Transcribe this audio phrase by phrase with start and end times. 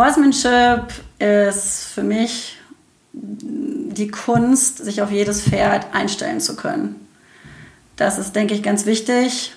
[0.00, 0.86] Horsemanship
[1.18, 2.56] ist für mich
[3.12, 7.06] die Kunst, sich auf jedes Pferd einstellen zu können.
[7.96, 9.52] Das ist, denke ich, ganz wichtig,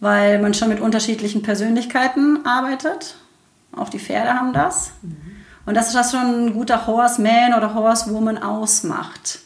[0.00, 3.14] weil man schon mit unterschiedlichen Persönlichkeiten arbeitet.
[3.70, 4.90] Auch die Pferde haben das.
[5.02, 5.16] Mhm.
[5.66, 9.38] Und das ist das schon ein guter Horseman oder Horsewoman ausmacht.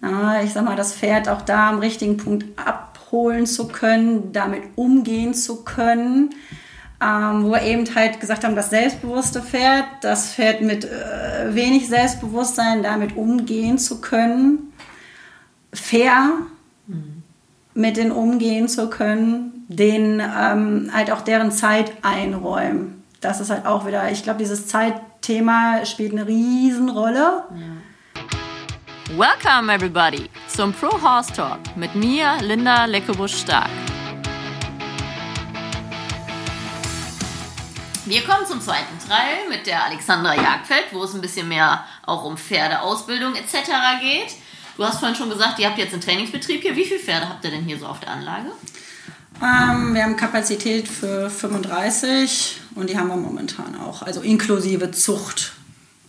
[0.00, 4.62] Ja, ich sag mal, das Pferd auch da am richtigen Punkt abholen zu können, damit
[4.76, 6.34] umgehen zu können
[7.00, 11.88] ähm, wo wir eben halt gesagt haben, das selbstbewusste Pferd, das Pferd mit äh, wenig
[11.88, 14.72] Selbstbewusstsein damit umgehen zu können,
[15.72, 16.30] fair
[16.86, 17.22] mhm.
[17.74, 23.02] mit denen umgehen zu können, denen ähm, halt auch deren Zeit einräumen.
[23.20, 27.44] Das ist halt auch wieder, ich glaube, dieses Zeitthema spielt eine Riesenrolle.
[27.50, 27.74] Ja.
[29.16, 33.70] Welcome everybody zum Pro Horse Talk mit mir, Linda Leckebusch-Stark.
[38.06, 42.24] Wir kommen zum zweiten Teil mit der Alexandra Jagdfeld, wo es ein bisschen mehr auch
[42.24, 43.70] um Pferdeausbildung etc.
[43.98, 44.36] geht.
[44.76, 46.76] Du hast vorhin schon gesagt, ihr habt jetzt einen Trainingsbetrieb hier.
[46.76, 48.48] Wie viele Pferde habt ihr denn hier so auf der Anlage?
[49.42, 54.02] Ähm, wir haben Kapazität für 35 und die haben wir momentan auch.
[54.02, 55.52] Also inklusive Zucht,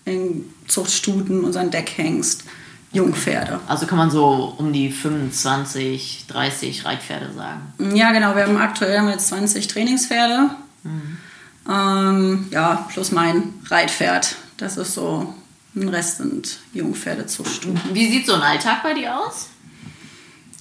[0.04, 2.44] in Zuchtstuten, unseren Deckhengst,
[2.92, 3.62] Jungpferde.
[3.68, 7.96] Also kann man so um die 25, 30 Reitpferde sagen?
[7.96, 8.36] Ja, genau.
[8.36, 10.50] Wir haben aktuell haben jetzt 20 Trainingspferde.
[10.84, 11.20] Mhm.
[11.70, 14.36] Ähm, ja, plus mein Reitpferd.
[14.58, 15.34] Das ist so,
[15.76, 17.80] ein Rest sind Jungpferdezuchtstuben.
[17.94, 19.50] Wie sieht so ein Alltag bei dir aus?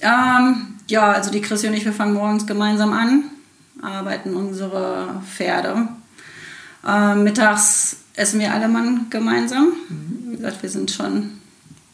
[0.01, 3.25] Ähm, ja, also die Chrissy und ich, wir fangen morgens gemeinsam an,
[3.81, 5.87] arbeiten unsere Pferde.
[6.87, 9.73] Ähm, mittags essen wir alle Mann gemeinsam.
[9.89, 11.41] Wie gesagt, wir sind schon,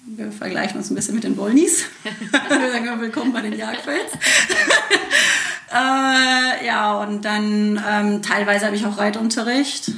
[0.06, 1.86] wir vergleichen uns ein bisschen mit den Wollnies.
[2.50, 4.12] wir sagen willkommen bei den Jagdfels.
[5.72, 9.92] Äh, ja, und dann ähm, teilweise habe ich auch Reitunterricht.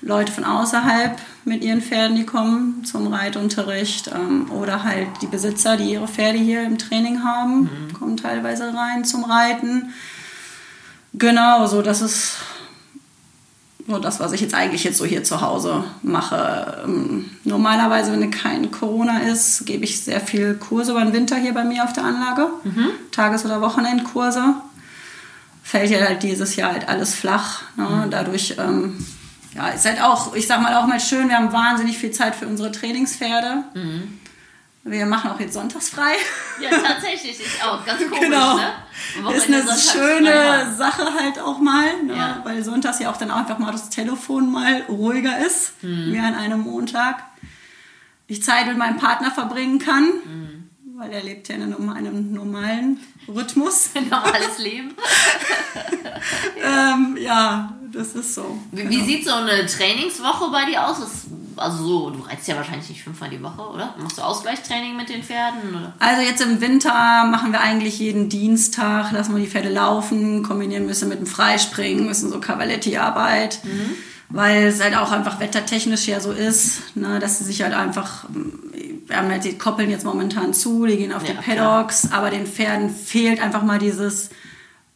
[0.00, 4.08] Leute von außerhalb mit ihren Pferden, die kommen zum Reitunterricht.
[4.08, 7.92] Ähm, oder halt die Besitzer, die ihre Pferde hier im Training haben, mhm.
[7.92, 9.92] kommen teilweise rein zum Reiten.
[11.14, 12.38] Genau, so das ist
[13.88, 16.82] so das, was ich jetzt eigentlich jetzt so hier zu Hause mache.
[16.84, 21.52] Ähm, normalerweise, wenn kein Corona ist, gebe ich sehr viel Kurse über den Winter hier
[21.52, 22.48] bei mir auf der Anlage.
[22.64, 22.90] Mhm.
[23.10, 24.54] Tages- oder Wochenendkurse
[25.62, 27.62] fällt ja halt dieses Jahr halt alles flach.
[27.76, 27.84] Ne?
[27.84, 28.10] Mhm.
[28.10, 29.06] Dadurch ähm,
[29.54, 32.34] ja, ist halt auch, ich sag mal auch mal schön, wir haben wahnsinnig viel Zeit
[32.34, 33.64] für unsere Trainingspferde.
[33.74, 34.18] Mhm.
[34.84, 36.14] Wir machen auch jetzt sonntags frei.
[36.60, 37.84] Ja, tatsächlich, ich auch.
[37.86, 38.56] Ganz komisch, genau.
[38.56, 38.72] ne?
[39.36, 42.16] Ist eine schöne Sache halt auch mal, ne?
[42.16, 42.40] ja.
[42.42, 46.12] weil sonntags ja auch dann einfach mal das Telefon mal ruhiger ist, mhm.
[46.12, 47.22] wie an einem Montag.
[48.26, 50.04] Ich Zeit mit meinem Partner verbringen kann.
[50.04, 50.62] Mhm
[51.02, 53.90] weil er lebt ja in einem normalen Rhythmus.
[53.94, 54.94] Ein normales Leben.
[54.94, 56.12] ja.
[56.94, 57.76] Ähm, ja.
[57.92, 58.58] das ist so.
[58.70, 58.90] Wie, genau.
[58.90, 61.00] wie, sieht so eine Trainingswoche bei dir aus?
[61.00, 61.10] Das,
[61.56, 63.94] also so, du reizt ja wahrscheinlich nicht fünfmal die Woche, oder?
[63.98, 65.70] Machst du Ausgleichstraining mit den Pferden?
[65.70, 65.92] Oder?
[65.98, 70.86] Also jetzt im Winter machen wir eigentlich jeden Dienstag, lassen wir die Pferde laufen, kombinieren
[70.86, 73.60] müssen mit dem Freispringen, müssen so Cavaletti-Arbeit.
[73.64, 73.96] Mhm
[74.32, 78.24] weil es halt auch einfach wettertechnisch ja so ist, ne, dass sie sich halt einfach
[79.12, 82.18] wir haben halt, die koppeln jetzt momentan zu, die gehen auf ja, die Paddocks, klar.
[82.18, 84.30] aber den Pferden fehlt einfach mal dieses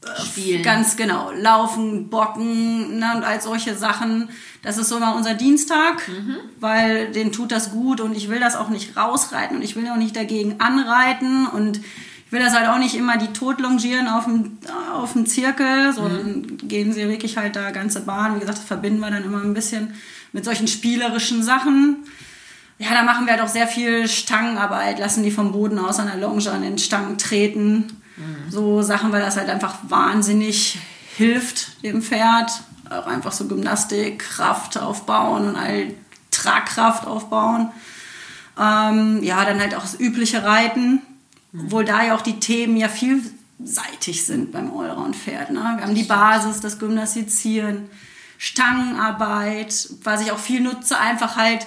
[0.03, 0.62] äh, Spielen.
[0.62, 1.32] Ganz genau.
[1.32, 4.31] Laufen, Bocken ne, und all solche Sachen.
[4.62, 6.37] Das ist so mal unser Dienstag, mhm.
[6.60, 9.87] weil denen tut das gut und ich will das auch nicht rausreiten und ich will
[9.88, 14.09] auch nicht dagegen anreiten und ich will das halt auch nicht immer die tot longieren
[14.09, 14.56] auf dem,
[14.94, 16.69] auf dem Zirkel, sondern mhm.
[16.69, 18.37] gehen sie wirklich halt da ganze Bahn.
[18.37, 19.93] Wie gesagt, das verbinden wir dann immer ein bisschen
[20.32, 21.99] mit solchen spielerischen Sachen
[22.78, 26.16] ja, da machen wir doch sehr viel Stangenarbeit, lassen die vom Boden aus an der
[26.16, 28.03] Longe an den Stangen treten.
[28.16, 28.50] Mhm.
[28.50, 30.78] So Sachen, weil das halt einfach wahnsinnig
[31.16, 32.50] hilft dem Pferd.
[32.91, 35.94] Auch einfach so Gymnastik, Kraft aufbauen und all
[36.31, 37.70] Tragkraft aufbauen.
[38.59, 41.00] Ähm, ja, dann halt auch das übliche Reiten,
[41.52, 41.64] mhm.
[41.64, 45.50] obwohl da ja auch die Themen ja vielseitig sind beim Allround-Pferd.
[45.50, 45.75] Ne?
[45.76, 47.88] Wir haben die Basis, das Gymnastizieren,
[48.38, 51.67] Stangenarbeit, was ich auch viel nutze, einfach halt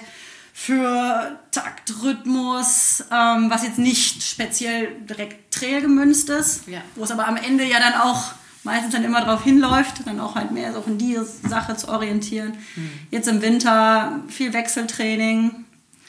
[0.52, 6.80] für Taktrhythmus, ähm, was jetzt nicht speziell direkt Trail gemünzt ist, ja.
[6.96, 8.32] wo es aber am Ende ja dann auch
[8.62, 11.18] meistens dann immer darauf hinläuft, dann auch halt mehr so in die
[11.48, 12.52] Sache zu orientieren.
[12.76, 12.90] Mhm.
[13.10, 15.64] Jetzt im Winter viel Wechseltraining.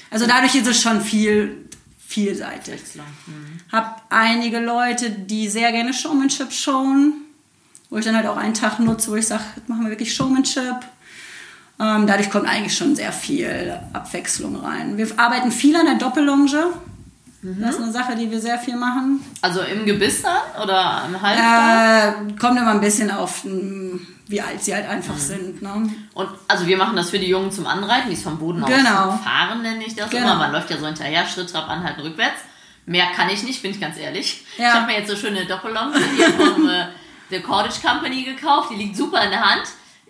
[0.10, 1.70] Also dadurch ist es schon viel
[2.06, 2.82] vielseitig.
[2.96, 3.60] Mhm.
[3.72, 7.22] Hab einige Leute, die sehr gerne Showmanship showen,
[7.90, 10.76] wo ich dann halt auch einen Tag nutze, wo ich sage, machen wir wirklich Showmanship
[11.82, 14.98] dadurch kommt eigentlich schon sehr viel Abwechslung rein.
[14.98, 16.68] Wir arbeiten viel an der Doppellonge.
[17.44, 19.20] Das ist eine Sache, die wir sehr viel machen.
[19.42, 22.10] Also im Gebiss dann oder im Halfter?
[22.30, 23.44] Äh, kommt immer ein bisschen auf,
[24.28, 25.60] wie alt sie halt einfach sind.
[25.60, 25.90] Ne?
[26.14, 29.10] Und also wir machen das für die Jungen zum Anreiten, die es vom Boden Genau.
[29.14, 30.24] aus fahren, nenne ich das Genau.
[30.24, 30.36] immer.
[30.36, 32.42] Man läuft ja so hinterher, Schritt, Trab, anhalten, rückwärts.
[32.86, 34.46] Mehr kann ich nicht, bin ich ganz ehrlich.
[34.60, 34.68] Ja.
[34.68, 36.86] Ich habe mir jetzt so schöne Doppellampe hier vom äh,
[37.32, 38.70] der Cordage Company gekauft.
[38.72, 39.64] Die liegt super in der Hand.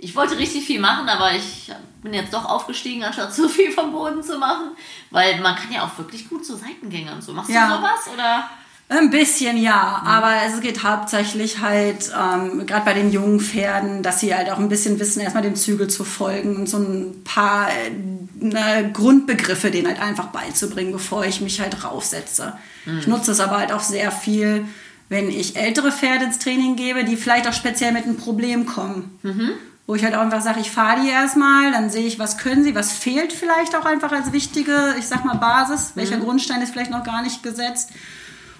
[0.03, 1.71] Ich wollte richtig viel machen, aber ich
[2.01, 4.71] bin jetzt doch aufgestiegen, anstatt so viel vom Boden zu machen.
[5.11, 7.33] Weil man kann ja auch wirklich gut so Seitengänge und so.
[7.33, 7.67] Machst Ja.
[7.69, 8.13] du sowas?
[8.13, 8.49] Oder?
[8.89, 14.19] Ein bisschen ja, aber es geht hauptsächlich halt, ähm, gerade bei den jungen Pferden, dass
[14.19, 17.69] sie halt auch ein bisschen wissen, erstmal dem Zügel zu folgen und so ein paar
[17.69, 17.91] äh,
[18.35, 22.57] ne, Grundbegriffe denen halt einfach beizubringen, bevor ich mich halt raufsetze.
[22.99, 24.65] Ich nutze es aber halt auch sehr viel,
[25.07, 29.61] wenn ich ältere Pferde ins Training gebe, die vielleicht auch speziell mit einem Problem kommen.
[29.87, 32.63] Wo ich halt auch einfach sage, ich fahre die erstmal, dann sehe ich, was können
[32.63, 36.71] sie, was fehlt vielleicht auch einfach als wichtige, ich sag mal, Basis, welcher Grundstein ist
[36.71, 37.89] vielleicht noch gar nicht gesetzt.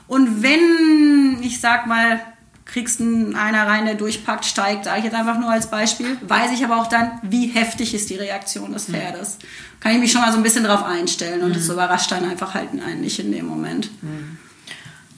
[0.08, 2.20] Und wenn, ich sag mal,
[2.66, 6.52] kriegst einen einer rein, der durchpackt, steigt, sage ich jetzt einfach nur als Beispiel, weiß
[6.52, 9.38] ich aber auch dann, wie heftig ist die Reaktion des Pferdes.
[9.80, 12.54] Kann ich mich schon mal so ein bisschen drauf einstellen und das überrascht dann einfach
[12.54, 13.90] halt einen nicht in dem Moment.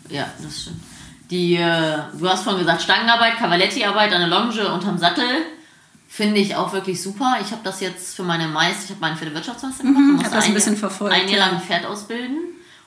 [0.10, 0.82] Ja, das stimmt.
[1.30, 5.24] Die, äh, du hast vorhin gesagt, Stangenarbeit, Cavaletti-Arbeit an der Longe unterm Sattel.
[6.16, 7.38] Finde ich auch wirklich super.
[7.42, 10.00] Ich habe das jetzt für meine Meister, ich habe meinen Pferdewirtschaftsmeister gemacht.
[10.00, 11.46] Mhm, Du musst hab das ein bisschen verfolgt, Ein Jahr ja.
[11.48, 12.38] lang ein Pferd ausbilden.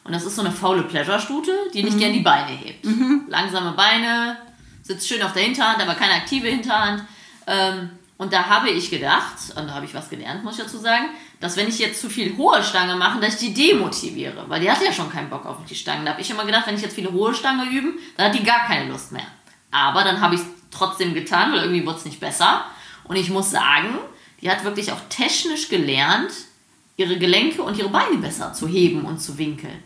[0.04, 1.84] Und das ist so eine faule Pleasure-Stute, die Mhm.
[1.86, 2.86] nicht gern die Beine hebt.
[3.28, 4.36] Langsame Beine,
[4.84, 7.02] sitzt schön auf der Hinterhand, aber keine aktive Hinterhand.
[7.48, 10.78] Ähm, und da habe ich gedacht, und da habe ich was gelernt, muss ich dazu
[10.78, 11.06] sagen,
[11.40, 14.44] dass wenn ich jetzt zu viel hohe Stange mache, dass ich die demotiviere.
[14.46, 16.04] Weil die hat ja schon keinen Bock auf die Stangen.
[16.04, 18.44] Da habe ich immer gedacht, wenn ich jetzt viele hohe Stange üben, dann hat die
[18.44, 19.26] gar keine Lust mehr.
[19.72, 22.64] Aber dann habe ich es trotzdem getan, weil irgendwie wurde es nicht besser.
[23.08, 23.88] Und ich muss sagen,
[24.40, 26.30] die hat wirklich auch technisch gelernt,
[26.96, 29.82] ihre Gelenke und ihre Beine besser zu heben und zu winkeln.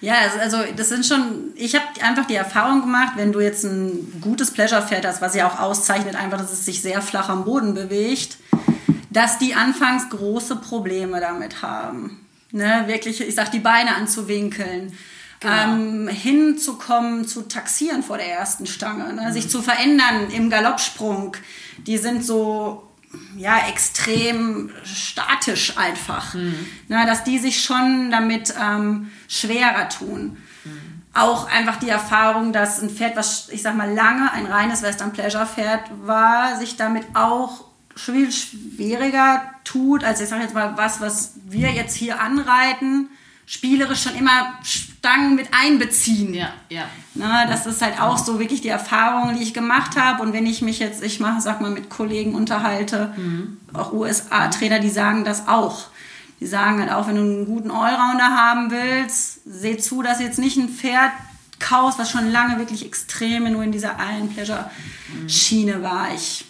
[0.00, 3.64] Ja, also- also das sind schon, ich habe einfach die Erfahrung gemacht, wenn du jetzt
[3.64, 7.44] ein gutes Pleasure-Pferd hast, was ja auch auszeichnet, einfach, dass es sich sehr flach am
[7.44, 8.36] Boden bewegt,
[9.10, 12.20] dass die anfangs große Probleme damit haben.
[12.50, 14.96] Ne, wirklich, ich sag, die Beine anzuwinkeln.
[15.40, 15.52] Genau.
[15.52, 21.36] Ähm, hinzukommen, zu taxieren vor der ersten Stange, ne, sich zu verändern im Galoppsprung.
[21.78, 22.90] Die sind so
[23.36, 26.34] ja, extrem statisch einfach.
[26.88, 30.36] Na, dass die sich schon damit ähm, schwerer tun.
[31.12, 35.12] Auch einfach die Erfahrung, dass ein Pferd, was ich sag mal lange ein reines Western
[35.12, 41.00] Pleasure Pferd war, sich damit auch viel schwieriger tut, als ich sage jetzt mal was,
[41.00, 43.08] was wir jetzt hier anreiten,
[43.46, 44.58] spielerisch schon immer
[45.04, 46.32] Stangen mit einbeziehen.
[46.32, 46.84] Ja, ja.
[47.14, 50.22] Na, das ist halt auch so wirklich die Erfahrung, die ich gemacht habe.
[50.22, 53.12] Und wenn ich mich jetzt, ich mache, sag mal, mit Kollegen unterhalte,
[53.74, 55.88] auch USA-Trainer, die sagen das auch.
[56.40, 60.24] Die sagen halt auch, wenn du einen guten Allrounder haben willst, seh zu, dass du
[60.24, 61.12] jetzt nicht ein Pferd
[61.58, 66.14] kaufst, was schon lange wirklich extrem nur in dieser allen Pleasure-Schiene war.
[66.14, 66.46] Ich,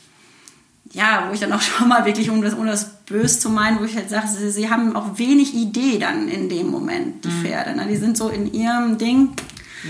[0.94, 3.78] ja, wo ich dann auch schon mal wirklich, um das, ohne das böse zu meinen,
[3.80, 7.30] wo ich halt sage, sie, sie haben auch wenig Idee dann in dem Moment, die
[7.30, 7.76] Pferde.
[7.76, 7.86] Ne?
[7.88, 9.34] Die sind so in ihrem Ding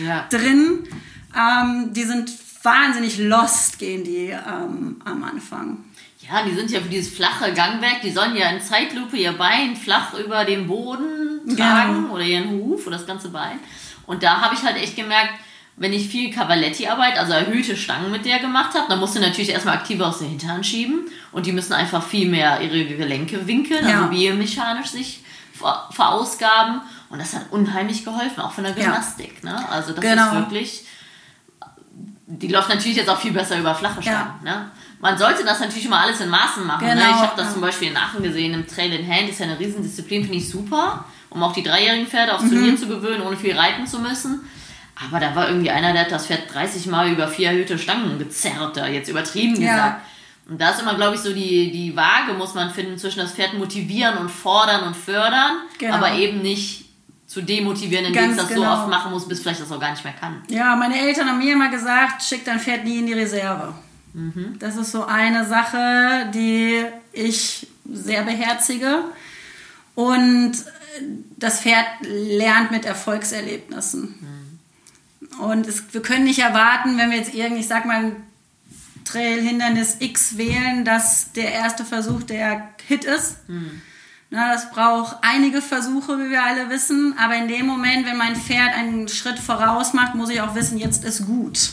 [0.04, 0.26] Ja.
[0.30, 0.80] drin.
[1.36, 2.30] Ähm, die sind
[2.62, 5.84] wahnsinnig lost, gehen die ähm, am Anfang.
[6.20, 9.76] Ja, die sind ja für dieses flache Gangwerk, die sollen ja in Zeitlupe ihr Bein
[9.76, 12.14] flach über den Boden tragen Genau.
[12.14, 13.58] oder ihren Huf oder das ganze Bein.
[14.06, 15.34] Und da habe ich halt echt gemerkt,
[15.76, 19.50] wenn ich viel Cavaletti-Arbeit, also erhöhte Stangen mit der gemacht habe, dann musst du natürlich
[19.50, 23.86] erstmal aktiver aus der Hinterhand schieben und die müssen einfach viel mehr ihre Gelenke winkeln,
[23.88, 23.96] Ja.
[24.02, 26.80] also biomechanisch sich ver verausgaben.
[27.10, 28.84] Und das hat unheimlich geholfen, auch von der Ja.
[28.84, 29.42] Gymnastik.
[29.44, 29.68] Ne?
[29.70, 30.26] Also das Genau.
[30.28, 30.84] ist wirklich
[32.26, 34.32] die läuft natürlich jetzt auch viel besser über flache Stangen.
[34.44, 34.50] Ja.
[34.50, 34.70] Ne?
[35.00, 36.86] Man sollte das natürlich immer alles in Maßen machen.
[36.86, 36.94] Ne?
[36.94, 37.52] Genau, Ich habe das ja.
[37.52, 40.48] zum Beispiel in Aachen gesehen, im Trail in Hand, ist ja eine Riesendisziplin, finde ich
[40.48, 42.50] super, um auch die dreijährigen Pferde aufs Mhm.
[42.50, 44.40] Turnier zu gewöhnen, ohne viel reiten zu müssen.
[45.08, 48.18] Aber da war irgendwie einer, der hat das Pferd 30 Mal über vier erhöhte Stangen
[48.18, 49.72] gezerrt, da jetzt übertrieben Ja.
[49.74, 50.00] gesagt.
[50.48, 53.32] Und da ist immer, glaube ich, so die, die Waage, muss man finden, zwischen das
[53.32, 55.94] Pferd motivieren und fordern und fördern, Genau.
[55.94, 56.84] aber eben nicht
[57.26, 58.74] zu demotivieren, indem es das so genau.
[58.74, 60.42] oft machen muss, bis vielleicht das auch gar nicht mehr kann.
[60.48, 63.74] Ja, meine Eltern haben mir immer gesagt, schick dein Pferd nie in die Reserve.
[64.60, 69.02] Das ist so eine Sache, die ich sehr beherzige.
[69.96, 70.52] Und
[71.36, 74.14] das Pferd lernt mit Erfolgserlebnissen.
[75.40, 78.16] Und es, wir können nicht erwarten, wenn wir jetzt irgendwie, ich sag mal,
[79.04, 83.36] Trail-Hindernis X wählen, dass der erste Versuch der Hit ist.
[84.30, 87.14] Na, das braucht einige Versuche, wie wir alle wissen.
[87.18, 90.78] Aber in dem Moment, wenn mein Pferd einen Schritt voraus macht, muss ich auch wissen,
[90.78, 91.70] jetzt ist gut.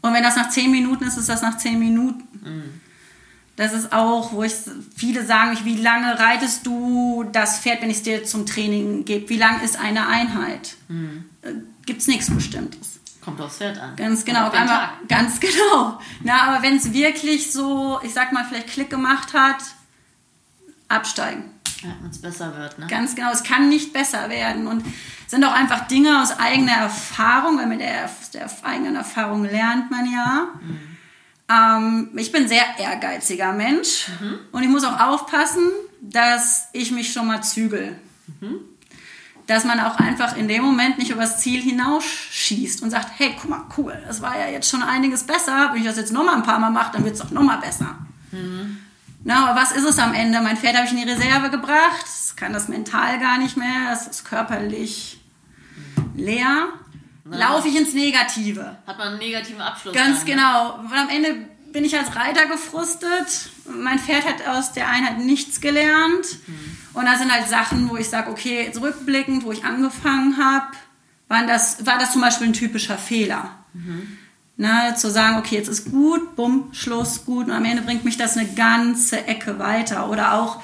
[0.00, 2.22] Und wenn das nach zehn Minuten ist, ist das nach zehn Minuten.
[3.56, 4.54] Das ist auch, wo ich
[4.96, 9.04] viele sagen, mich, wie lange reitest du das Pferd, wenn ich es dir zum Training
[9.04, 9.28] gebe?
[9.30, 10.76] Wie lang ist eine Einheit?
[11.88, 13.00] Gibt es nichts Bestimmtes.
[13.24, 13.96] Kommt aufs Pferd an.
[13.96, 14.48] Ganz genau.
[14.48, 15.98] Auf einmal, ganz genau.
[16.22, 19.56] Na, aber wenn es wirklich so, ich sag mal, vielleicht Klick gemacht hat,
[20.88, 21.44] absteigen.
[21.82, 22.88] Ja, wenn es besser wird, ne?
[22.88, 23.32] Ganz genau.
[23.32, 24.66] Es kann nicht besser werden.
[24.66, 24.84] Und
[25.28, 30.12] sind auch einfach Dinge aus eigener Erfahrung, weil mit der, der eigenen Erfahrung lernt man
[30.12, 30.48] ja.
[30.60, 30.80] Mhm.
[31.48, 34.40] Ähm, ich bin ein sehr ehrgeiziger Mensch mhm.
[34.52, 35.70] und ich muss auch aufpassen,
[36.02, 37.98] dass ich mich schon mal zügel.
[38.42, 38.58] Mhm.
[39.48, 43.50] Dass man auch einfach in dem Moment nicht übers Ziel hinausschießt und sagt, hey, guck
[43.50, 45.70] mal, cool, das war ja jetzt schon einiges besser.
[45.72, 47.42] Wenn ich das jetzt noch mal ein paar Mal mache, dann wird es auch noch
[47.42, 47.98] mal besser.
[48.30, 48.78] Mhm.
[49.24, 50.40] Na, aber was ist es am Ende?
[50.40, 52.04] Mein Pferd habe ich in die Reserve gebracht.
[52.04, 53.90] Das kann das mental gar nicht mehr.
[53.90, 55.18] Das ist körperlich
[56.14, 56.68] leer.
[57.24, 58.76] Laufe ich ins Negative.
[58.86, 59.94] Hat man einen negativen Abschluss.
[59.94, 60.32] Ganz dann, ne?
[60.32, 60.74] genau.
[60.78, 63.50] Und am Ende bin ich als Reiter gefrustet.
[63.68, 66.26] Mein Pferd hat aus der Einheit nichts gelernt.
[66.46, 66.67] Mhm.
[66.98, 70.66] Und da sind halt Sachen, wo ich sage, okay, zurückblickend, wo ich angefangen habe,
[71.46, 73.52] das, war das zum Beispiel ein typischer Fehler.
[73.72, 74.18] Mhm.
[74.56, 77.46] Na, zu sagen, okay, jetzt ist gut, bumm, Schluss, gut.
[77.46, 80.10] Und am Ende bringt mich das eine ganze Ecke weiter.
[80.10, 80.60] Oder auch,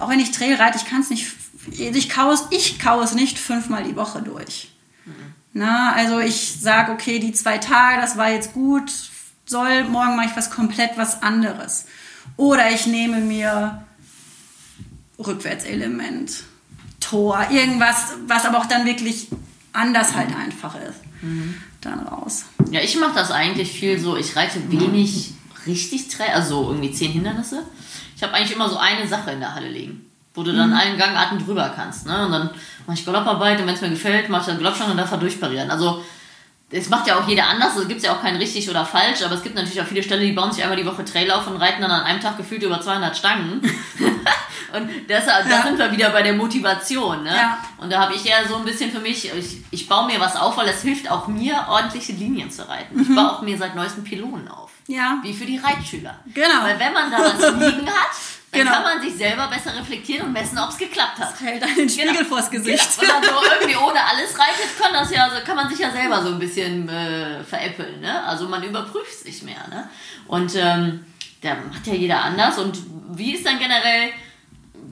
[0.00, 1.30] auch wenn ich Trail reite, ich kann es nicht,
[1.70, 4.72] ich kaue es, ich es nicht fünfmal die Woche durch.
[5.04, 5.12] Mhm.
[5.52, 8.90] Na, also ich sage, okay, die zwei Tage, das war jetzt gut,
[9.44, 11.84] soll, morgen mache ich was komplett was anderes.
[12.38, 13.84] Oder ich nehme mir
[15.18, 16.44] Rückwärtselement,
[17.00, 19.28] Tor, irgendwas, was aber auch dann wirklich
[19.72, 21.00] anders halt einfach ist.
[21.22, 21.54] Mhm.
[21.80, 22.44] Dann raus.
[22.70, 25.32] Ja, ich mache das eigentlich viel so, ich reite wenig
[25.66, 27.64] richtig, also irgendwie zehn Hindernisse.
[28.16, 30.76] Ich habe eigentlich immer so eine Sache in der Halle liegen, wo du dann mhm.
[30.76, 32.06] allen Gangarten drüber kannst.
[32.06, 32.26] Ne?
[32.26, 32.50] Und dann
[32.86, 35.18] mache ich Galopparbeit und wenn es mir gefällt, mache ich dann Galoppstange und darf er
[35.18, 35.70] durchparieren.
[35.70, 36.02] Also
[36.76, 39.34] es macht ja auch jeder anders, es gibt ja auch kein richtig oder falsch, aber
[39.34, 41.56] es gibt natürlich auch viele Ställe, die bauen sich einmal die Woche Trail auf und
[41.56, 43.60] reiten dann an einem Tag gefühlt über 200 Stangen.
[44.72, 45.62] und da ja.
[45.62, 47.22] sind wir wieder bei der Motivation.
[47.22, 47.30] Ne?
[47.30, 47.58] Ja.
[47.78, 50.34] Und da habe ich ja so ein bisschen für mich, ich, ich baue mir was
[50.34, 52.96] auf, weil es hilft auch mir, ordentliche Linien zu reiten.
[52.96, 53.02] Mhm.
[53.02, 54.70] Ich baue auch mir seit neuestem Pylonen auf.
[54.88, 55.18] Ja.
[55.22, 56.18] Wie für die Reitschüler.
[56.34, 56.62] Genau.
[56.62, 58.10] Weil wenn man da was liegen hat,
[58.54, 58.72] dann genau.
[58.72, 61.32] kann man sich selber besser reflektieren und messen, ob es geklappt hat.
[61.32, 62.28] Das hält einen Spiegel genau.
[62.28, 63.00] vors Gesicht.
[63.00, 63.14] Genau.
[63.14, 66.22] Wenn man so irgendwie ohne alles reitet, kann, das ja, kann man sich ja selber
[66.22, 68.00] so ein bisschen äh, veräppeln.
[68.00, 68.22] Ne?
[68.24, 69.66] Also man überprüft sich mehr.
[69.68, 69.88] Ne?
[70.28, 71.04] Und ähm,
[71.42, 72.58] da macht ja jeder anders.
[72.58, 72.78] Und
[73.10, 74.10] wie ist dann generell,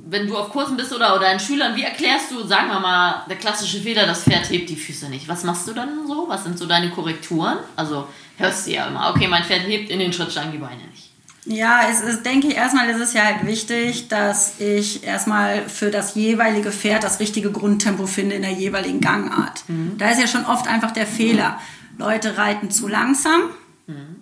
[0.07, 3.25] wenn du auf Kursen bist oder, oder deinen Schülern, wie erklärst du, sagen wir mal,
[3.29, 5.29] der klassische Fehler, das Pferd hebt die Füße nicht.
[5.29, 6.27] Was machst du dann so?
[6.29, 7.59] Was sind so deine Korrekturen?
[7.77, 11.12] Also hörst du ja immer, okay, mein Pferd hebt in den Schrittstangen die Beine nicht.
[11.45, 15.91] Ja, es ist, denke ich, erstmal ist es ja halt wichtig, dass ich erstmal für
[15.91, 19.65] das jeweilige Pferd das richtige Grundtempo finde in der jeweiligen Gangart.
[19.67, 19.99] Mhm.
[19.99, 21.59] Da ist ja schon oft einfach der Fehler.
[21.99, 23.43] Leute reiten zu langsam
[23.87, 24.17] mhm.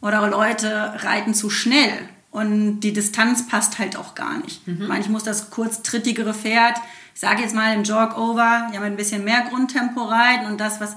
[0.00, 4.66] oder Leute reiten zu schnell und die Distanz passt halt auch gar nicht.
[4.66, 4.92] Mhm.
[5.00, 6.76] Ich muss das kurz trittigere Pferd,
[7.14, 10.80] ich sage jetzt mal im Jog-Over, ja, mit ein bisschen mehr Grundtempo reiten und das,
[10.80, 10.96] was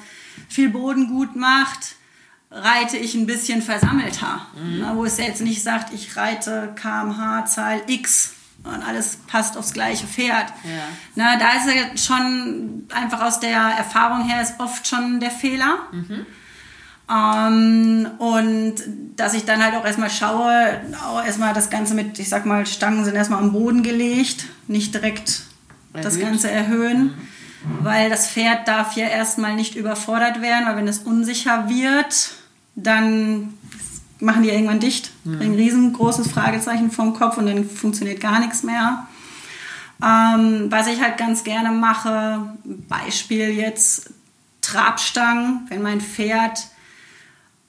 [0.50, 1.96] viel Boden gut macht,
[2.52, 4.46] reite ich ein bisschen versammelter.
[4.56, 4.80] Mhm.
[4.80, 10.08] Na, wo es jetzt nicht sagt, ich reite kmh-Zahl X und alles passt aufs gleiche
[10.08, 10.48] Pferd.
[10.64, 10.84] Ja.
[11.16, 15.80] Na, da ist ja schon einfach aus der Erfahrung her ist oft schon der Fehler.
[15.92, 16.26] Mhm.
[17.12, 18.76] Ähm, und
[19.16, 22.66] dass ich dann halt auch erstmal schaue, auch erstmal das Ganze mit, ich sag mal,
[22.66, 25.44] Stangen sind erstmal am Boden gelegt, nicht direkt
[25.94, 26.06] Erhöht.
[26.06, 27.16] das Ganze erhöhen.
[27.64, 27.84] Mhm.
[27.84, 32.32] Weil das Pferd darf ja erstmal nicht überfordert werden, weil wenn es unsicher wird,
[32.84, 33.54] dann
[34.20, 35.42] machen die irgendwann dicht, mhm.
[35.42, 39.08] ein riesengroßes Fragezeichen vom Kopf und dann funktioniert gar nichts mehr.
[40.04, 44.12] Ähm, was ich halt ganz gerne mache, Beispiel jetzt
[44.62, 46.68] Trabstangen, wenn mein Pferd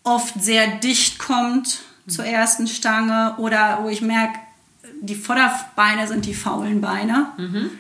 [0.03, 2.11] oft sehr dicht kommt mhm.
[2.11, 4.39] zur ersten Stange oder wo ich merke,
[5.03, 7.29] die Vorderbeine sind die faulen Beine.
[7.37, 7.71] Mhm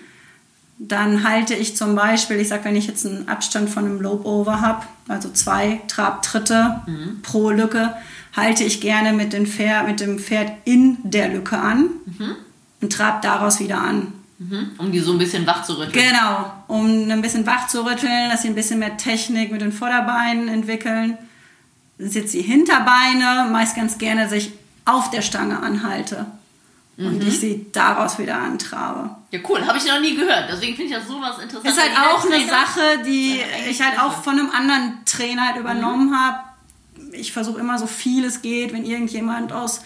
[0.82, 4.62] dann halte ich zum Beispiel, ich sage, wenn ich jetzt einen Abstand von einem Lobe-Over
[4.62, 7.20] habe, also zwei Trabtritte mhm.
[7.22, 7.94] pro Lücke,
[8.34, 12.34] halte ich gerne mit, den Pferd, mit dem Pferd in der Lücke an mhm.
[12.80, 14.14] und trab daraus wieder an.
[14.38, 14.70] Mhm.
[14.78, 15.92] Um die so ein bisschen wach zu rütteln.
[15.92, 19.72] Genau, um ein bisschen wach zu rütteln, dass sie ein bisschen mehr Technik mit den
[19.72, 21.18] Vorderbeinen entwickeln.
[21.98, 24.52] Jetzt die Hinterbeine, meist ganz gerne, dass ich
[24.86, 26.24] auf der Stange anhalte
[27.00, 27.28] und mhm.
[27.28, 29.16] ich sie daraus wieder antrabe.
[29.30, 29.66] Ja, cool.
[29.66, 30.50] Habe ich noch nie gehört.
[30.52, 31.66] Deswegen finde ich das sowas interessant.
[31.66, 33.40] Ist halt auch eine Sache, die
[33.70, 36.18] ich halt auch von einem anderen Trainer halt übernommen mhm.
[36.18, 36.38] habe.
[37.12, 39.80] Ich versuche immer so viel es geht, wenn irgendjemand aus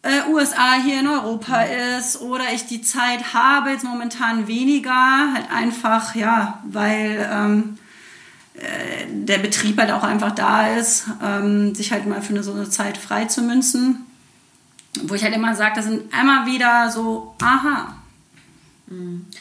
[0.00, 1.62] äh, USA hier in Europa
[1.98, 7.78] ist oder ich die Zeit habe, jetzt momentan weniger, halt einfach, ja, weil ähm,
[8.54, 12.52] äh, der Betrieb halt auch einfach da ist, ähm, sich halt mal für eine, so
[12.52, 14.05] eine Zeit frei zu münzen
[15.04, 17.94] wo ich halt immer sage, das sind einmal wieder so, aha,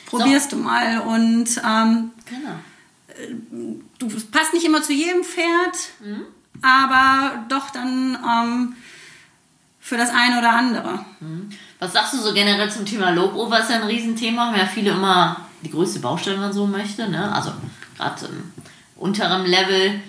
[0.08, 3.80] probierst du mal und ähm, Genau.
[4.00, 5.76] du es passt nicht immer zu jedem Pferd,
[6.62, 8.76] aber doch dann ähm,
[9.80, 11.06] für das eine oder andere.
[11.80, 13.60] Was sagst du so generell zum Thema Lobover?
[13.60, 14.48] Ist ja ein Riesenthema.
[14.48, 17.08] Haben ja viele immer die größte Baustelle, wenn man so möchte.
[17.08, 17.32] Ne?
[17.32, 17.52] Also
[17.98, 18.52] gerade im
[18.96, 20.00] unteren Level.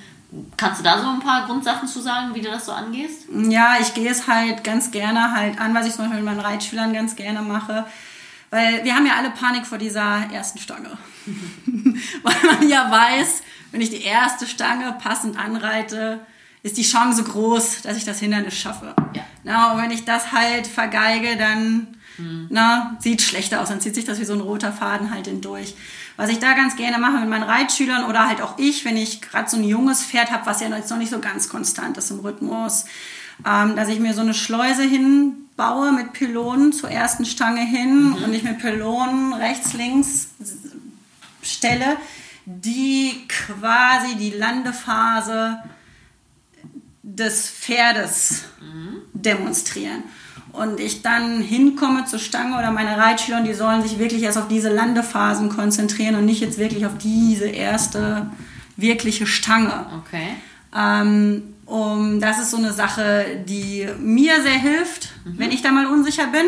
[0.57, 3.27] Kannst du da so ein paar Grundsachen zu sagen, wie du das so angehst?
[3.33, 6.45] Ja, ich gehe es halt ganz gerne halt an, was ich zum Beispiel mit meinen
[6.45, 7.87] Reitschülern ganz gerne mache.
[8.51, 10.97] Weil wir haben ja alle Panik vor dieser ersten Stange.
[12.23, 13.43] Weil man ja weiß,
[13.73, 16.21] wenn ich die erste Stange passend anreite,
[16.63, 18.95] ist die Chance groß, dass ich das Hindernis schaffe.
[19.15, 19.23] Ja.
[19.45, 23.69] Na, und wenn ich das halt vergeige, dann na, sieht schlechter aus.
[23.69, 25.75] Dann zieht sich das wie so ein roter Faden halt hindurch.
[26.17, 29.21] Was ich da ganz gerne mache mit meinen Reitschülern oder halt auch ich, wenn ich
[29.21, 32.11] gerade so ein junges Pferd habe, was ja jetzt noch nicht so ganz konstant ist
[32.11, 32.87] im Rhythmus,
[33.45, 38.33] ähm, dass ich mir so eine Schleuse hinbaue mit Pylonen zur ersten Stange hin und
[38.33, 40.29] ich mit Pylonen rechts, links
[41.43, 41.97] stelle,
[42.47, 45.59] die quasi die Landephase
[47.03, 48.45] des Pferdes
[49.13, 50.05] demonstrieren.
[50.57, 54.39] Und ich dann hinkomme zur Stange oder meine Reitschüler und die sollen sich wirklich erst
[54.39, 58.31] auf diese Landephasen konzentrieren und nicht jetzt wirklich auf diese erste
[58.77, 59.87] wirkliche Stange.
[59.99, 60.29] Okay.
[60.75, 65.87] Ähm, um, das ist so eine Sache, die mir sehr hilft, wenn ich da mal
[65.87, 66.47] unsicher bin.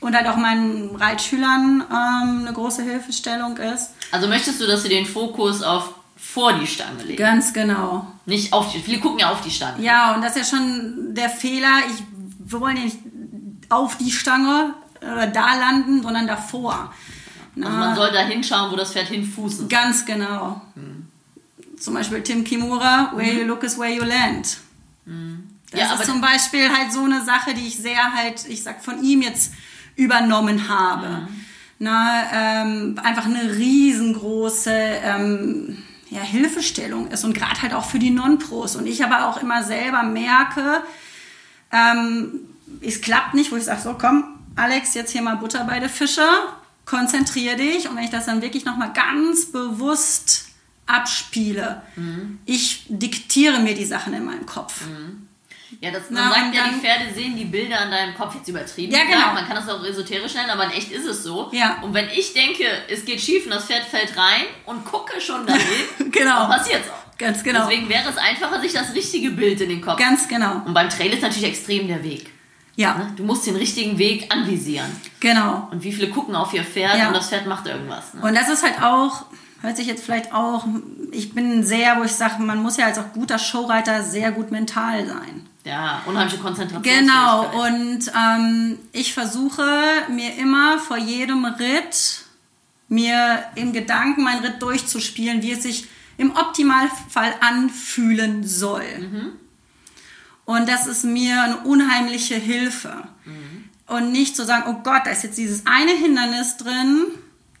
[0.00, 3.90] Und halt auch meinen Reitschülern ähm, eine große Hilfestellung ist.
[4.12, 7.18] Also möchtest du, dass sie den Fokus auf vor die Stange legen?
[7.18, 8.06] Ganz genau.
[8.24, 8.80] Nicht auf die.
[8.80, 9.82] Viele gucken ja auf die Stange.
[9.82, 11.80] Ja, und das ist ja schon der Fehler.
[11.88, 12.02] Ich,
[12.50, 12.98] wir wollen ja nicht
[13.68, 16.92] auf die Stange oder da landen, sondern davor.
[17.54, 19.68] Na, Also man soll da hinschauen, wo das Pferd hinfußen.
[19.68, 20.60] Ganz genau.
[21.78, 24.58] Zum Beispiel Tim Kimura, Where you look is where you land.
[25.70, 28.82] Das Ja, ist zum Beispiel halt so eine Sache, die ich sehr halt, ich sag,
[28.84, 29.52] von ihm jetzt
[29.96, 31.28] übernommen habe.
[31.78, 38.10] Na, ähm, einfach eine riesengroße ähm, ja, Hilfestellung ist und gerade halt auch für die
[38.10, 38.76] Non-Pros.
[38.76, 40.82] Und ich aber auch immer selber merke,
[41.72, 42.40] ähm,
[42.80, 44.24] es klappt nicht, wo ich sage, so komm,
[44.56, 46.26] Alex, jetzt hier mal Butter bei der Fische,
[46.84, 47.88] konzentriere dich.
[47.88, 50.46] Und wenn ich das dann wirklich nochmal ganz bewusst
[50.86, 51.82] abspiele,
[52.44, 54.82] ich diktiere mir die Sachen in meinem Kopf.
[55.80, 58.14] Ja, das, Na, man sagt und ja, die dann- Pferde sehen die Bilder an deinem
[58.14, 58.92] Kopf jetzt übertrieben.
[58.94, 59.34] Ja, genau.
[59.34, 61.50] Man kann das auch esoterisch nennen, aber in echt ist es so.
[61.52, 61.82] Ja.
[61.82, 65.44] Und wenn ich denke, es geht schief und das Pferd fällt rein und gucke schon
[65.44, 65.60] dahin,
[66.12, 66.48] Genau.
[66.48, 67.05] dann passiert's auch.
[67.18, 67.66] Ganz genau.
[67.66, 69.98] Deswegen wäre es einfacher, sich das richtige Bild in den Kopf.
[69.98, 70.62] Ganz genau.
[70.66, 72.30] Und beim Trail ist natürlich extrem der Weg.
[72.76, 73.12] Ja, Ne?
[73.16, 74.86] Du musst den richtigen Weg anvisieren.
[75.20, 75.68] genau.
[75.70, 77.08] Und wie viele gucken auf ihr Pferd Ja.
[77.08, 78.12] und das Pferd macht irgendwas.
[78.12, 78.20] Ne?
[78.20, 79.24] Und das ist halt auch,
[79.62, 80.66] hört sich jetzt vielleicht auch,
[81.10, 84.50] ich bin sehr, wo ich sage, man muss ja als auch guter Showreiter sehr gut
[84.50, 85.46] mental sein.
[85.64, 86.82] Ja, unheimliche Konzentration.
[86.82, 89.66] Genau, und ähm, ich versuche
[90.10, 92.20] mir immer vor jedem Ritt
[92.88, 98.82] mir im Gedanken meinen Ritt durchzuspielen, wie es sich im Optimalfall anfühlen soll.
[100.44, 103.08] Und das ist mir eine unheimliche Hilfe.
[103.86, 107.04] Und nicht zu sagen, oh Gott, da ist jetzt dieses eine Hindernis drin,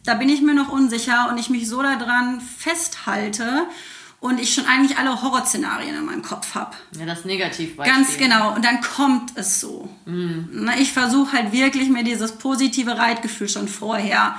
[0.04, 3.66] da bin ich mir noch unsicher und ich mich so daran festhalte
[4.20, 6.74] und ich schon eigentlich alle Horrorszenarien in meinem Kopf habe.
[6.98, 7.94] Ja, das Negativbeispiel.
[7.94, 8.54] Ganz genau.
[8.54, 9.88] Und dann kommt es so.
[10.04, 14.36] Na, Ich versuche halt wirklich mir dieses positive Reitgefühl schon vorher,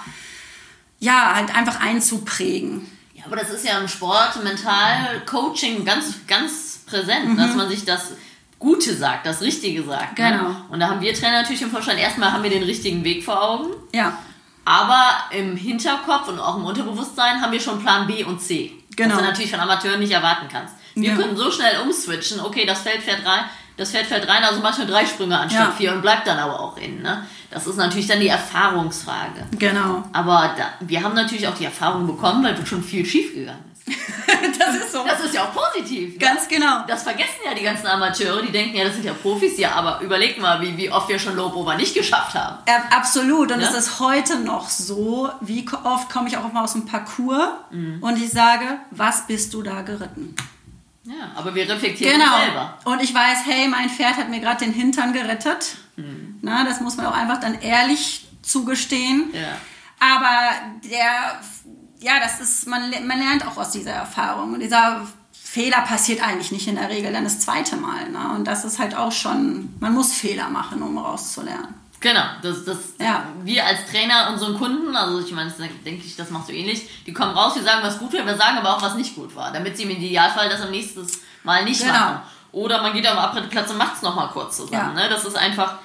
[1.00, 2.86] ja, halt einfach einzuprägen.
[3.28, 8.14] Aber das ist ja im Sport, mental, Coaching ganz, ganz präsent, dass man sich das
[8.60, 10.12] Gute sagt, das Richtige sagt.
[10.14, 10.16] Mhm.
[10.16, 10.44] Genau.
[10.50, 10.56] Ne?
[10.70, 13.42] Und da haben wir Trainer natürlich im Vorstand, erstmal haben wir den richtigen Weg vor
[13.42, 14.18] Augen, Ja,
[14.66, 18.74] aber im Hinterkopf und auch im Unterbewusstsein haben wir schon Plan B und C.
[18.96, 19.12] Genau.
[19.16, 20.74] Was du natürlich von Amateuren nicht erwarten kannst.
[20.96, 21.16] Wir Ja.
[21.16, 23.46] können so schnell umswitchen, okay, das Feld fährt rein,
[23.78, 25.72] das Feld fährt rein, also mach nur drei Sprünge anstatt Ja.
[25.72, 27.02] vier und bleibt dann aber auch in.
[27.02, 27.26] Ne?
[27.52, 29.46] Das ist natürlich dann die Erfahrungsfrage.
[29.58, 30.04] genau.
[30.14, 33.78] Aber da, wir haben natürlich auch die Erfahrung bekommen, weil schon viel schief gegangen ist.
[34.60, 35.04] Das ist so.
[35.06, 36.14] Das ist ja auch positiv.
[36.14, 36.18] ne?
[36.18, 36.84] Ganz genau.
[36.88, 40.02] Das vergessen ja die ganzen Amateure, die denken ja, das sind ja Profis, ja, aber
[40.02, 42.58] überleg mal, wie, wie oft wir schon Lobover nicht geschafft haben.
[42.66, 43.52] Äh, absolut.
[43.52, 43.68] Und Ja.
[43.70, 48.00] es ist heute noch so, wie oft komme ich auch mal aus dem Parcours Mhm.
[48.02, 50.36] und ich sage, was bist du da geritten?
[51.08, 52.38] Ja, aber wir reflektieren Genau.
[52.38, 52.78] selber.
[52.86, 55.78] Und ich weiß, hey, mein Pferd hat mir gerade den Hintern gerettet.
[55.96, 56.40] Mhm.
[56.42, 59.32] Na, das muss man auch einfach dann ehrlich zugestehen.
[59.34, 59.58] Ja.
[60.00, 60.52] Aber
[60.90, 61.40] der,
[62.00, 64.54] ja, das ist, man, man lernt auch aus dieser Erfahrung.
[64.54, 68.10] Und dieser Fehler passiert eigentlich nicht in der Regel dann das zweite Mal.
[68.10, 68.34] Ne?
[68.36, 71.74] Und das ist halt auch schon, man muss Fehler machen, um rauszulernen.
[72.00, 73.24] Genau, das, das, Ja.
[73.44, 76.88] wir als Trainer unseren Kunden, also ich meine, das denke ich, das machst du ähnlich,
[77.06, 79.36] die kommen raus, wir sagen, was gut war, wir sagen aber auch, was nicht gut
[79.36, 81.06] war, damit sie im Idealfall das am nächsten
[81.44, 81.94] Mal nicht Genau.
[81.94, 82.22] machen.
[82.52, 84.96] Oder man geht am Abrettplatz und macht es nochmal kurz zusammen.
[84.98, 85.04] Ja.
[85.04, 85.10] Ne?
[85.10, 85.76] Das ist einfach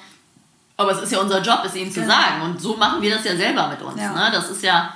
[0.79, 2.13] Aber es ist ja unser Job, es ihnen zu Genau.
[2.15, 2.43] sagen.
[2.43, 4.01] Und so machen wir das ja selber mit uns.
[4.01, 4.13] Ja.
[4.13, 4.31] Ne?
[4.33, 4.93] Das ist ja.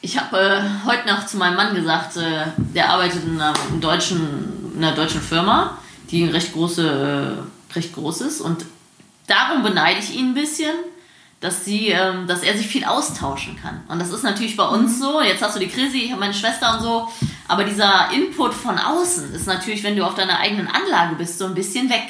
[0.00, 3.80] Ich habe äh, heute noch zu meinem Mann gesagt, äh, der arbeitet in einer, in
[3.80, 5.76] deutschen, in einer deutschen Firma,
[6.10, 7.36] die recht, große,
[7.72, 8.40] äh, recht groß ist.
[8.40, 8.64] Und
[9.30, 10.74] darum beneide ich ihn ein bisschen,
[11.40, 13.80] dass, sie, ähm, dass er sich viel austauschen kann.
[13.88, 15.22] Und das ist natürlich bei uns so.
[15.22, 17.08] Jetzt hast du die Krise, ich habe meine Schwester und so.
[17.48, 21.46] Aber dieser Input von außen ist natürlich, wenn du auf deiner eigenen Anlage bist, so
[21.46, 22.02] ein bisschen weg.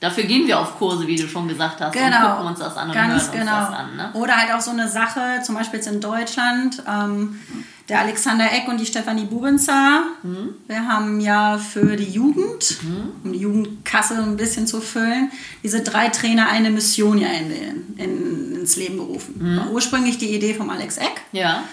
[0.00, 2.30] Dafür gehen wir auf Kurse, wie du schon gesagt hast, und Genau.
[2.34, 3.58] gucken uns das an und Ganz hören genau.
[3.58, 3.96] uns das an.
[3.96, 4.10] Ne?
[4.12, 7.40] Oder halt auch so eine Sache, zum Beispiel jetzt in Deutschland, ähm,
[7.88, 10.02] der Alexander Eck und die Stefanie Bubenzer.
[10.22, 10.54] Mhm.
[10.66, 12.78] Wir haben ja für die Jugend,
[13.24, 15.30] um die Jugendkasse ein bisschen zu füllen,
[15.62, 19.36] diese drei Trainer eine Mission ja in, in, ins Leben gerufen.
[19.38, 19.56] Mhm.
[19.58, 21.22] War ursprünglich die Idee vom Alex Eck.
[21.32, 21.64] Ja.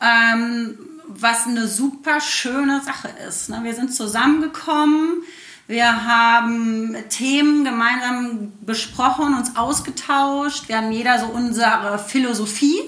[0.00, 3.48] Ähm, was eine super schöne Sache ist.
[3.48, 3.60] Ne?
[3.62, 5.22] Wir sind zusammengekommen,
[5.66, 12.80] wir haben Themen gemeinsam besprochen, uns ausgetauscht, wir haben jeder so unsere Philosophie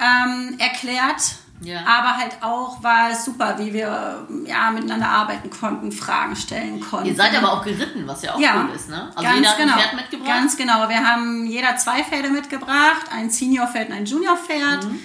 [0.00, 1.36] ähm, erklärt.
[1.60, 1.80] Ja.
[1.84, 7.08] Aber halt auch war es super, wie wir ja, miteinander arbeiten konnten, Fragen stellen konnten.
[7.08, 9.10] Ihr seid aber auch geritten, was ja auch Ja, cool ist, ne?
[9.16, 9.72] Also jeder hat genau.
[9.72, 10.28] ein Pferd mitgebracht.
[10.28, 10.88] Ganz genau.
[10.88, 15.00] Wir haben jeder zwei Pferde mitgebracht, ein Senior-Pferd und ein Junior-Pferd, Mhm.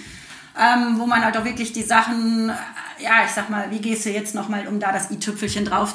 [0.56, 2.52] ähm, wo man halt auch wirklich die Sachen,
[3.00, 5.92] ja, ich sag mal, wie gehst du jetzt nochmal, um da das i-Tüpfelchen drauf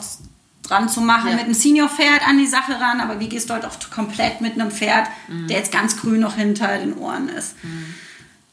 [0.63, 1.35] dran zu machen, Ja.
[1.35, 4.55] mit einem Senior-Pferd an die Sache ran, aber wie gehst du halt auch komplett mit
[4.59, 5.47] einem Pferd, Mhm.
[5.47, 7.55] der jetzt ganz grün noch hinter den Ohren ist.
[7.63, 8.08] Es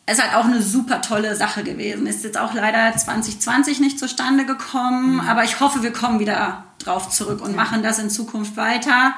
[0.09, 2.07] ist halt auch eine super tolle Sache gewesen.
[2.07, 7.11] Ist jetzt auch leider 2020 nicht zustande gekommen, aber ich hoffe, wir kommen wieder drauf
[7.11, 9.15] zurück und machen das in Zukunft weiter.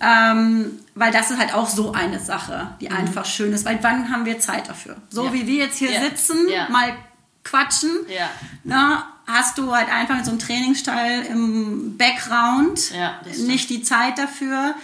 [0.00, 3.64] Ähm, weil das ist halt auch so eine Sache, die einfach schön ist.
[3.64, 4.96] Weil wann haben wir Zeit dafür?
[5.08, 5.32] So Ja.
[5.32, 6.00] wie wir jetzt hier Ja.
[6.02, 6.68] sitzen, Ja.
[6.68, 6.92] mal
[7.44, 8.28] quatschen, Ja.
[8.64, 12.92] na, hast du halt einfach mit so einem Trainingsstall im Background
[13.38, 14.74] nicht die Zeit dafür.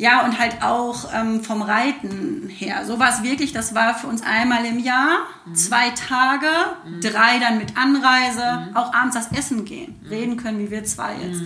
[0.00, 2.84] Ja, und halt auch ähm, vom Reiten her.
[2.86, 5.54] So war es wirklich, das war für uns einmal im Jahr, Mhm.
[5.56, 6.46] zwei Tage,
[7.02, 10.08] drei dann mit Anreise, auch abends das Essen gehen, Mhm.
[10.08, 11.42] reden können, wie wir zwei jetzt.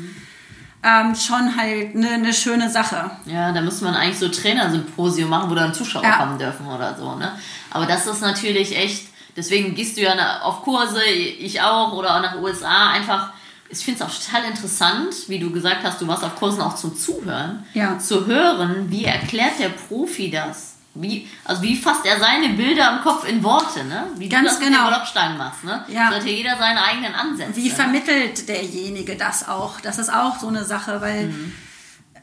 [0.84, 3.10] Ähm, schon halt eine ne schöne Sache.
[3.24, 6.16] Ja, da müsste man eigentlich so Trainersymposium machen, wo dann Zuschauer Ja.
[6.18, 7.32] kommen dürfen oder so, ne?
[7.70, 12.20] Aber das ist natürlich echt, deswegen gehst du ja auf Kurse, ich auch, oder auch
[12.20, 13.32] nach USA, einfach,
[13.72, 16.76] ich finde es auch total interessant, wie du gesagt hast, du warst auf Kursen auch
[16.76, 17.98] zum Zuhören, Ja.
[17.98, 20.68] zu hören, wie erklärt der Profi das?
[20.94, 24.08] Wie, also wie fasst er seine Bilder im Kopf in Worte, ne?
[24.18, 24.84] Wie Ganz du das mit genau.
[24.84, 25.84] den Galoppstangen machst, ne?
[25.88, 26.10] Ja.
[26.10, 27.56] Sollte jeder seine eigenen Ansätze.
[27.56, 27.74] Wie ne?
[27.74, 29.80] vermittelt derjenige das auch?
[29.80, 31.32] Das ist auch so eine Sache, weil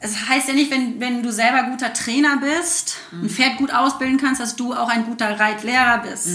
[0.00, 4.18] es heißt ja nicht, wenn, wenn du selber guter Trainer bist, ein Pferd gut ausbilden
[4.18, 6.28] kannst, dass du auch ein guter Reitlehrer bist.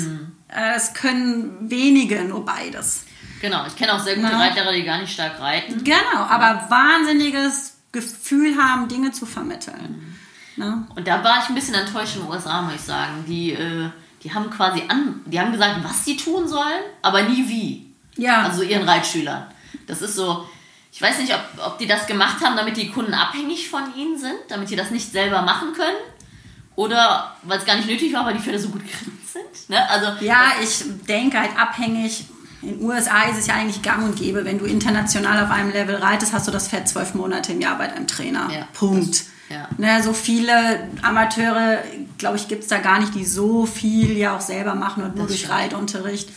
[0.49, 3.05] Äh, Es können wenige nur beides.
[3.41, 4.39] Genau, ich kenne auch sehr gute Na.
[4.39, 5.84] Reitlehrer, die gar nicht stark reiten.
[5.84, 10.17] Genau, aber wahnsinniges Gefühl haben, Dinge zu vermitteln.
[10.56, 10.88] Ne?
[10.95, 13.26] Und da war ich ein bisschen enttäuscht in den USA, muss ich sagen.
[13.28, 13.89] Die, äh,
[14.24, 17.93] die haben quasi an, die haben gesagt, was sie tun sollen, aber nie wie.
[18.17, 19.45] Ja, Also ihren Reitschülern.
[19.88, 20.48] Das ist so,
[20.91, 24.17] ich weiß nicht, ob, ob die das gemacht haben, damit die Kunden abhängig von ihnen
[24.17, 25.98] sind, damit die das nicht selber machen können.
[26.76, 29.69] Oder weil es gar nicht nötig war, weil die Pferde so gut geritten sind.
[29.69, 29.89] Ne?
[29.89, 32.26] Also, ja, ich denke halt abhängig.
[32.65, 35.71] In den USA ist es ja eigentlich gang und gäbe, wenn du international auf einem
[35.71, 38.49] Level reitest, hast du das Pferd zwölf Monate im Jahr bei deinem Trainer.
[38.51, 39.25] Ja, Punkt.
[39.49, 39.67] ja.
[39.78, 41.80] Ne, so viele Amateure,
[42.17, 45.15] glaube ich, gibt es da gar nicht, die so viel ja auch selber machen und
[45.15, 45.49] nur Das durch.
[45.49, 46.30] Reitunterricht.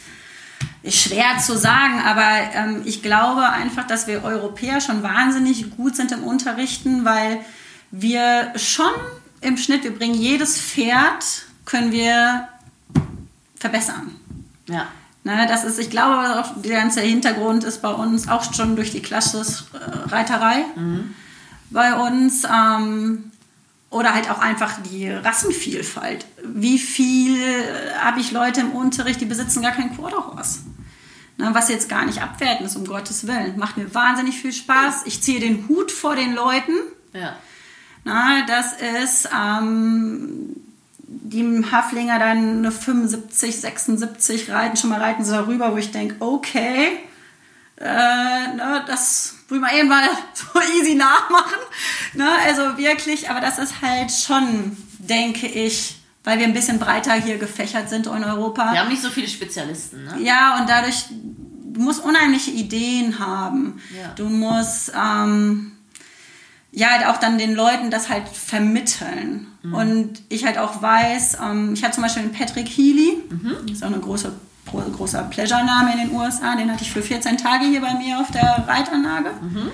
[0.82, 5.96] Ist schwer zu sagen, aber ähm, ich glaube einfach, dass wir Europäer schon wahnsinnig gut
[5.96, 7.40] sind im Unterrichten, weil
[7.90, 8.90] wir schon
[9.40, 12.48] im Schnitt, wir bringen jedes Pferd, können wir
[13.56, 14.14] verbessern.
[14.68, 14.86] ja.
[15.28, 18.92] Ne, das ist, ich glaube, auch der ganze Hintergrund ist bei uns auch schon durch
[18.92, 20.64] die Klasse-Reiterei.
[21.68, 22.44] Bei uns.
[22.44, 23.30] Ähm,
[23.90, 26.24] oder halt auch einfach die Rassenvielfalt.
[26.44, 30.60] Wie viel äh, habe ich Leute im Unterricht, die besitzen gar kein Quarterhorse?
[31.36, 33.58] Ne, was jetzt gar nicht abwerten ist, um Gottes Willen.
[33.58, 35.02] Macht mir wahnsinnig viel Spaß.
[35.04, 36.72] Ich ziehe den Hut vor den Leuten.
[37.12, 37.36] ja.
[38.04, 40.56] Na, das ist ähm,
[41.28, 46.16] die Haflinger dann eine 75, 76 reiten, schon mal reiten sie darüber, wo ich denke,
[46.20, 46.98] okay,
[47.76, 51.58] äh, ne, das will man eben mal so easy nachmachen.
[52.14, 57.14] Ne, also wirklich, aber das ist halt schon, denke ich, weil wir ein bisschen breiter
[57.14, 58.72] hier gefächert sind in Europa.
[58.72, 60.16] Wir haben nicht so viele Spezialisten, ne?
[60.20, 63.80] Ja, und dadurch, du musst unheimliche Ideen haben.
[63.96, 64.12] Ja.
[64.16, 65.77] Du musst ähm,
[66.72, 69.46] ja halt auch dann den Leuten das halt vermitteln.
[69.62, 69.74] Mhm.
[69.74, 73.56] Und ich halt auch weiß, ähm, ich hatte zum Beispiel den Patrick Healy, Mhm.
[73.62, 74.32] das ist auch ein großer,
[74.66, 78.20] gro- großer Pleasure-Name in den USA, den hatte ich für 14 Tage hier bei mir
[78.20, 79.30] auf der Reitanlage.
[79.40, 79.70] Mhm.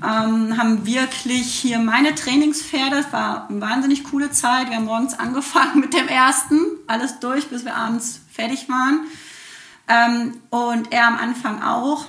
[0.00, 2.98] ähm, haben wirklich hier meine Trainingspferde.
[2.98, 4.68] Es war eine wahnsinnig coole Zeit.
[4.70, 9.00] Wir haben morgens angefangen mit dem ersten, alles durch, bis wir abends fertig waren.
[9.88, 12.06] Ähm, und er am Anfang auch.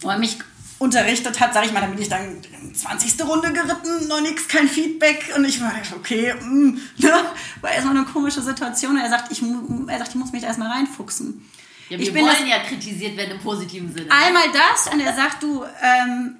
[0.00, 0.38] Wo er mich
[0.84, 2.36] unterrichtet hat, sage ich mal, dann bin ich dann
[2.74, 3.24] 20.
[3.26, 5.32] Runde geritten, noch nichts, kein Feedback.
[5.36, 7.12] Und ich war, okay, mm, ne?
[7.60, 8.92] war erstmal eine komische Situation.
[8.92, 11.44] Und er sagt, ich, er sagt, ich muss mich da erstmal reinfuchsen.
[11.88, 14.10] Ja, wir ich bin wollen das- ja kritisiert werden im positiven Sinne.
[14.10, 16.36] Einmal das und er sagt, du, ähm,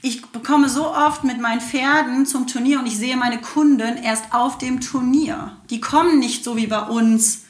[0.00, 4.32] ich bekomme so oft mit meinen Pferden zum Turnier und ich sehe meine Kunden erst
[4.32, 5.56] auf dem Turnier.
[5.70, 7.42] Die kommen nicht so wie bei uns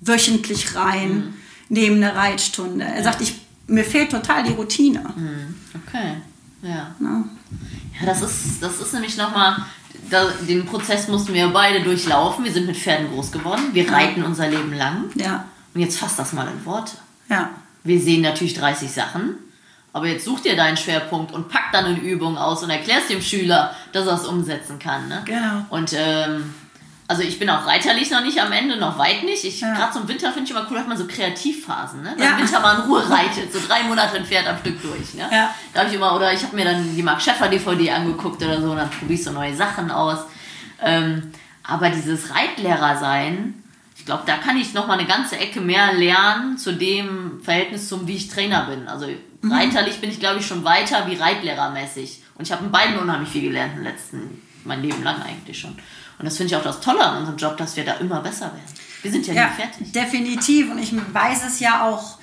[0.00, 1.34] wöchentlich rein,
[1.68, 2.84] neben eine Reitstunde.
[2.84, 3.34] Er sagt, ich,
[3.66, 5.02] mir fehlt total die Routine.
[5.86, 6.14] Okay,
[6.62, 6.94] ja.
[6.98, 7.24] Ne?
[8.00, 9.56] Ja, das ist, das ist nämlich nochmal,
[10.48, 12.44] den Prozess mussten wir beide durchlaufen.
[12.44, 13.62] Wir sind mit Pferden groß geworden.
[13.72, 15.04] Wir reiten unser Leben lang.
[15.14, 16.92] Ja, Und jetzt fass das mal in Worte.
[17.28, 17.50] ja,
[17.84, 19.36] Wir sehen natürlich 30 Sachen,
[19.92, 23.22] aber jetzt such dir deinen Schwerpunkt und pack dann eine Übung aus und erklärst dem
[23.22, 25.08] Schüler, dass er es umsetzen kann.
[25.08, 25.22] Ne?
[25.24, 25.64] Genau.
[25.70, 26.52] Und ähm,
[27.08, 29.44] also ich bin auch reiterlich noch nicht am Ende, noch weit nicht.
[29.44, 29.74] Ich Ja.
[29.74, 32.14] gerade zum Winter finde ich immer cool, hat man so Kreativphasen, ne?
[32.16, 32.30] Wenn Ja.
[32.32, 35.14] im Winter mal in Ruhe reitet, so drei Monate ein Pferd am Stück durch.
[35.14, 35.28] Ne?
[35.30, 35.54] Ja.
[35.72, 38.60] Da habe ich immer, oder ich habe mir dann die Mark Schäffer DVD angeguckt oder
[38.60, 40.18] so und dann probiere ich so neue Sachen aus.
[40.82, 41.30] Ähm,
[41.62, 43.62] aber dieses Reitlehrer sein,
[43.96, 47.88] ich glaube, da kann ich noch mal eine ganze Ecke mehr lernen zu dem Verhältnis
[47.88, 48.86] zum, wie ich Trainer bin.
[48.88, 49.06] Also
[49.42, 52.22] reiterlich bin ich, glaube ich, schon weiter wie Reitlehrermäßig.
[52.36, 55.76] Und ich habe in beiden unheimlich viel gelernt im letzten, mein Leben lang eigentlich schon.
[56.18, 58.46] Und das finde ich auch das Tolle an unserem Job, dass wir da immer besser
[58.46, 58.74] werden.
[59.02, 59.92] Wir sind ja, ja, nie fertig.
[59.92, 60.70] definitiv.
[60.70, 62.18] Und ich weiß es ja auch,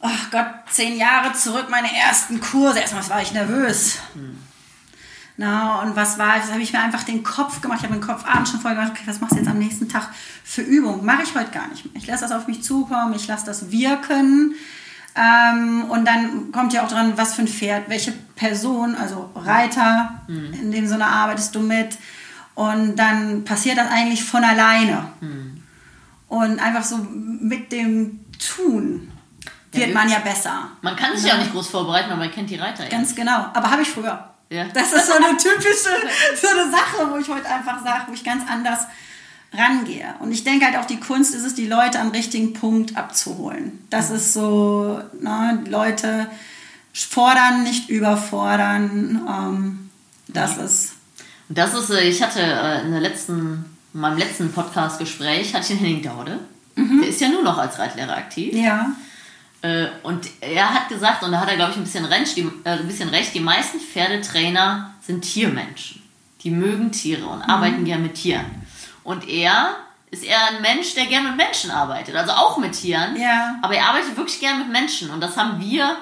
[0.00, 2.78] oh Gott, zehn Jahre zurück, meine ersten Kurse.
[2.78, 3.98] Erstmal war ich nervös.
[5.36, 7.78] Na, und was war, das habe ich mir einfach den Kopf gemacht.
[7.78, 9.88] Ich habe den Kopf abends schon voll gemacht, okay, was machst du jetzt am nächsten
[9.88, 10.10] Tag
[10.44, 11.04] für Übungen?
[11.04, 11.94] Mache ich heute gar nicht mehr.
[11.96, 14.54] Ich lasse das auf mich zukommen, ich lasse das wirken.
[15.16, 20.22] Ähm, und dann kommt ja auch dran, was für ein Pferd, welche Person, also Reiter,
[20.28, 21.96] in dem Sinne arbeitest du mit.
[22.60, 25.10] Und dann passiert das eigentlich von alleine.
[26.28, 29.10] Und einfach so mit dem Tun
[29.72, 30.68] wird wir- man ja besser.
[30.82, 32.90] Man kann sich ja auch nicht groß vorbereiten, weil man kennt die Reiter ja.
[32.90, 33.46] Ganz genau.
[33.54, 34.28] Aber habe ich früher.
[34.50, 34.64] Ja.
[34.74, 35.90] Das ist so eine typische
[36.40, 38.80] so eine Sache, wo ich heute einfach sage, wo ich ganz anders
[39.54, 40.14] rangehe.
[40.20, 43.84] Und ich denke halt auch, die Kunst ist es, die Leute am richtigen Punkt abzuholen.
[43.90, 46.26] Das ist so, ne, Leute
[46.92, 49.20] fordern, nicht überfordern.
[49.28, 49.90] Ähm,
[50.28, 50.99] das ist, Und
[51.50, 55.68] das ist, äh, ich hatte äh, in der letzten, in meinem letzten Podcast-Gespräch, hatte ich
[55.68, 56.38] den Henning Daude.
[56.76, 58.54] Der ist ja nur noch als Reitlehrer aktiv.
[58.54, 58.86] ja,
[59.62, 62.50] Äh, Und er hat gesagt, und da hat er, glaube ich, ein bisschen, recht, die,
[62.64, 66.02] ein bisschen recht, die meisten Pferdetrainer sind Tiermenschen.
[66.42, 68.46] Die mögen Tiere und arbeiten gern mit Tieren.
[69.04, 69.74] Und er
[70.10, 72.16] ist eher ein Mensch, der gern mit Menschen arbeitet.
[72.16, 73.20] Also auch mit Tieren.
[73.20, 73.56] Ja.
[73.60, 75.10] Aber er arbeitet wirklich gern mit Menschen.
[75.10, 75.96] Und das haben wir.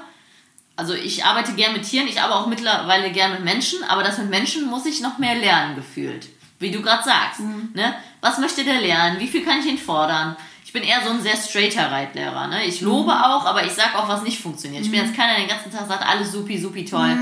[0.78, 4.16] Also ich arbeite gern mit Tieren, ich arbeite auch mittlerweile gern mit Menschen, aber das
[4.18, 6.28] mit Menschen muss ich noch mehr lernen gefühlt.
[6.60, 7.40] Wie du gerade sagst.
[7.74, 7.94] Ne?
[8.20, 9.18] Was möchte der lernen?
[9.18, 10.36] Wie viel kann ich ihn fordern?
[10.64, 12.46] Ich bin eher so ein sehr straighter Reitlehrer.
[12.46, 12.64] Ne?
[12.64, 14.84] Ich lobe auch, aber ich sag auch, was nicht funktioniert.
[14.84, 17.16] Ich bin jetzt keiner, der den ganzen Tag sagt, alles supi, supi, toll.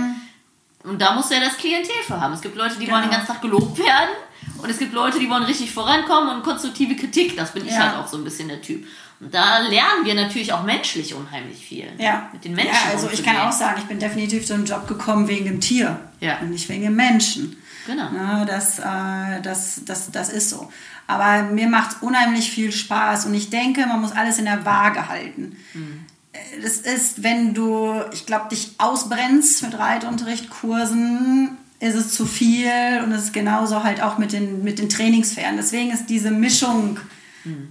[0.84, 2.34] Und da musst du ja das Klientel für haben.
[2.34, 3.16] Es gibt Leute, die wollen den Genau.
[3.16, 4.10] ganzen Tag gelobt werden.
[4.58, 7.36] Und es gibt Leute, die wollen richtig vorankommen und konstruktive Kritik.
[7.36, 7.78] Das bin ich Ja.
[7.80, 8.86] halt auch so ein bisschen der Typ.
[9.18, 11.86] Und da lernen wir natürlich auch menschlich unheimlich viel.
[11.98, 12.28] ja.
[12.32, 12.72] Mit den Menschen.
[12.74, 15.60] Ja, also ich kann auch sagen, ich bin definitiv zu einem Job gekommen wegen dem
[15.60, 15.98] Tier.
[16.20, 16.38] Ja.
[16.40, 17.56] Und nicht wegen dem Menschen.
[17.86, 18.08] Genau.
[18.14, 20.70] Ja, das, äh, das, das, das ist so.
[21.06, 24.64] Aber mir macht es unheimlich viel Spaß und ich denke, man muss alles in der
[24.64, 25.56] Waage halten.
[26.32, 32.26] Äh, Das ist, wenn du, ich glaube, dich ausbrennst mit Reitunterricht, Kursen, ist es zu
[32.26, 32.70] viel
[33.04, 35.56] und es ist genauso halt auch mit den, mit den Trainingspferden.
[35.56, 36.98] Deswegen ist diese Mischung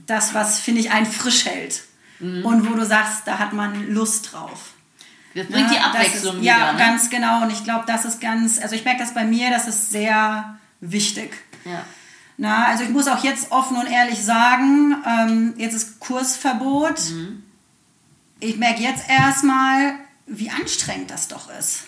[0.05, 1.83] das, was, finde ich, einen frisch hält.
[2.19, 4.71] Und wo du sagst, da hat man Lust drauf.
[5.35, 6.57] Das bringt die Ja, das Abwechslung ist, wieder.
[6.57, 6.79] Ja, ne?
[6.79, 7.43] ganz genau.
[7.43, 10.57] Und ich glaube, das ist ganz, also ich merke das bei mir, das ist sehr
[10.79, 11.35] wichtig.
[11.65, 11.83] Ja.
[12.37, 16.99] Na, also ich muss auch jetzt offen und ehrlich sagen, ähm, jetzt ist Kursverbot.
[17.11, 17.43] Mhm.
[18.39, 21.83] Ich merke jetzt erstmal, wie anstrengend das doch ist.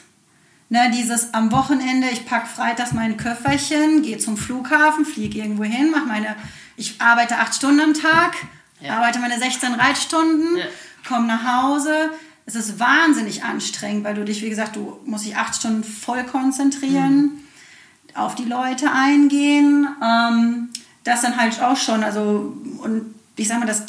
[0.70, 5.92] Ne, dieses am Wochenende, ich packe freitags mein Köfferchen, gehe zum Flughafen, fliege irgendwo hin,
[5.92, 6.36] mache meine,
[6.76, 8.36] ich arbeite acht Stunden am Tag,
[8.82, 8.98] Ja.
[8.98, 10.66] arbeite meine 16 Reitstunden, Ja.
[11.08, 12.12] komme nach Hause.
[12.46, 16.24] Es ist wahnsinnig anstrengend, weil du dich, wie gesagt, du musst dich acht Stunden voll
[16.26, 17.32] konzentrieren,
[18.14, 19.88] auf die Leute eingehen.
[20.04, 20.70] Ähm,
[21.06, 23.84] das dann halt auch schon, also, und ich sag mal, das,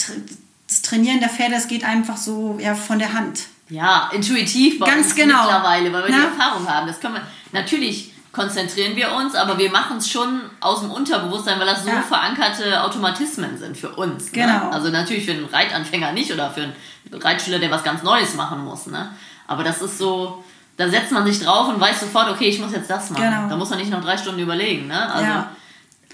[0.69, 3.47] das Trainieren der Pferde, das geht einfach so ja, von der Hand.
[3.71, 5.43] Ja, intuitiv bei Ganz uns genau.
[5.43, 6.25] mittlerweile, weil wir die Na?
[6.27, 6.87] Erfahrung haben.
[6.87, 11.59] Das können wir, natürlich konzentrieren wir uns, aber wir machen es schon aus dem Unterbewusstsein,
[11.59, 12.03] weil das so Ja.
[12.03, 14.27] verankerte Automatismen sind für uns.
[14.27, 14.43] Ne?
[14.43, 14.71] Genau.
[14.71, 16.75] Also natürlich für einen Reitanfänger nicht oder für einen
[17.13, 18.87] Reitschüler, der was ganz Neues machen muss.
[18.87, 19.11] Ne?
[19.47, 20.45] Aber das ist so,
[20.77, 23.23] da setzt man sich drauf und weiß sofort, okay, ich muss jetzt das machen.
[23.25, 23.49] Genau.
[23.49, 24.87] Da muss man nicht noch drei Stunden überlegen.
[24.87, 25.11] Ne?
[25.13, 25.51] Also, Ja.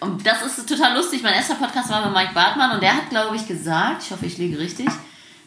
[0.01, 1.23] Und das ist total lustig.
[1.23, 4.27] Mein erster Podcast war mit Mike Bartmann und der hat, glaube ich, gesagt, ich hoffe,
[4.27, 4.89] ich liege richtig,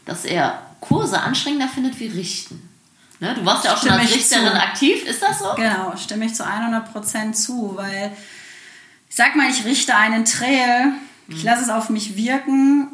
[0.06, 2.70] dass er Kurse anstrengender findet wie Richten.
[3.20, 3.34] Ne?
[3.34, 4.62] Du warst ja auch schon Stimme als ich Richterin zu.
[4.62, 5.54] aktiv, ist das so?
[5.56, 8.12] Genau, stimme ich zu 100% zu, weil
[9.10, 10.94] ich sag mal, ich richte einen Trail,
[11.28, 12.88] ich lasse es auf mich wirken,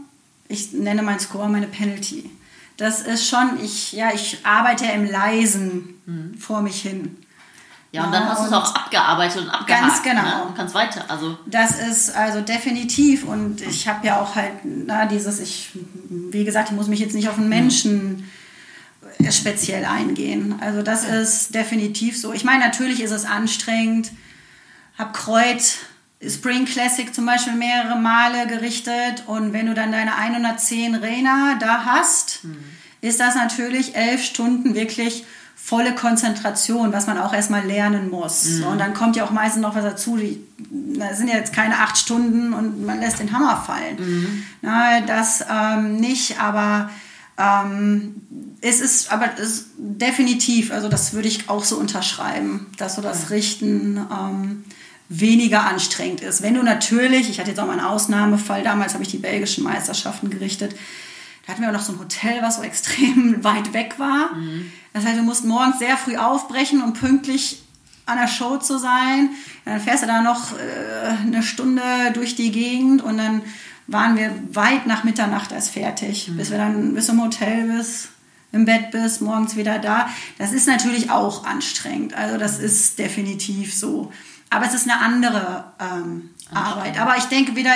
[0.48, 2.30] ich nenne meinen Score meine Penalty.
[2.78, 7.18] Das ist schon, ich, ja, ich arbeite ja im Leisen vor mich hin.
[7.94, 9.84] Ja, und dann Ja, hast du es auch abgearbeitet und abgehakt.
[9.84, 10.22] Ganz genau.
[10.24, 10.54] Ne?
[10.58, 11.06] Kannst weiter.
[11.08, 15.70] Also, Das ist also definitiv und ich habe ja auch halt na, dieses, ich,
[16.10, 18.32] wie gesagt, ich muss mich jetzt nicht auf einen Menschen
[19.20, 20.56] äh, speziell eingehen.
[20.60, 22.34] Also das ist definitiv so.
[22.34, 24.12] Ich meine, natürlich ist es anstrengend.
[24.98, 25.78] Hab Kreuz
[26.28, 31.86] Spring Classic zum Beispiel mehrere Male gerichtet und wenn du dann deine 110 Rena da
[31.86, 32.40] hast,
[33.02, 38.44] ist das natürlich elf Stunden wirklich volle Konzentration, was man auch erstmal lernen muss.
[38.44, 40.18] So, und dann kommt ja auch meistens noch was dazu.
[40.18, 40.44] Die,
[41.00, 43.98] da sind ja jetzt keine acht Stunden und man lässt den Hammer fallen.
[44.62, 46.90] Na, das ähm, nicht, aber
[47.38, 48.16] ähm,
[48.62, 53.02] es ist, aber es ist definitiv, also das würde ich auch so unterschreiben, dass so
[53.02, 54.66] das Richten ähm,
[55.10, 56.42] weniger anstrengend ist.
[56.42, 59.64] Wenn du natürlich, ich hatte jetzt auch mal einen Ausnahmefall, damals habe ich die belgischen
[59.64, 60.76] Meisterschaften gerichtet,
[61.46, 64.32] da hatten wir auch noch so ein Hotel, was so extrem weit weg war.
[64.94, 67.64] Das heißt, wir mussten morgens sehr früh aufbrechen, um pünktlich
[68.06, 69.30] an der Show zu sein.
[69.66, 71.82] Dann fährst du da noch äh, eine Stunde
[72.14, 73.42] durch die Gegend und dann
[73.88, 78.10] waren wir weit nach Mitternacht erst fertig, bis wir dann bis im Hotel bist,
[78.52, 80.10] im Bett bist, morgens wieder da.
[80.38, 82.14] Das ist natürlich auch anstrengend.
[82.14, 84.12] Also das ist definitiv so.
[84.50, 87.00] Aber es ist eine andere ähm, Arbeit.
[87.00, 87.72] Aber ich denke wieder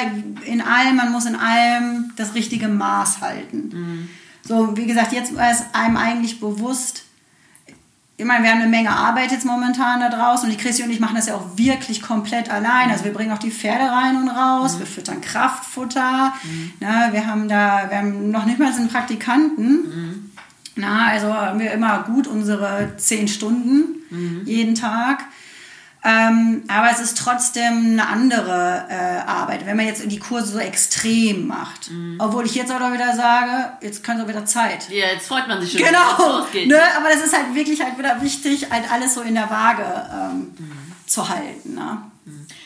[0.45, 4.09] in allem, man muss in allem das richtige Maß halten.
[4.43, 7.03] So, wie gesagt, jetzt ist einem eigentlich bewusst,
[8.19, 10.89] ich meine, wir haben eine Menge Arbeit jetzt momentan da draußen und die Christi und
[10.89, 12.89] ich machen das ja auch wirklich komplett allein.
[12.89, 16.33] Also wir bringen auch die Pferde rein und raus, wir füttern Kraftfutter,
[16.79, 20.31] na, wir haben da, wir haben noch nicht mal einen Praktikanten.
[20.79, 25.25] Na, also haben wir immer gut unsere zehn Stunden jeden Tag.
[26.03, 30.59] Ähm, aber es ist trotzdem eine andere äh, Arbeit, wenn man jetzt die Kurse so
[30.59, 31.89] extrem macht.
[32.19, 34.89] Obwohl ich jetzt auch wieder sage, jetzt kann es auch wieder Zeit.
[34.89, 36.81] ja, jetzt freut man sich schon, dass es Genau, ne?
[36.97, 39.83] aber das ist halt wirklich halt wieder wichtig, halt alles so in der Waage
[40.13, 40.53] ähm,
[41.05, 41.73] zu halten.
[41.75, 41.97] Ne?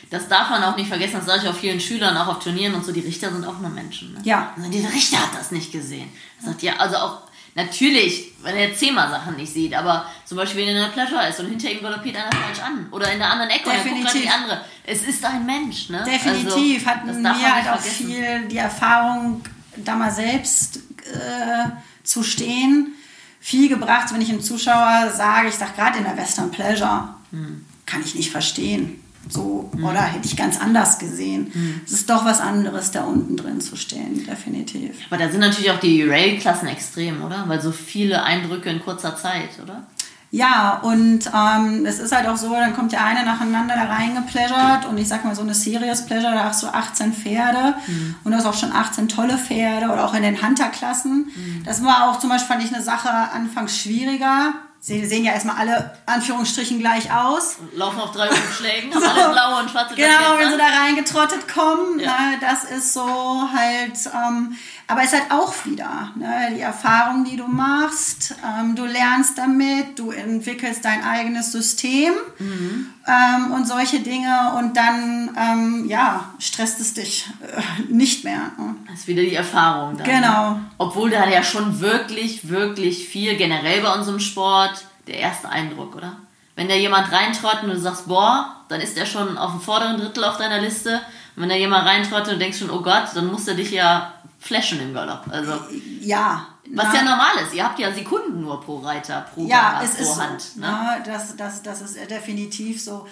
[0.10, 2.76] Das darf man auch nicht vergessen, das sage ich auch vielen Schülern, auch auf Turnieren
[2.76, 4.13] und so, die Richter sind auch nur Menschen.
[4.13, 4.20] Ne?
[4.24, 4.54] Ja.
[4.58, 6.10] Also der Richter hat das nicht gesehen.
[6.41, 7.22] Er sagt, ja, also auch,
[7.56, 11.28] natürlich, wenn er zehnmal Sachen nicht sieht, aber zum Beispiel, wenn er in der Pleasure
[11.28, 13.84] ist und hinter ihm galoppiert einer falsch an oder in der anderen Ecke und er
[13.84, 14.22] guckt Definitiv.
[14.22, 14.62] die andere.
[14.86, 16.04] Es ist ein Mensch, ne?
[16.06, 18.08] Definitiv also, hatten wir halt auch vergessen.
[18.08, 19.42] viel die Erfahrung,
[19.78, 20.78] da mal selbst
[21.14, 21.70] äh,
[22.04, 22.94] zu stehen,
[23.40, 27.66] viel gebracht, wenn ich einem Zuschauer sage, ich sage gerade in der Western Pleasure, Hm.
[27.86, 29.01] kann ich nicht verstehen.
[29.32, 31.52] So, oder hätte ich ganz anders gesehen.
[31.54, 31.82] Hm.
[31.86, 34.91] Es ist doch was anderes, da unten drin zu stehen, definitiv.
[35.10, 37.46] Aber da sind natürlich auch die Rail-Klassen extrem, oder?
[37.48, 39.88] Weil so viele Eindrücke in kurzer Zeit, oder?
[40.34, 44.86] Ja, und ähm, es ist halt auch so, dann kommt der eine nacheinander da reingepleasert
[44.86, 47.76] und ich sag mal so eine Serious Pleasure, da hast du 18 Pferde
[48.24, 51.28] und du hast auch schon 18 tolle Pferde oder auch in den Hunter-Klassen.
[51.65, 54.54] Das war auch zum Beispiel, fand ich eine Sache anfangs schwieriger.
[54.84, 57.58] Sie sehen ja erstmal alle Anführungsstrichen gleich aus.
[57.76, 61.48] Laufen auf drei Umschlägen, haben alle blaue und schwarze Genau, Jackets wenn sie da reingetrottet
[61.48, 62.08] kommen, Ja.
[62.20, 64.58] ne, das ist so halt, ähm,
[64.92, 68.36] aber es ist halt auch wieder ne, die Erfahrung, die du machst.
[68.46, 72.88] Ähm, du lernst damit, du entwickelst dein eigenes System Mhm.
[73.08, 78.52] ähm, und solche Dinge und dann, ähm, ja, stresst es dich äh, nicht mehr.
[78.58, 78.76] Ne?
[78.90, 80.08] Das ist wieder die Erfahrung dann.
[80.08, 80.60] Genau.
[80.78, 86.18] Obwohl da ja schon wirklich, wirklich viel, generell bei unserem Sport, der erste Eindruck, oder?
[86.56, 89.98] Wenn da jemand reintrottet und du sagst, boah, dann ist der schon auf dem vorderen
[89.98, 91.02] Drittel auf deiner Liste.
[91.36, 93.72] Und wenn da jemand reintrottet und du denkst schon, oh Gott, dann muss der dich
[93.72, 95.26] ja flashen im Galopp.
[95.30, 95.54] Also,
[96.02, 96.48] Ja.
[96.74, 97.54] was na, ja normal ist.
[97.54, 100.22] Ihr habt ja Sekunden nur pro Reiter, pro Ja, Ganger, es pro ist so.
[100.22, 100.58] Hand.
[100.58, 100.68] Ne?
[100.68, 101.04] Ne?
[101.06, 103.08] Das, das, das ist definitiv so.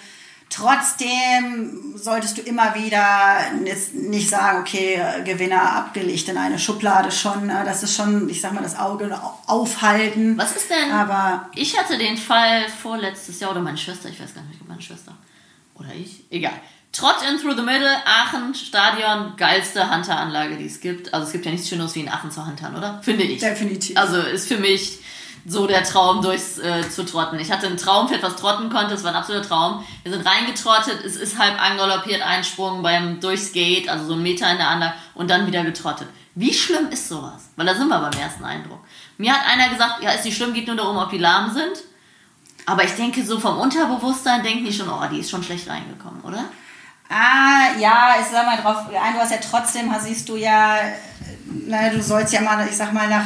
[0.52, 3.52] Trotzdem solltest du immer wieder
[3.92, 7.46] nicht sagen, okay, Gewinner abgelegt in eine Schublade schon.
[7.46, 7.62] ne?
[7.64, 10.36] Das ist schon, ich sag mal, das Auge aufhalten.
[10.38, 10.90] Was ist denn?
[10.92, 14.82] Aber Ich hatte den Fall vorletztes Jahr oder meine Schwester, ich weiß gar nicht, meine
[14.82, 15.12] Schwester
[15.74, 16.52] oder ich, egal.
[16.92, 21.14] Trot in through the middle, Aachen Stadion, geilste Hunter-Anlage, die es gibt.
[21.14, 23.00] Also es gibt ja nichts Schöneres wie in Aachen zu huntern, oder?
[23.02, 23.40] Finde ich.
[23.40, 23.96] Definitiv.
[23.96, 24.98] Also ist für mich
[25.46, 27.38] so der Traum, durchs äh, zu trotten.
[27.38, 29.84] Ich hatte ein Traumpferd, was trotten konnte, es war ein absoluter Traum.
[30.02, 34.50] Wir sind reingetrottet, es ist halb angaloppiert, Einsprung beim durchs Gate, also so ein Meter
[34.50, 36.08] in der Anlage und dann wieder getrottet.
[36.34, 37.50] Wie schlimm ist sowas?
[37.56, 38.80] Weil da sind wir beim ersten Eindruck.
[39.16, 41.84] Mir hat einer gesagt, ja, ist nicht schlimm, geht nur darum, ob die lahm sind.
[42.66, 46.20] Aber ich denke, so vom Unterbewusstsein denken die schon, oh, die ist schon schlecht reingekommen,
[46.22, 46.44] oder?
[47.10, 50.76] Ah, ja, ich sag mal drauf ein, du hast ja trotzdem, siehst du ja,
[51.66, 53.24] na, du sollst ja mal, ich sag mal, nach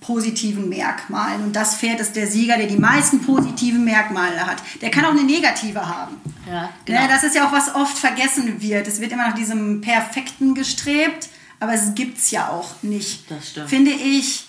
[0.00, 1.42] positiven Merkmalen.
[1.42, 4.58] Und das Pferd ist der Sieger, der die meisten positiven Merkmale hat.
[4.80, 6.20] Der kann auch eine negative haben.
[6.46, 7.00] Ja, genau.
[7.00, 8.86] Ne, das ist ja auch, was oft vergessen wird.
[8.86, 11.28] Es wird immer nach diesem Perfekten gestrebt,
[11.58, 13.30] aber es gibt es ja auch nicht.
[13.30, 13.68] Das stimmt.
[13.68, 14.46] Finde ich,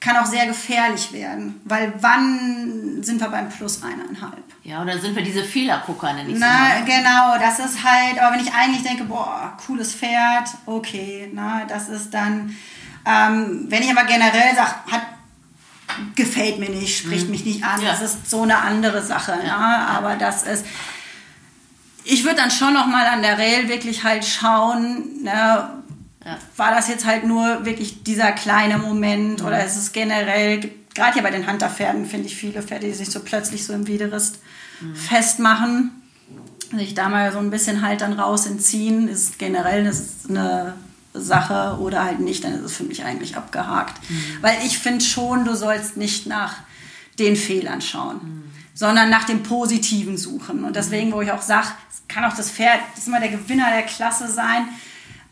[0.00, 1.60] kann auch sehr gefährlich werden.
[1.64, 4.42] Weil wann sind wir beim Plus eineinhalb?
[4.70, 8.36] Ja, oder sind wir diese Fehlergucker, nenne ich Na, so genau, das ist halt, aber
[8.36, 12.54] wenn ich eigentlich denke, boah, cooles Pferd, okay, na, das ist dann,
[13.04, 15.02] ähm, wenn ich aber generell sage, hat,
[16.14, 17.86] gefällt mir nicht, spricht mich nicht an, Mhm.
[17.86, 17.90] Ja.
[17.92, 19.58] das ist so eine andere Sache, Ja.
[19.58, 20.64] na, aber das ist,
[22.04, 25.68] ich würde dann schon noch mal an der Rail wirklich halt schauen, ne,
[26.24, 26.38] Ja.
[26.56, 30.60] war das jetzt halt nur wirklich dieser kleine Moment oder ist es generell,
[30.94, 33.86] gerade hier bei den Hunterpferden finde ich viele Pferde, die sich so plötzlich so im
[34.80, 35.90] Widerrist festmachen,
[36.72, 40.74] sich da mal so ein bisschen halt dann raus entziehen, ist generell ist eine
[41.12, 44.00] Sache oder halt nicht, dann ist es für mich eigentlich abgehakt.
[44.40, 46.56] Weil ich finde schon, du sollst nicht nach
[47.18, 50.64] den Fehlern schauen, sondern nach dem Positiven suchen.
[50.64, 53.30] Und deswegen, wo ich auch sage, es kann auch das Pferd, das ist immer der
[53.30, 54.68] Gewinner der Klasse sein,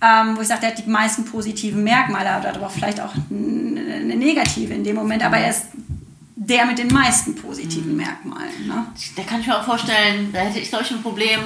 [0.01, 4.17] ähm, wo ich sage, der hat die meisten positiven Merkmale, hat aber vielleicht auch eine
[4.17, 5.67] negative in dem Moment, aber er ist
[6.41, 8.66] der mit den meisten positiven Merkmalen.
[8.68, 8.86] Ne?
[9.16, 11.41] Da kann ich mir auch vorstellen, da hätte ich, glaube ich, ein Problem.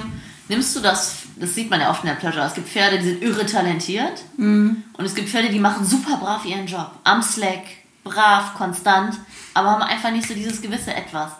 [0.49, 3.05] Nimmst du das, das sieht man ja oft in der Pleasure, es gibt Pferde, die
[3.07, 4.83] sind irre talentiert Mhm.
[4.93, 6.91] und es gibt Pferde, die machen super brav ihren Job.
[7.05, 7.63] Am Slack,
[8.05, 9.19] brav, konstant,
[9.55, 11.31] aber haben einfach nicht so dieses gewisse Etwas.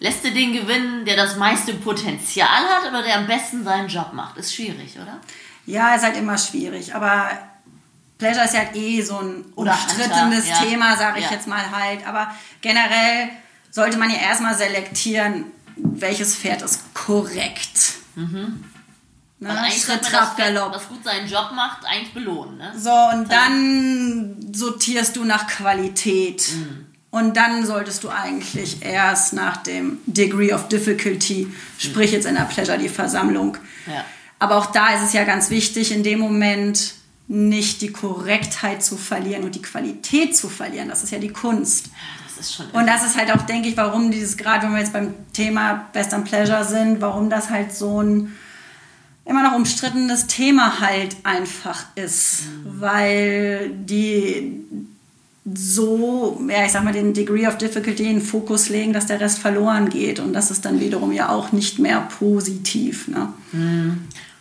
[0.00, 4.12] Lässt du den gewinnen, der das meiste Potenzial hat oder der am besten seinen Job
[4.12, 4.36] macht?
[4.38, 5.18] Ist schwierig, oder?
[5.66, 7.28] Ja, ist halt immer schwierig, aber
[8.18, 10.62] Pleasure ist ja halt eh so ein umstrittenes Hunter, ja.
[10.70, 11.32] Thema, sage ich Ja.
[11.32, 12.06] jetzt mal halt.
[12.06, 13.28] Aber generell
[13.70, 15.44] sollte man ja erstmal selektieren,
[15.76, 17.94] welches Pferd ist korrekt.
[18.16, 18.52] Ne?
[19.40, 20.74] Weil eigentlich Schritt, Trab, Galopp.
[20.74, 22.58] was gut seinen Job macht, eigentlich belohnen.
[22.58, 22.72] Ne?
[22.76, 26.48] So, und dann sortierst du nach Qualität.
[26.52, 26.86] Mhm.
[27.10, 31.46] Und dann solltest du eigentlich erst nach dem Degree of Difficulty,
[31.78, 33.56] sprich jetzt in der Pleasure die Versammlung.
[33.86, 34.04] Ja.
[34.40, 36.94] Aber auch da ist es ja ganz wichtig, in dem Moment
[37.28, 40.88] nicht die Korrektheit zu verlieren und die Qualität zu verlieren.
[40.88, 41.90] Das ist ja die Kunst.
[42.36, 42.60] Das.
[42.72, 45.88] Und das ist halt auch, denke ich, warum dieses, gerade wenn wir jetzt beim Thema
[45.92, 48.32] Best and Pleasure sind, warum das halt so ein
[49.24, 52.44] immer noch umstrittenes Thema halt einfach ist.
[52.64, 54.62] Weil die
[55.54, 59.20] so, ja, ich sag mal, den Degree of Difficulty in den Fokus legen, dass der
[59.20, 60.18] Rest verloren geht.
[60.20, 63.08] Und das ist dann wiederum ja auch nicht mehr positiv.
[63.08, 63.32] Ne?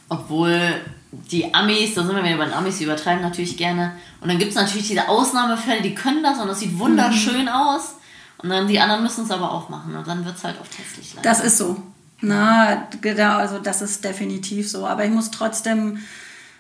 [0.10, 0.76] Obwohl
[1.12, 3.94] die Amis, da sind wir wieder bei den Amis, die übertreiben natürlich gerne.
[4.22, 7.48] Und dann gibt es natürlich diese Ausnahmefälle, die können das und das sieht wunderschön Mhm.
[7.50, 7.96] aus.
[8.40, 9.96] Und dann die anderen müssen es aber auch machen.
[9.96, 11.14] Und dann wird es halt oft hässlich.
[11.16, 11.28] leider.
[11.30, 11.78] Das ist so.
[12.22, 14.86] Na, genau, also das ist definitiv so.
[14.86, 16.00] Aber ich muss trotzdem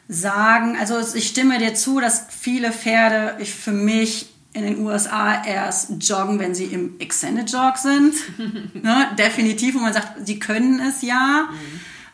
[0.07, 5.43] sagen, also ich stimme dir zu, dass viele Pferde ich für mich in den USA
[5.43, 8.15] erst joggen, wenn sie im Extended Jog sind.
[8.73, 11.49] ne, definitiv, wo man sagt, sie können es ja.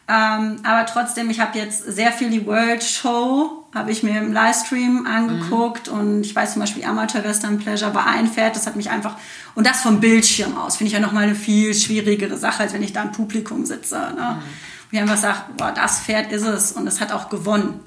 [0.07, 4.33] Ähm, aber trotzdem, ich habe jetzt sehr viel die World Show, habe ich mir im
[4.33, 8.75] Livestream angeguckt und ich weiß zum Beispiel Amateur Western Pleasure war ein Pferd, das hat
[8.75, 9.15] mich einfach,
[9.55, 12.83] und das vom Bildschirm aus, finde ich ja nochmal eine viel schwierigere Sache, als wenn
[12.83, 13.95] ich da im Publikum sitze.
[13.95, 14.39] Ne?
[14.39, 14.43] Und
[14.91, 17.79] ich einfach sage, boah, das Pferd ist es und es hat auch gewonnen.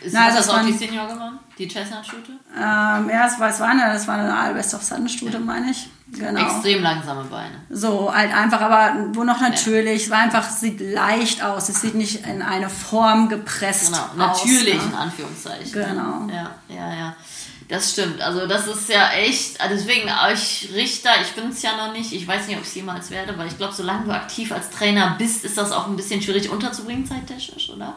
[0.00, 1.38] Ist Na, das also auch es die waren- Senior gewonnen?
[1.58, 2.32] Die Chestnut-Stute?
[2.56, 5.88] Ähm, ja, es war, es war eine, das war eine All-Best of Sun-Stute, meine ich.
[6.08, 6.40] Genau.
[6.40, 7.54] Extrem langsame Beine.
[7.70, 11.68] So, halt einfach, aber wo noch natürlich, es war einfach, sieht leicht aus.
[11.68, 14.38] Es sieht nicht in eine Form gepresst Genau, aus.
[14.40, 14.98] natürlich in ne?
[14.98, 15.72] Anführungszeichen.
[15.72, 16.26] Genau.
[16.28, 17.16] Ja, ja, ja.
[17.68, 18.20] Das stimmt.
[18.20, 22.12] Also das ist ja echt, also deswegen euch Richter, ich bin es ja noch nicht,
[22.12, 24.68] ich weiß nicht, ob ich es jemals werde, weil ich glaube, solange du aktiv als
[24.70, 27.94] Trainer bist, ist das auch ein bisschen schwierig unterzubringen zeittechnisch, oder?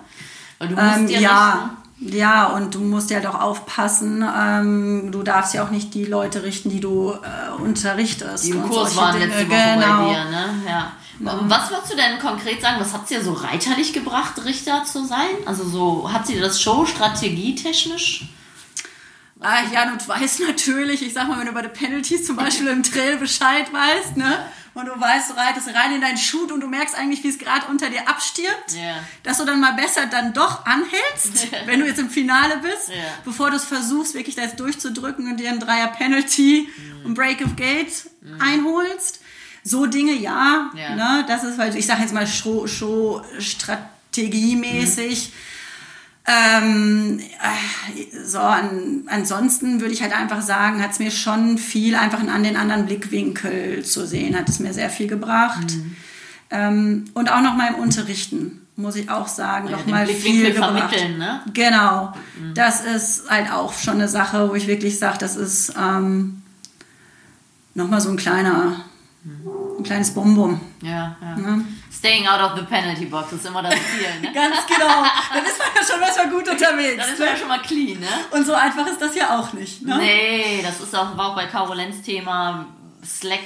[0.57, 1.86] Weil du musst Ähm, ja, ja, richten.
[1.99, 4.23] Ja, und du musst ja doch aufpassen.
[4.23, 8.45] Ähm, du darfst ja auch nicht die Leute richten, die du äh, unterrichtest.
[8.45, 9.27] die im Kurs waren Dinge.
[9.27, 10.05] letzte Woche genau.
[10.05, 10.45] bei dir, ne?
[10.67, 10.91] Ja.
[11.19, 15.05] Was würdest du denn konkret sagen, was hat es dir so reiterlich gebracht, Richter zu
[15.05, 15.25] sein?
[15.47, 18.25] Also so, hat sie das Show strategietechnisch?
[19.39, 22.67] Ah, ja, du weißt natürlich, ich sag mal, wenn du bei den Penalties zum Beispiel
[22.67, 24.45] im Trail Bescheid weißt, ne?
[24.77, 27.39] Und du weißt, du reitest rein in deinen Shoot und du merkst eigentlich, wie es
[27.39, 28.99] gerade unter dir abstirbt, Ja.
[29.23, 32.95] dass du dann mal besser dann doch anhältst, wenn du jetzt im Finale bist, Ja.
[33.25, 36.69] bevor du es versuchst, wirklich da jetzt durchzudrücken und dir einen Dreier Penalty
[37.03, 37.91] und Break of Gate
[38.39, 39.21] einholst.
[39.63, 40.69] So Dinge, ja.
[40.75, 41.25] Ne?
[41.27, 45.31] Das ist, weil ich sage jetzt mal Show, Show strategiemäßig.
[46.29, 51.95] Ähm, äh, so, an, ansonsten würde ich halt einfach sagen, hat es mir schon viel
[51.95, 55.75] einfach an den anderen Blickwinkel zu sehen, hat es mir sehr viel gebracht.
[55.75, 55.95] Mhm.
[56.49, 60.51] Ähm, und auch noch mal im Unterrichten, muss ich auch sagen, ja, noch mal viel
[60.51, 60.91] gebracht.
[60.91, 61.41] vermitteln, ne?
[61.53, 62.13] Genau.
[62.39, 62.53] Mhm.
[62.53, 66.41] Das ist halt auch schon eine Sache, wo ich wirklich sage, das ist ähm,
[67.73, 68.83] noch mal so ein kleiner,
[69.77, 70.59] ein kleines Bonbon.
[70.81, 71.37] Ja, ja.
[71.37, 71.59] ja.
[71.91, 74.31] Staying out of the penalty box ist immer das Ziel, ne?
[74.33, 75.03] Ganz genau.
[75.33, 77.03] Dann ist man ja schon erstmal gut unterwegs.
[77.03, 78.07] Dann ist man ja schon mal clean, ne?
[78.31, 79.97] Und so einfach ist das ja auch nicht, ne?
[79.97, 82.67] Nee, das ist auch, war auch bei Karolenz Thema
[83.05, 83.39] Slack.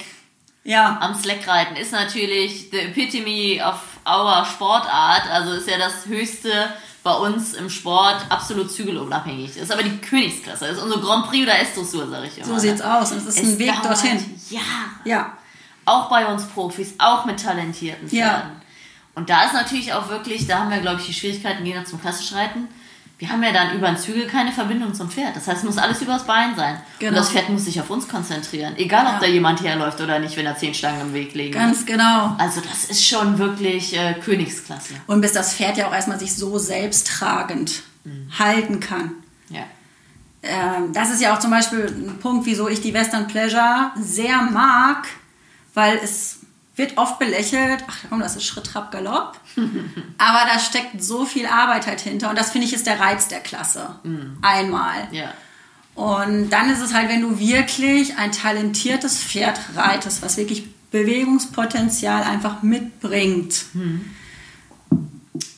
[0.63, 0.99] Ja.
[1.01, 5.29] Am Slack reiten ist natürlich the epitome of our Sportart.
[5.31, 6.69] Also ist ja das höchste
[7.03, 9.53] bei uns im Sport absolut zügelunabhängig.
[9.53, 10.67] Das ist aber die Königsklasse.
[10.67, 12.47] Das ist unsere Grand Prix oder S-Dressur, sag ich immer.
[12.47, 13.11] So sieht's aus.
[13.11, 14.39] Und es ist es ein Weg dorthin.
[14.49, 14.59] Ja.
[15.03, 15.37] Ja.
[15.85, 18.51] Auch bei uns Profis, auch mit talentierten Pferden.
[18.51, 18.51] Ja.
[19.15, 21.83] Und da ist natürlich auch wirklich, da haben wir, glaube ich, die Schwierigkeiten, je nach
[21.83, 22.67] zum Klassischreiten.
[23.21, 25.35] Wir haben ja dann über den Zügel keine Verbindung zum Pferd.
[25.35, 26.81] Das heißt, es muss alles übers Bein sein.
[26.97, 27.11] Genau.
[27.11, 28.75] Und das Pferd muss sich auf uns konzentrieren.
[28.77, 29.19] Egal, ob ja.
[29.19, 31.53] da jemand herläuft oder nicht, wenn da zehn Stangen im Weg liegen.
[31.53, 32.35] Ganz genau.
[32.39, 34.95] Also das ist schon wirklich äh, Königsklasse.
[35.05, 38.27] Und bis das Pferd ja auch erstmal sich so selbsttragend mhm.
[38.39, 39.11] halten kann.
[39.49, 39.65] Ja.
[40.41, 44.41] Ähm, das ist ja auch zum Beispiel ein Punkt, wieso ich die Western Pleasure sehr
[44.41, 45.05] mag
[45.73, 46.39] weil es
[46.75, 49.39] wird oft belächelt, ach komm, das ist Schritt, Trab, Galopp.
[50.17, 53.27] Aber da steckt so viel Arbeit halt hinter und das finde ich ist der Reiz
[53.27, 53.95] der Klasse.
[54.03, 54.37] Mhm.
[54.41, 55.07] Einmal.
[55.11, 55.33] Ja.
[55.95, 62.23] Und dann ist es halt, wenn du wirklich ein talentiertes Pferd reitest, was wirklich Bewegungspotenzial
[62.23, 64.05] einfach mitbringt, mhm.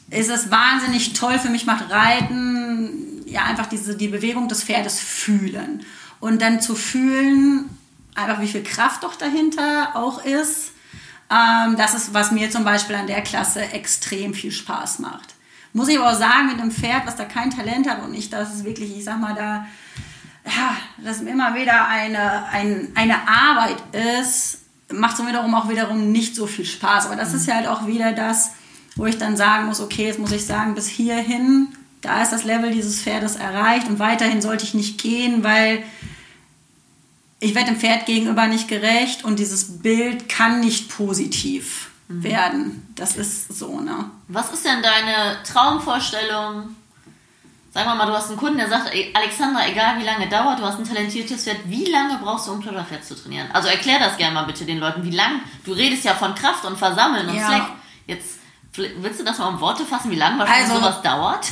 [0.09, 1.37] ist es wahnsinnig toll.
[1.39, 5.83] Für mich macht Reiten ja einfach diese, die Bewegung des Pferdes fühlen.
[6.19, 7.69] Und dann zu fühlen,
[8.15, 10.71] einfach wie viel Kraft doch dahinter auch ist.
[11.31, 15.33] Ähm, das ist, was mir zum Beispiel an der Klasse extrem viel Spaß macht.
[15.73, 18.29] Muss ich aber auch sagen, mit einem Pferd, was da kein Talent hat und ich,
[18.29, 19.65] das ist wirklich, ich sag mal, da,
[20.45, 23.77] ja, das immer wieder eine, ein, eine Arbeit
[24.19, 24.59] ist,
[24.91, 27.07] macht es wiederum auch wiederum nicht so viel Spaß.
[27.07, 27.35] Aber das mhm.
[27.37, 28.51] ist ja halt auch wieder das,
[28.95, 31.69] wo ich dann sagen muss, okay, jetzt muss ich sagen, bis hierhin,
[32.01, 35.83] da ist das Level dieses Pferdes erreicht und weiterhin sollte ich nicht gehen, weil
[37.43, 42.23] ich werde dem Pferd gegenüber nicht gerecht und dieses Bild kann nicht positiv mhm.
[42.23, 42.87] werden.
[42.95, 44.09] Das ist so, ne?
[44.29, 46.75] Was ist denn deine Traumvorstellung?
[47.73, 50.63] Sagen wir mal, du hast einen Kunden, der sagt, Alexandra, egal wie lange dauert, du
[50.63, 53.47] hast ein talentiertes Pferd, wie lange brauchst du, um Plodderpferd zu trainieren?
[53.51, 56.65] Also erklär das gerne mal bitte den Leuten, wie lange, du redest ja von Kraft
[56.65, 57.47] und Versammeln und ja.
[57.47, 57.71] Slack.
[58.05, 58.39] Jetzt
[58.75, 61.47] willst du das mal in Worte fassen, wie lange wahrscheinlich also, sowas dauert?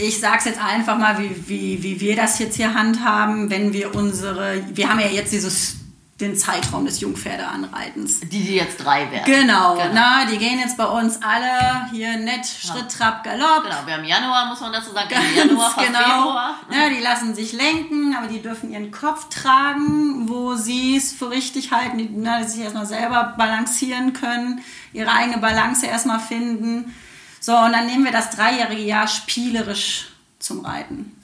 [0.00, 3.72] Ich sage es jetzt einfach mal, wie, wie, wie wir das jetzt hier handhaben, wenn
[3.72, 5.76] wir unsere, wir haben ja jetzt dieses
[6.20, 8.20] den Zeitraum des Jungpferdeanreitens.
[8.20, 9.24] Die, die jetzt drei werden.
[9.24, 9.90] Genau, genau.
[9.94, 13.64] Na, die gehen jetzt bei uns alle hier nett Schritt, Trab, Galopp.
[13.64, 15.98] Genau, wir haben Januar, muss man dazu sagen, Ganz Januar, genau.
[15.98, 16.54] Februar.
[16.70, 21.30] Ja, die lassen sich lenken, aber die dürfen ihren Kopf tragen, wo sie es für
[21.30, 26.94] richtig halten, die, na, die sich erstmal selber balancieren können, ihre eigene Balance erstmal finden.
[27.40, 31.16] So, und dann nehmen wir das dreijährige Jahr spielerisch zum Reiten.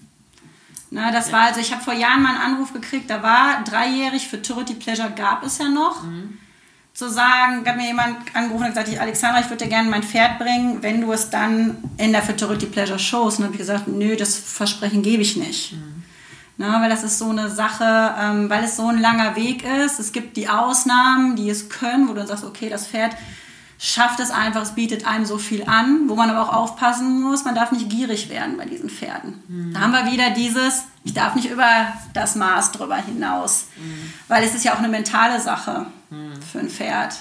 [0.91, 1.35] Na, das ja.
[1.35, 4.75] war also, ich habe vor Jahren mal einen Anruf gekriegt, da war dreijährig für Turity
[4.75, 6.03] Pleasure gab es ja noch.
[6.03, 6.39] Mhm.
[6.95, 10.39] Zu sagen, hat mir jemand angerufen und gesagt, Alexandra, ich würde dir gerne mein Pferd
[10.39, 13.35] bringen, wenn du es dann in der Futurity Pleasure shows.
[13.35, 15.73] Und dann habe ich gesagt, nö, das Versprechen gebe ich nicht.
[15.73, 16.05] Mhm.
[16.57, 20.01] Na, weil das ist so eine Sache, ähm, weil es so ein langer Weg ist.
[20.01, 23.15] Es gibt die Ausnahmen, die es können, wo du dann sagst, okay, das Pferd
[23.79, 27.45] schafft es einfach, es bietet einem so viel an, wo man aber auch aufpassen muss,
[27.45, 29.43] man darf nicht gierig werden bei diesen Pferden.
[29.49, 29.75] Mhm.
[29.75, 34.13] Da haben wir wieder dieses, ich darf nicht über das Maß drüber hinaus, mhm.
[34.29, 36.41] weil es ist ja auch eine mentale Sache mhm.
[36.41, 37.17] für ein Pferd.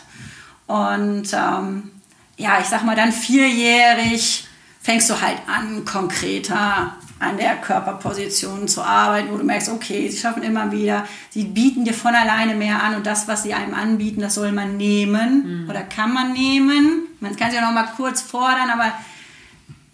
[0.67, 1.91] Und ähm,
[2.37, 4.47] ja, ich sag mal, dann vierjährig
[4.81, 10.18] fängst du halt an, konkreter an der Körperposition zu arbeiten, wo du merkst, okay, sie
[10.18, 13.74] schaffen immer wieder, sie bieten dir von alleine mehr an und das, was sie einem
[13.74, 15.70] anbieten, das soll man nehmen mhm.
[15.70, 17.03] oder kann man nehmen.
[17.22, 18.91] Man kann sich auch noch mal kurz fordern, aber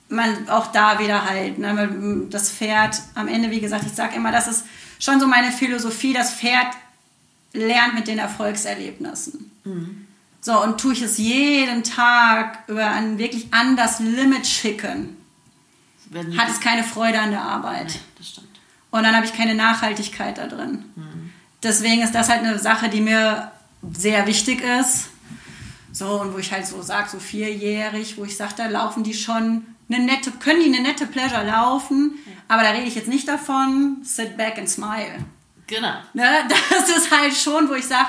[0.09, 4.31] man auch da wieder halt, ne, das Pferd am Ende, wie gesagt, ich sage immer,
[4.31, 4.65] das ist
[4.99, 6.67] schon so meine Philosophie, das Pferd
[7.53, 9.51] lernt mit den Erfolgserlebnissen.
[9.63, 10.07] Mhm.
[10.41, 15.20] So, und tue ich es jeden Tag über ein wirklich an das Limit schicken
[16.37, 17.87] hat es keine Freude an der Arbeit.
[17.87, 18.47] Nee, das stimmt.
[18.91, 20.85] Und dann habe ich keine Nachhaltigkeit da drin.
[20.95, 21.31] Mhm.
[21.63, 23.51] Deswegen ist das halt eine Sache, die mir
[23.93, 25.09] sehr wichtig ist.
[25.93, 29.13] So, und wo ich halt so sage, so vierjährig, wo ich sage, da laufen die
[29.13, 32.31] schon eine nette, können die eine nette Pleasure laufen, ja.
[32.47, 35.25] aber da rede ich jetzt nicht davon, sit back and smile.
[35.67, 35.95] Genau.
[36.13, 38.07] Ne, das ist halt schon, wo ich sage,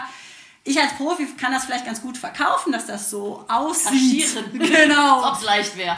[0.65, 4.35] ich als Profi kann das vielleicht ganz gut verkaufen, dass das so aussieht.
[4.35, 4.45] Kaschieren.
[4.73, 5.23] Genau.
[5.23, 5.97] Als ob es leicht wäre.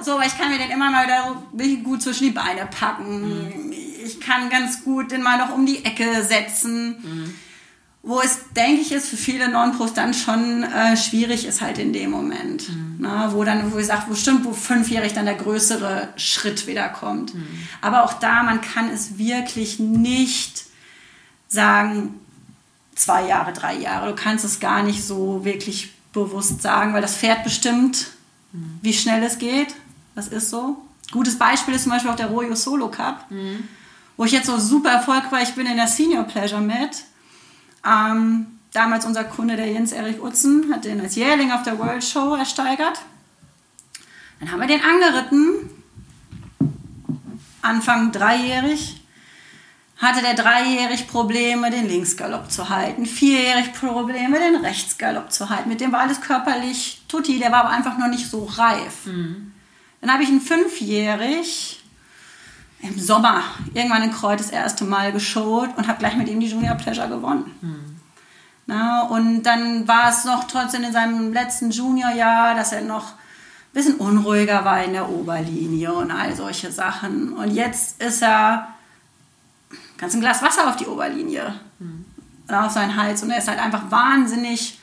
[0.00, 1.04] So, aber ich kann mir den immer mal
[1.52, 3.66] wieder gut zwischen die Beine packen.
[3.66, 3.72] Mhm.
[4.04, 6.96] Ich kann ganz gut den mal noch um die Ecke setzen.
[7.02, 7.34] Mhm.
[8.02, 11.92] Wo es, denke ich, ist für viele Non-Pros dann schon äh, schwierig ist halt in
[11.92, 12.68] dem Moment.
[12.70, 12.96] Mhm.
[13.00, 16.88] Na, wo dann, wo ich sage, wo stimmt, wo fünfjährig dann der größere Schritt wieder
[16.88, 17.34] kommt.
[17.34, 17.46] Mhm.
[17.82, 20.64] Aber auch da, man kann es wirklich nicht
[21.48, 22.20] sagen,
[22.98, 24.08] zwei Jahre, drei Jahre.
[24.08, 28.08] Du kannst es gar nicht so wirklich bewusst sagen, weil das Pferd bestimmt,
[28.52, 28.78] mhm.
[28.82, 29.74] wie schnell es geht.
[30.14, 30.82] Das ist so.
[31.12, 33.68] Gutes Beispiel ist zum Beispiel auch der Royo Solo Cup, mhm.
[34.16, 37.04] wo ich jetzt so super erfolgreich bin in der Senior Pleasure mit.
[37.86, 42.04] Ähm, damals unser Kunde, der Jens Erich Utzen, hat den als Jährling auf der World
[42.04, 43.00] Show ersteigert.
[44.40, 45.70] Dann haben wir den angeritten,
[47.62, 48.97] Anfang dreijährig
[49.98, 55.68] hatte der dreijährig Probleme, den Linksgalopp zu halten, vierjährig Probleme, den Rechtsgalopp zu halten.
[55.68, 59.06] Mit dem war alles körperlich tutti, der war aber einfach noch nicht so reif.
[59.06, 59.52] Mhm.
[60.00, 61.82] Dann habe ich ihn fünfjährig
[62.80, 63.42] im Sommer
[63.74, 67.08] irgendwann in Kreuz das erste Mal geschaut und habe gleich mit ihm die Junior Pleasure
[67.08, 67.52] gewonnen.
[67.60, 67.96] Mhm.
[68.66, 73.72] Na, und dann war es noch trotzdem in seinem letzten Juniorjahr, dass er noch ein
[73.72, 77.32] bisschen unruhiger war in der Oberlinie und all solche Sachen.
[77.32, 78.68] Und jetzt ist er
[79.98, 82.04] kannst ein Glas Wasser auf die Oberlinie, mhm.
[82.50, 84.78] auf seinen Hals und er ist halt einfach wahnsinnig,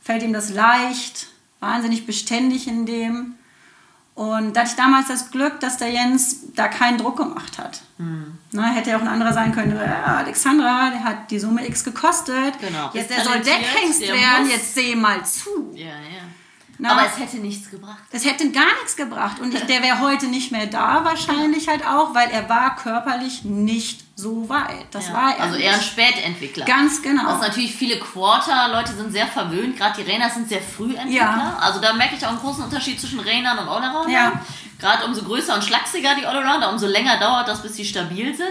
[0.00, 1.28] fällt ihm das leicht,
[1.60, 3.34] wahnsinnig beständig in dem.
[4.14, 7.82] Und da hatte ich damals das Glück, dass der Jens da keinen Druck gemacht hat.
[7.98, 8.36] Mhm.
[8.50, 9.76] Na, hätte ja auch ein anderer sein können.
[9.76, 12.58] Ja, Alexandra, der hat die Summe X gekostet.
[12.60, 12.90] Genau.
[12.94, 14.52] Jetzt der soll Deckhengst werden, muss.
[14.52, 15.72] jetzt seh mal zu.
[15.74, 16.24] Ja, ja.
[16.78, 18.02] Na, Aber es hätte nichts gebracht.
[18.10, 19.40] Es hätte gar nichts gebracht.
[19.40, 23.44] Und ich, der wäre heute nicht mehr da, wahrscheinlich halt auch, weil er war körperlich
[23.44, 24.86] nicht so weit.
[24.90, 25.44] Das ja, war er.
[25.44, 26.64] Also eher ein Spätentwickler.
[26.64, 27.24] Ganz genau.
[27.24, 29.76] Was natürlich viele Quarter-Leute sind sehr verwöhnt.
[29.76, 31.12] Gerade die Rainer sind sehr Frühentwickler.
[31.12, 31.56] Ja.
[31.60, 34.12] Also da merke ich auch einen großen Unterschied zwischen Rainern und Allrounder.
[34.12, 34.32] Ja.
[34.80, 38.48] Gerade umso größer und schlachsiger die Allrounder, umso länger dauert das, bis sie stabil sind.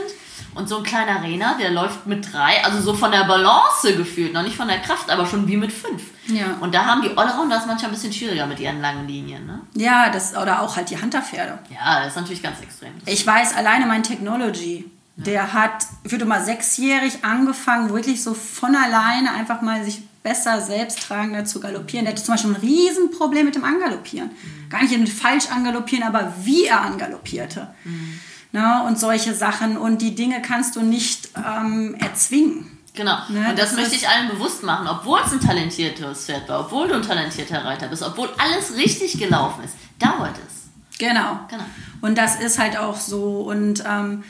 [0.55, 4.34] Und so ein kleiner Rainer, der läuft mit drei, also so von der Balance gefühlt,
[4.34, 6.01] noch nicht von der Kraft, aber schon wie mit fünf.
[6.28, 6.57] Ja.
[6.61, 9.45] Und da haben die Allrounder es manchmal ein bisschen schwieriger mit ihren langen Linien.
[9.45, 9.61] Ne?
[9.76, 11.59] Ja, das, oder auch halt die Hunterpferde.
[11.70, 12.93] Ja, das ist natürlich ganz extrem.
[13.05, 18.76] Ich weiß, alleine mein Technology, der hat, ich würde mal sechsjährig angefangen, wirklich so von
[18.76, 22.05] alleine einfach mal sich besser selbsttragender zu galoppieren.
[22.05, 24.30] Der hatte zum Beispiel ein Riesenproblem mit dem Angaloppieren.
[24.30, 24.70] Mhm.
[24.70, 27.70] Gar nicht mit falsch angaloppieren, aber wie er angaloppierte.
[27.84, 28.20] Mhm.
[28.51, 29.78] Ne, und solche Sachen.
[29.78, 32.78] Und die Dinge kannst du nicht ähm, erzwingen.
[32.93, 33.18] Genau.
[33.30, 34.88] Ne, und das, das möchte ich allen bewusst machen.
[34.88, 39.18] Obwohl es ein talentiertes Pferd war, obwohl du ein talentierter Reiter bist, obwohl alles richtig
[39.18, 40.97] gelaufen ist, dauert es.
[40.99, 41.39] Genau.
[41.49, 41.65] genau.
[42.01, 43.41] Und das ist halt auch so.
[43.41, 44.24] Und ähm,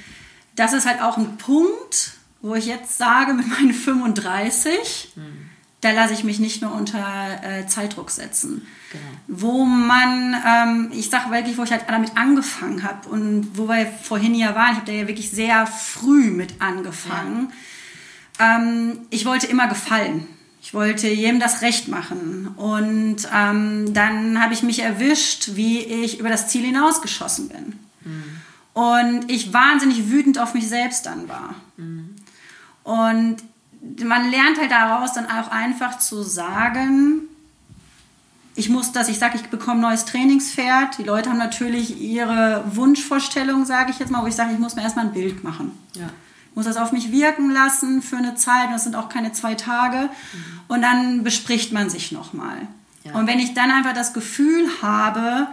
[0.58, 5.24] das ist halt auch ein Punkt, wo ich jetzt sage, mit meinen 35, hm.
[5.82, 7.00] da lasse ich mich nicht nur unter
[7.44, 8.68] äh, Zeitdruck setzen.
[8.92, 9.04] Genau.
[9.28, 13.86] Wo man, ähm, ich sage wirklich, wo ich halt damit angefangen habe und wo wir
[13.86, 17.52] vorhin ja waren, ich habe da ja wirklich sehr früh mit angefangen.
[18.40, 18.58] Ja.
[18.58, 20.28] Ähm, ich wollte immer gefallen.
[20.62, 22.48] Ich wollte jedem das Recht machen.
[22.58, 27.80] Und ähm, dann habe ich mich erwischt, wie ich über das Ziel hinausgeschossen bin.
[28.04, 28.37] Mhm.
[28.78, 31.56] Und ich wahnsinnig wütend auf mich selbst dann war.
[31.78, 32.14] Mhm.
[32.84, 33.38] Und
[34.06, 37.22] man lernt halt daraus dann auch einfach zu sagen,
[38.54, 41.00] ich muss das, ich sage, ich bekomme ein neues Trainingspferd.
[41.00, 44.76] Die Leute haben natürlich ihre Wunschvorstellung, sage ich jetzt mal, wo ich sage, ich muss
[44.76, 45.72] mir erstmal ein Bild machen.
[45.96, 46.12] Ja.
[46.52, 49.56] Ich muss das auf mich wirken lassen für eine Zeit, das sind auch keine zwei
[49.56, 50.02] Tage.
[50.02, 50.60] Mhm.
[50.68, 52.68] Und dann bespricht man sich nochmal.
[53.04, 53.14] Ja.
[53.14, 55.48] Und wenn ich dann einfach das Gefühl habe,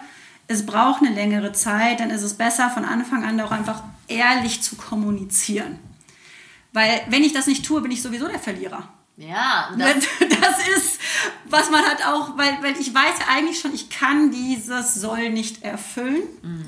[0.47, 4.63] es braucht eine längere Zeit, dann ist es besser, von Anfang an auch einfach ehrlich
[4.63, 5.79] zu kommunizieren.
[6.73, 8.89] Weil wenn ich das nicht tue, bin ich sowieso der Verlierer.
[9.17, 11.01] Ja, das, das ist,
[11.49, 15.31] was man hat auch, weil, weil ich weiß ja eigentlich schon, ich kann dieses Soll
[15.31, 16.23] nicht erfüllen.
[16.43, 16.65] Mhm.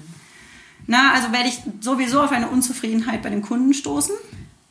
[0.86, 4.14] Na, also werde ich sowieso auf eine Unzufriedenheit bei dem Kunden stoßen.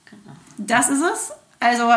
[0.05, 0.35] Genau.
[0.57, 1.31] Das ist es.
[1.59, 1.89] Also,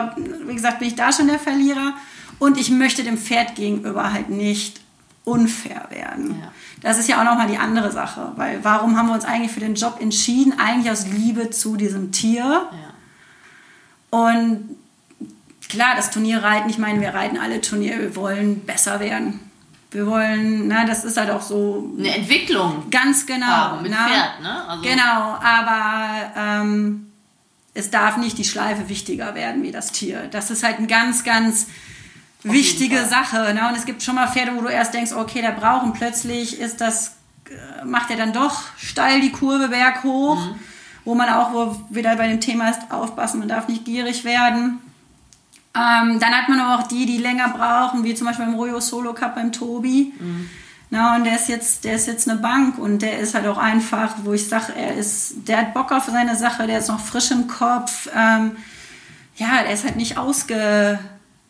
[0.46, 1.94] wie gesagt, bin ich da schon der Verlierer.
[2.40, 4.80] Und ich möchte dem Pferd gegenüber halt nicht
[5.24, 6.40] unfair werden.
[6.40, 6.52] Ja.
[6.80, 9.60] Das ist ja auch nochmal die andere Sache, weil warum haben wir uns eigentlich für
[9.60, 10.58] den Job entschieden?
[10.58, 12.68] Eigentlich aus Liebe zu diesem Tier.
[12.70, 14.18] Ja.
[14.18, 14.76] Und
[15.68, 19.40] klar, das Turnierreiten, ich meine, wir reiten alle Turniere, wir wollen besser werden.
[19.90, 21.94] Wir wollen, na, das ist halt auch so.
[21.98, 22.90] Eine Entwicklung.
[22.90, 23.46] Ganz genau.
[23.46, 24.68] Haben mit na, Pferd, ne?
[24.68, 27.10] Also genau, aber ähm,
[27.72, 30.28] es darf nicht die Schleife wichtiger werden wie das Tier.
[30.30, 31.68] Das ist halt ein ganz, ganz
[32.42, 33.52] wichtige Sache.
[33.54, 33.68] Ne?
[33.68, 36.60] Und es gibt schon mal Pferde, wo du erst denkst, okay, der braucht und plötzlich
[36.60, 37.16] ist das,
[37.50, 40.54] äh, macht er dann doch steil die Kurve berghoch, mhm.
[41.04, 44.78] wo man auch wo wieder bei dem Thema ist, aufpassen, man darf nicht gierig werden.
[45.74, 48.80] Ähm, dann hat man aber auch die, die länger brauchen, wie zum Beispiel beim Royo
[48.80, 50.12] Solo Cup beim Tobi.
[50.18, 50.48] Mhm.
[50.90, 53.58] Na, und der ist jetzt, der ist jetzt eine Bank und der ist halt auch
[53.58, 57.00] einfach, wo ich sage, er ist, der hat Bock auf seine Sache, der ist noch
[57.00, 58.08] frisch im Kopf.
[58.16, 58.56] Ähm,
[59.36, 60.16] ja, der ist halt nicht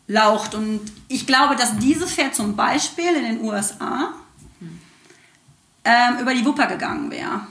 [0.09, 0.55] ausgelaucht.
[0.55, 4.13] Und ich glaube, dass dieses Pferd zum Beispiel in den USA
[5.83, 7.41] ähm, über die Wupper gegangen wäre.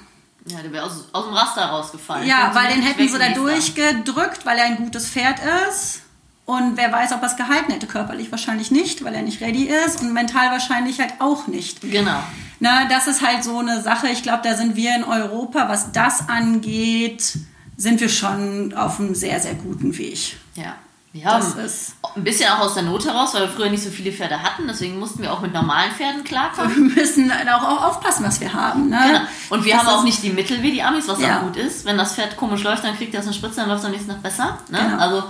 [0.46, 2.26] Ja, der wäre aus, aus dem Raster rausgefallen.
[2.26, 5.38] Ja, weil den hätten sie da durchgedrückt, weil er ein gutes Pferd
[5.68, 6.02] ist.
[6.46, 7.86] Und wer weiß, ob er es gehalten hätte.
[7.86, 10.00] Körperlich wahrscheinlich nicht, weil er nicht ready ist.
[10.00, 11.82] Und mental wahrscheinlich halt auch nicht.
[11.82, 12.22] Genau.
[12.60, 14.08] Na, das ist halt so eine Sache.
[14.08, 17.34] Ich glaube, da sind wir in Europa, was das angeht,
[17.76, 20.38] sind wir schon auf einem sehr, sehr guten Weg.
[20.54, 20.74] Ja.
[21.14, 23.90] Ja, das ist ein bisschen auch aus der Not heraus, weil wir früher nicht so
[23.90, 24.68] viele Pferde hatten.
[24.68, 26.74] Deswegen mussten wir auch mit normalen Pferden klarkommen.
[26.94, 28.90] Wir müssen auch, auch aufpassen, was wir haben.
[28.90, 29.00] Ne?
[29.06, 29.20] Genau.
[29.50, 31.38] Und wir das haben auch nicht die Mittel wie die Amis, was ja.
[31.38, 31.86] auch gut ist.
[31.86, 34.10] Wenn das Pferd komisch läuft, dann kriegt er eine Spritze, dann läuft es am nächsten
[34.10, 34.58] Tag besser.
[34.68, 34.78] Ne?
[34.78, 34.98] Genau.
[34.98, 35.24] Also,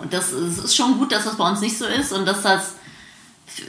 [0.00, 2.74] und das ist schon gut, dass das bei uns nicht so ist und dass das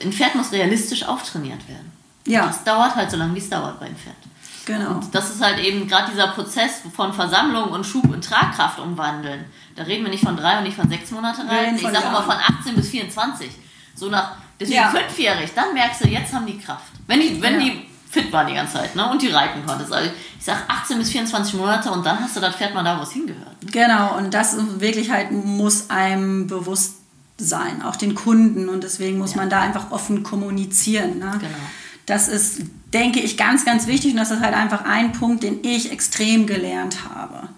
[0.03, 1.91] ein Pferd muss realistisch auftrainiert werden.
[2.27, 2.45] Ja.
[2.45, 4.15] Das dauert halt so lange, wie es dauert bei einem Pferd.
[4.65, 4.91] Genau.
[4.91, 9.45] Und das ist halt eben gerade dieser Prozess von Versammlung und Schub und Tragkraft umwandeln.
[9.75, 11.75] Da reden wir nicht von drei und nicht von sechs Monate rein.
[11.75, 13.49] Ich sage immer von 18 bis 24.
[13.95, 14.89] So nach, deswegen ja.
[14.89, 16.91] fünfjährig, dann merkst du, jetzt haben die Kraft.
[17.07, 17.59] Wenn die, wenn ja.
[17.59, 19.09] die fit waren die ganze Zeit ne?
[19.09, 19.91] und die reiten konntest.
[19.91, 22.97] Also ich sage 18 bis 24 Monate und dann hast du das Pferd mal da,
[22.97, 23.61] wo es hingehört.
[23.63, 23.71] Ne?
[23.71, 26.95] Genau, und das wirklich halt muss einem bewusst
[27.37, 28.69] sein, auch den Kunden.
[28.69, 29.37] Und deswegen muss ja.
[29.37, 31.19] man da einfach offen kommunizieren.
[31.19, 31.31] Ne?
[31.39, 31.57] Genau.
[32.05, 32.61] Das ist,
[32.93, 36.47] denke ich, ganz, ganz wichtig und das ist halt einfach ein Punkt, den ich extrem
[36.47, 37.49] gelernt habe.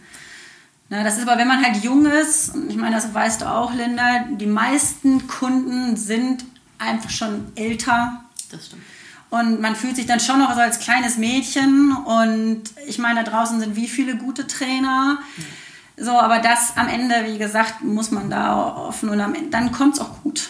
[0.90, 3.46] Na, das ist aber, wenn man halt jung ist, und ich meine, das weißt du
[3.46, 6.46] auch, Linda, die meisten Kunden sind
[6.80, 8.24] einfach schon älter.
[8.50, 8.84] Das stimmt.
[9.30, 11.92] Und man fühlt sich dann schon noch so als kleines Mädchen.
[11.92, 15.20] Und ich meine, da draußen sind wie viele gute Trainer.
[15.38, 16.06] Ja.
[16.06, 19.72] So, aber das am Ende, wie gesagt, muss man da offen und am Ende, dann
[19.72, 20.50] kommt es auch gut.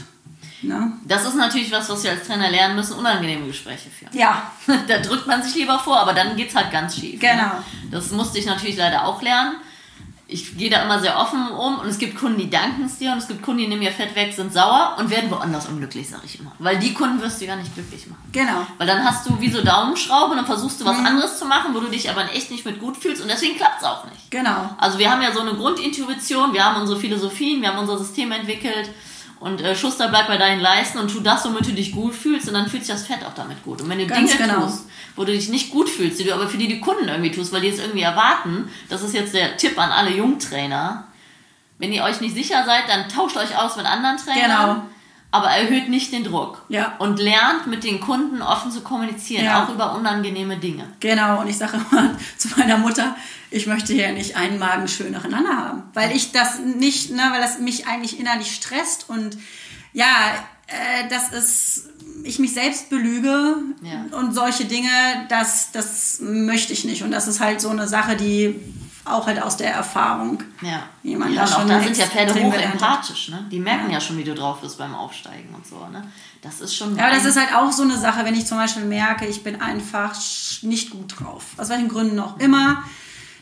[0.61, 0.91] Ne?
[1.05, 4.11] Das ist natürlich was, was wir als Trainer lernen müssen, unangenehme Gespräche führen.
[4.13, 4.51] Ja.
[4.87, 7.21] da drückt man sich lieber vor, aber dann geht es halt ganz schief.
[7.21, 7.29] Ne?
[7.29, 7.43] Genau.
[7.43, 7.63] Ne?
[7.91, 9.55] Das musste ich natürlich leider auch lernen.
[10.29, 13.13] Ich gehe da immer sehr offen um und es gibt Kunden, die danken es dir
[13.13, 16.09] und es gibt Kunden, die nehmen ihr Fett weg, sind sauer und werden woanders unglücklich,
[16.09, 16.51] sage ich immer.
[16.59, 18.23] Weil die Kunden wirst du gar nicht glücklich machen.
[18.33, 18.67] Genau.
[18.77, 21.05] Weil dann hast du wie so Daumenschrauben und dann versuchst du was mhm.
[21.05, 23.81] anderes zu machen, wo du dich aber echt nicht mit gut fühlst und deswegen klappt
[23.81, 24.29] es auch nicht.
[24.29, 24.75] Genau.
[24.77, 28.31] Also wir haben ja so eine Grundintuition, wir haben unsere Philosophien, wir haben unser System
[28.31, 28.89] entwickelt
[29.39, 32.47] und äh, Schuster bleibt bei deinen Leisten und tu das, womit du dich gut fühlst
[32.47, 33.81] und dann fühlt sich das Fett auch damit gut.
[33.81, 34.65] Und wenn du Ganz Dinge genau.
[34.65, 34.85] tust,
[35.15, 37.51] wo du dich nicht gut fühlst, die du aber für die die Kunden irgendwie tust,
[37.53, 41.07] weil die es irgendwie erwarten, das ist jetzt der Tipp an alle Jungtrainer.
[41.79, 44.75] Wenn ihr euch nicht sicher seid, dann tauscht euch aus mit anderen Trainern.
[44.75, 44.81] Genau
[45.31, 46.63] aber erhöht nicht den Druck.
[46.69, 46.95] Ja.
[46.99, 49.63] Und lernt mit den Kunden offen zu kommunizieren, ja.
[49.63, 50.87] auch über unangenehme Dinge.
[50.99, 53.15] Genau, und ich sage immer zu meiner Mutter,
[53.51, 57.41] ich möchte hier nicht einen Magen schön nacheinander haben, weil ich das nicht, ne, weil
[57.41, 59.37] das mich eigentlich innerlich stresst und
[59.93, 60.33] ja,
[60.67, 61.89] äh, das ist,
[62.23, 64.17] ich mich selbst belüge ja.
[64.17, 64.89] und solche Dinge,
[65.29, 67.03] das, das möchte ich nicht.
[67.03, 68.55] Und das ist halt so eine Sache, die
[69.11, 70.43] auch halt aus der Erfahrung.
[70.61, 70.83] Ja.
[71.03, 73.45] Wie man ja, da schon auch da sind ja Pferde hoch empathisch, ne?
[73.51, 73.95] Die merken ja.
[73.95, 74.01] ja.
[74.01, 76.03] schon, wie du drauf bist beim Aufsteigen und so, ne?
[76.41, 76.95] Das ist schon.
[76.95, 79.43] Ja, aber das ist halt auch so eine Sache, wenn ich zum Beispiel merke, ich
[79.43, 80.15] bin einfach
[80.61, 81.43] nicht gut drauf.
[81.57, 82.83] Aus welchen Gründen auch immer.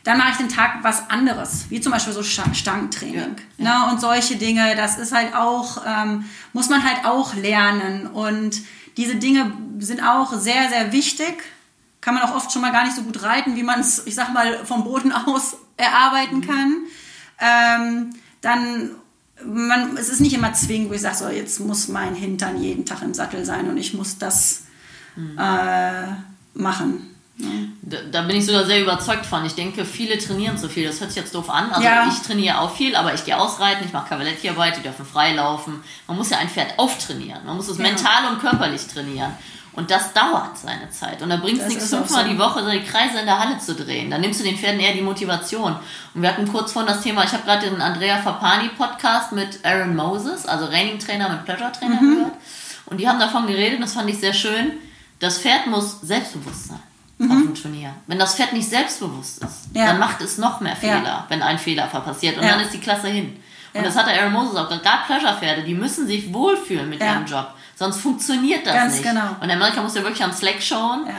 [0.03, 3.37] Dann mache ich den Tag was anderes, wie zum Beispiel so Stangentraining.
[3.57, 3.91] Ja, ne?
[3.91, 8.05] Und solche Dinge, das ist halt auch, ähm, muss man halt auch lernen.
[8.05, 8.61] Und
[8.97, 11.43] diese Dinge sind auch sehr, sehr wichtig
[12.05, 14.13] kann man auch oft schon mal gar nicht so gut reiten, wie man es, ich
[14.13, 16.47] sag mal, vom Boden aus erarbeiten mhm.
[16.47, 16.73] kann.
[17.39, 18.09] Ähm,
[18.41, 18.91] dann,
[19.43, 22.85] man, es ist nicht immer zwingend, wo ich sage, so, jetzt muss mein Hintern jeden
[22.85, 24.65] Tag im Sattel sein und ich muss das
[25.15, 25.35] mhm.
[25.39, 26.05] äh,
[26.53, 27.09] machen.
[27.37, 27.49] Ja.
[27.81, 29.43] Da, da, bin ich sogar sehr überzeugt von.
[29.43, 30.85] Ich denke, viele trainieren zu viel.
[30.85, 31.71] Das hört sich jetzt doof an.
[31.71, 32.07] Also ja.
[32.07, 35.83] ich trainiere auch viel, aber ich gehe ausreiten, ich mache Cavaletti-Arbeit, die dürfen freilaufen.
[36.07, 37.45] Man muss ja ein Pferd auftrainieren.
[37.45, 37.83] Man muss es ja.
[37.83, 39.33] mental und körperlich trainieren.
[39.75, 41.21] Und das dauert seine Zeit.
[41.21, 42.31] Und da bringt es nichts, fünfmal so.
[42.31, 44.09] die Woche die Kreise in der Halle zu drehen.
[44.09, 45.75] Dann nimmst du den Pferden eher die Motivation.
[46.13, 49.59] Und wir hatten kurz vorhin das Thema, ich habe gerade den Andrea Fapani Podcast mit
[49.65, 52.15] Aaron Moses, also Raining Trainer mit Pleasure Trainer mhm.
[52.15, 52.33] gehört.
[52.85, 54.73] Und die haben davon geredet, und das fand ich sehr schön,
[55.19, 56.79] das Pferd muss selbstbewusst sein
[57.17, 57.31] mhm.
[57.31, 57.93] auf dem Turnier.
[58.07, 59.87] Wenn das Pferd nicht selbstbewusst ist, ja.
[59.87, 61.25] dann macht es noch mehr Fehler, ja.
[61.29, 62.37] wenn ein Fehler passiert.
[62.37, 62.51] Und ja.
[62.51, 63.37] dann ist die Klasse hin.
[63.73, 64.85] Und das hat der Aaron Moses auch gesagt.
[64.85, 67.53] Gerade Pleasure-Pferde, die müssen sich wohlfühlen mit ihrem Job.
[67.75, 69.03] Sonst funktioniert das Ganz nicht.
[69.03, 69.35] Genau.
[69.41, 71.05] Und Amerika muss ja wirklich am Slack schauen.
[71.07, 71.13] Ja.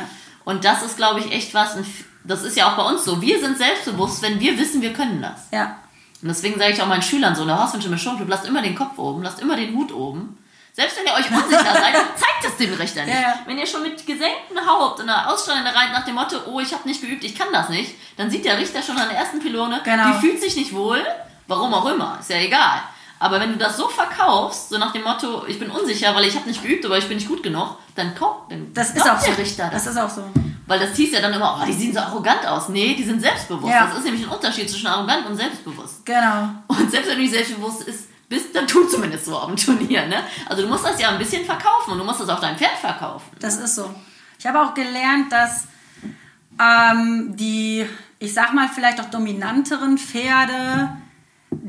[0.44, 1.76] Und das ist, glaube ich, echt was.
[2.24, 3.20] Das ist ja auch bei uns so.
[3.20, 5.48] Wir sind selbstbewusst, wenn wir wissen, wir können das.
[5.52, 5.76] Ja.
[6.22, 8.74] Und deswegen sage ich auch meinen Schülern so, eine Horstwünsche mir schon, lasst immer den
[8.74, 10.38] Kopf oben, lasst immer den Hut oben.
[10.72, 13.14] Selbst wenn ihr euch unsicher seid, zeigt es dem Richter nicht.
[13.14, 13.38] Ja, ja.
[13.46, 16.72] Wenn ihr schon mit gesenktem Haupt und einer Ausstrahlung rein nach dem Motto, oh, ich
[16.72, 19.40] habe nicht geübt, ich kann das nicht, dann sieht der Richter schon an der ersten
[19.40, 20.12] Pylone, genau.
[20.12, 21.02] die fühlt sich nicht wohl,
[21.46, 22.82] warum auch immer, ist ja egal.
[23.18, 26.36] Aber wenn du das so verkaufst, so nach dem Motto, ich bin unsicher, weil ich
[26.36, 29.18] habe nicht geübt, aber ich bin nicht gut genug, dann kauf, dann Das ist auch
[29.18, 29.26] so.
[29.26, 29.84] der Richter das.
[29.84, 30.22] Das ist auch so.
[30.66, 32.68] Weil das hieß ja dann immer, oh, die sehen so arrogant aus.
[32.68, 33.72] Nee, die sind selbstbewusst.
[33.72, 33.86] Ja.
[33.86, 36.04] Das ist nämlich ein Unterschied zwischen arrogant und selbstbewusst.
[36.04, 36.48] Genau.
[36.66, 40.06] Und selbst wenn du nicht selbstbewusst ist, bist, dann tu zumindest so auf dem Turnier.
[40.06, 40.16] Ne?
[40.48, 42.76] Also du musst das ja ein bisschen verkaufen und du musst das auf dein Pferd
[42.80, 43.30] verkaufen.
[43.38, 43.94] Das ist so.
[44.38, 45.68] Ich habe auch gelernt, dass
[46.60, 47.86] ähm, die,
[48.18, 50.90] ich sag mal, vielleicht auch dominanteren Pferde,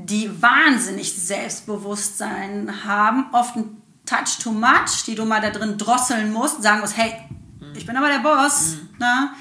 [0.09, 6.31] die wahnsinnig Selbstbewusstsein haben, oft ein Touch too much, die du mal da drin drosseln
[6.31, 7.13] musst, sagen musst, hey,
[7.75, 9.31] ich bin aber der Boss, ne?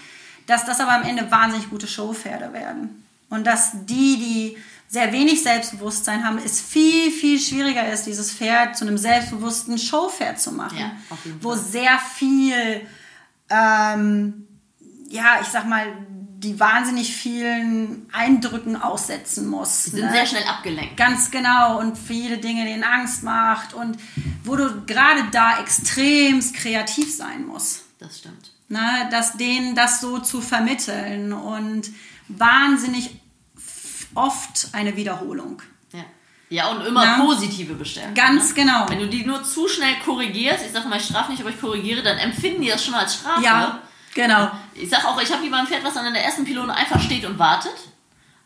[0.46, 3.04] dass das aber am Ende wahnsinnig gute Showpferde werden.
[3.28, 4.56] Und dass die, die
[4.88, 10.40] sehr wenig Selbstbewusstsein haben, es viel, viel schwieriger ist, dieses Pferd zu einem selbstbewussten Showpferd
[10.40, 10.78] zu machen.
[10.78, 10.92] Ja,
[11.40, 12.86] wo sehr viel,
[13.50, 14.46] ähm,
[15.08, 15.86] ja, ich sag mal,
[16.38, 19.84] die wahnsinnig vielen Eindrücken aussetzen muss.
[19.84, 20.12] Die sind ne?
[20.12, 20.96] sehr schnell abgelenkt.
[20.96, 23.96] Ganz genau und viele Dinge, denen Angst macht und
[24.44, 27.84] wo du gerade da extremst kreativ sein musst.
[27.98, 28.50] Das stimmt.
[28.68, 31.88] Ne, dass denen das so zu vermitteln und
[32.28, 33.10] wahnsinnig
[34.14, 35.62] oft eine Wiederholung.
[35.92, 36.04] Ja,
[36.50, 37.20] ja und immer Ja.
[37.20, 38.14] positive Bestärkung.
[38.14, 38.88] Ganz genau.
[38.88, 41.60] Wenn du die nur zu schnell korrigierst, ich sage mal, ich strafe nicht, aber ich
[41.60, 43.42] korrigiere, dann empfinden die das schon als Strafe.
[43.42, 43.82] Ja,
[44.16, 44.50] genau.
[44.74, 47.00] Ich sag auch, ich habe lieber ein Pferd, was dann in der ersten Pylone einfach
[47.00, 47.76] steht und wartet,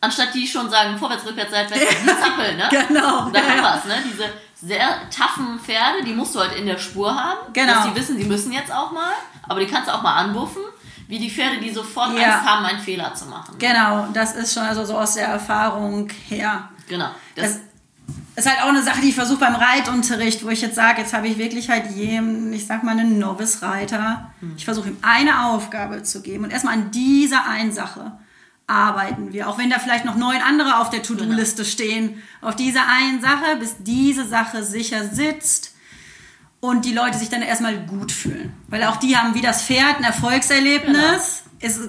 [0.02, 2.68] anstatt die schon sagen, vorwärts, rückwärts, seitwärts, die zappeln, ne?
[2.70, 3.74] Genau, Da ja, haben ja.
[3.74, 3.94] wir's, ne?
[4.12, 4.24] Diese
[4.66, 7.72] sehr taffen Pferde, die musst du halt in der Spur haben, Genau.
[7.72, 9.12] dass die wissen, die müssen jetzt auch mal,
[9.48, 10.62] aber die kannst du auch mal anbuffen,
[11.08, 12.34] wie die Pferde, die sofort Ja.
[12.34, 13.56] Angst haben, einen Fehler zu machen.
[13.58, 16.68] Genau, das ist schon also so aus der Erfahrung her.
[16.88, 17.08] Genau.
[17.34, 17.60] Das, Das
[18.36, 21.12] ist halt auch eine Sache, die ich versuche beim Reitunterricht, wo ich jetzt sage, jetzt
[21.12, 24.30] habe ich wirklich halt jedem, ich sag mal, einen Novice-Reiter.
[24.56, 28.12] Ich versuche ihm eine Aufgabe zu geben und erstmal an dieser einen Sache
[28.66, 29.48] arbeiten wir.
[29.48, 32.22] Auch wenn da vielleicht noch neun andere auf der To-Do-Liste stehen.
[32.40, 35.74] Auf diese einen Sache, bis diese Sache sicher sitzt
[36.60, 38.54] und die Leute sich dann erstmal gut fühlen.
[38.68, 41.42] Weil auch die haben wie das Pferd ein Erfolgserlebnis.
[41.60, 41.80] Es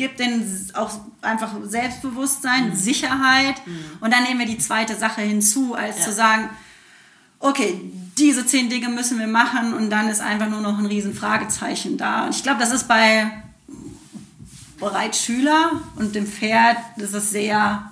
[0.00, 0.90] gibt denen auch
[1.20, 3.56] einfach Selbstbewusstsein, Sicherheit.
[4.00, 6.04] Und dann nehmen wir die zweite Sache hinzu, als Ja.
[6.06, 6.48] zu sagen,
[7.38, 7.78] okay,
[8.16, 11.98] diese zehn Dinge müssen wir machen und dann ist einfach nur noch ein riesen Fragezeichen
[11.98, 12.24] da.
[12.24, 13.30] Und ich glaube, das ist bei
[14.80, 17.90] Reitschüler und dem Pferd, das ist sehr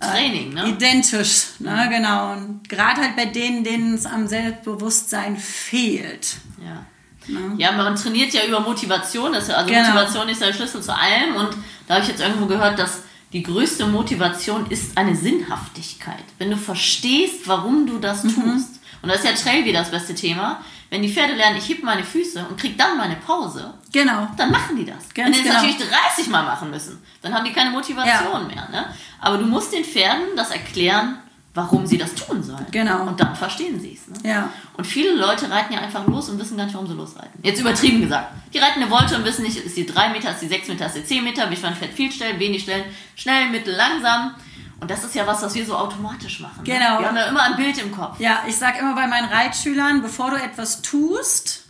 [0.00, 0.68] Training, ne?
[0.68, 2.32] identisch, ne, genau.
[2.32, 6.38] Und gerade halt bei denen, denen es am Selbstbewusstsein fehlt.
[6.60, 6.84] Ja.
[7.28, 7.54] Ne?
[7.58, 9.32] Ja, man trainiert ja über Motivation.
[9.32, 9.80] Das ja- also Genau.
[9.88, 11.36] Motivation ist der Schlüssel zu allem.
[11.36, 11.50] Und
[11.86, 13.02] da habe ich jetzt irgendwo gehört, dass
[13.32, 16.22] die größte Motivation ist eine Sinnhaftigkeit.
[16.38, 18.34] Wenn du verstehst, warum du das Mhm.
[18.34, 18.80] tust.
[19.02, 20.60] Und da ist ja Trail wieder das beste Thema.
[20.90, 24.28] Wenn die Pferde lernen, ich heb meine Füße und krieg dann meine Pause, Genau.
[24.36, 25.12] dann machen die das.
[25.12, 25.54] Ganz Wenn die es genau.
[25.56, 28.68] natürlich 30 Mal machen müssen, dann haben die keine Motivation mehr.
[28.70, 28.86] Ne?
[29.20, 31.18] Aber du musst den Pferden das erklären,
[31.54, 32.66] warum sie das tun sollen.
[32.72, 33.06] Genau.
[33.06, 34.08] Und dann verstehen sie es.
[34.08, 34.28] Ne?
[34.28, 34.50] Ja.
[34.76, 37.38] Und viele Leute reiten ja einfach los und wissen gar nicht, warum sie losreiten.
[37.42, 38.32] Jetzt übertrieben gesagt.
[38.52, 40.86] Die reiten eine Wolte und wissen nicht, ist die 3 Meter, ist die 6 Meter,
[40.86, 42.84] ist die 10 Meter, wie viel Fett viel stellen, wenig stellen,
[43.14, 44.34] schnell, mittel, langsam.
[44.80, 46.64] Und das ist ja was, was wir so automatisch machen.
[46.64, 46.64] ne?
[46.64, 46.98] Genau.
[46.98, 48.18] Wir haben ja immer ein Bild im Kopf.
[48.18, 51.66] Ja, ich sage immer bei meinen Reitschülern, bevor du etwas tust,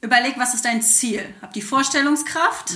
[0.00, 1.34] überleg, was ist dein Ziel?
[1.42, 2.74] Hab die Vorstellungskraft.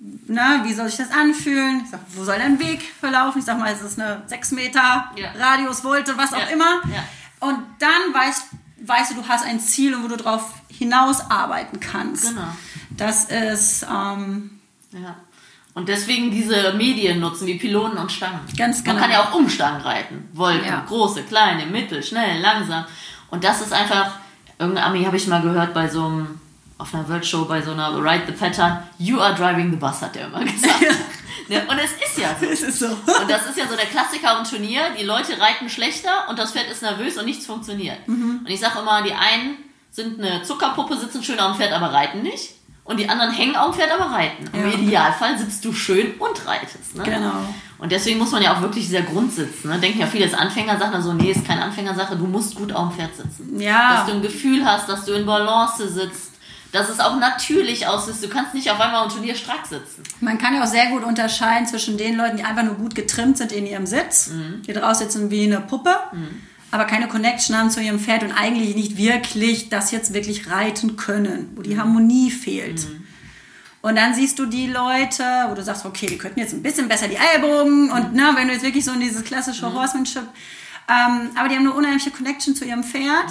[0.00, 1.82] Na, wie soll sich das anfühlen?
[1.84, 3.40] Ich sag, wo soll dein Weg verlaufen?
[3.40, 5.32] Ich sag mal, es ist eine 6 Meter Ja.
[5.38, 6.46] Radius, Volte, was auch Ja.
[6.46, 6.80] immer.
[6.92, 7.04] Ja.
[7.40, 8.44] Und dann weißt,
[8.84, 12.28] weißt du, du hast ein Ziel und wo du drauf hinaus arbeiten kannst.
[12.28, 12.46] Genau.
[12.90, 14.60] Das ist ähm,
[14.92, 15.16] Ja.
[15.74, 18.40] Und deswegen diese Medien nutzen wie Pylonen und Stangen.
[18.56, 18.94] Ganz genau.
[18.94, 20.28] Man kann ja auch Umstangen reiten.
[20.32, 22.84] Wolken, große, kleine, mittel, schnell, langsam.
[23.30, 24.12] Und das ist einfach,
[24.58, 26.40] irgendein Ami habe ich mal gehört bei so einem,
[26.78, 30.00] auf einer World Show, bei so einer Ride the Pattern, you are driving the bus,
[30.00, 30.80] hat er immer gesagt.
[31.48, 31.62] ne?
[31.68, 32.46] Und es ist ja so.
[32.46, 32.86] es ist so.
[32.86, 34.82] Und das ist ja so der Klassiker im Turnier.
[34.98, 38.06] Die Leute reiten schlechter und das Pferd ist nervös und nichts funktioniert.
[38.06, 38.40] Mhm.
[38.44, 39.56] Und ich sage immer, die einen
[39.90, 42.52] sind eine Zuckerpuppe, sitzen schön auf dem Pferd, aber reiten nicht.
[42.84, 44.48] Und die anderen hängen auf dem Pferd, aber reiten.
[44.54, 44.74] Im Ja.
[44.78, 46.96] Idealfall sitzt du schön und reitest.
[46.96, 47.02] Ne?
[47.02, 47.44] Genau.
[47.76, 49.68] Und deswegen muss man ja auch wirklich dieser Grund sitzen.
[49.68, 49.78] Ne?
[49.78, 52.88] Denken ja viele, das Anfängersache, dann so, nee, ist keine Anfängersache, du musst gut auf
[52.88, 53.60] dem Pferd sitzen.
[53.60, 53.96] Ja.
[53.96, 56.27] Dass du ein Gefühl hast, dass du in Balance sitzt,
[56.72, 58.22] dass es auch natürlich aussieht.
[58.22, 60.02] Du kannst nicht auf einmal im Turnier strack sitzen.
[60.20, 63.38] Man kann ja auch sehr gut unterscheiden zwischen den Leuten, die einfach nur gut getrimmt
[63.38, 64.30] sind in ihrem Sitz,
[64.66, 65.94] die draus sitzen wie eine Puppe,
[66.70, 70.96] aber keine Connection haben zu ihrem Pferd und eigentlich nicht wirklich das jetzt wirklich reiten
[70.96, 72.86] können, wo die Harmonie fehlt.
[73.80, 76.88] Und dann siehst du die Leute, wo du sagst, okay, die könnten jetzt ein bisschen
[76.88, 80.24] besser die Ellbogen und ne, wenn du jetzt wirklich so in dieses klassische Horsemanship,
[80.90, 83.30] ähm, aber die haben eine unheimliche Connection zu ihrem Pferd.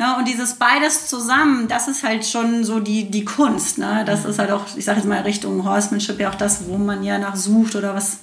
[0.00, 3.76] Ne, und dieses beides zusammen, das ist halt schon so die, die Kunst.
[3.76, 4.02] Ne?
[4.06, 7.02] Das ist halt auch, ich sage jetzt mal Richtung Horsemanship ja auch das, wo man
[7.02, 8.20] ja nach sucht oder was.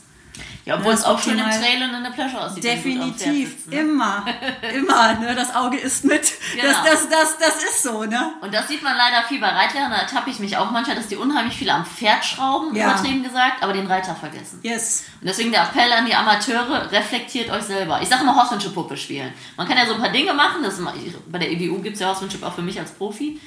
[0.68, 1.46] Ja, obwohl es auch schön im.
[1.46, 2.62] Trail und in der Pleasure aussieht.
[2.62, 3.80] Definitiv, ne?
[3.80, 4.26] immer,
[4.76, 5.34] immer, ne?
[5.34, 6.34] das Auge ist mit.
[6.54, 6.68] Genau.
[6.68, 8.34] Das, das, das, das ist so, ne?
[8.42, 11.08] Und das sieht man leider viel bei Reitlehrern, da ertappe ich mich auch manchmal, dass
[11.08, 12.92] die unheimlich viel am Pferd schrauben, Ja.
[12.92, 14.60] übertrieben gesagt, aber den Reiter vergessen.
[14.62, 15.06] Yes.
[15.22, 18.02] Und deswegen der Appell an die Amateure, reflektiert euch selber.
[18.02, 19.34] Ich sage immer Horsemanship-Puppe spielen.
[19.56, 20.82] Man kann ja so ein paar Dinge machen, das
[21.28, 23.40] bei der EWU gibt es ja Horsemanship auch für mich als Profi.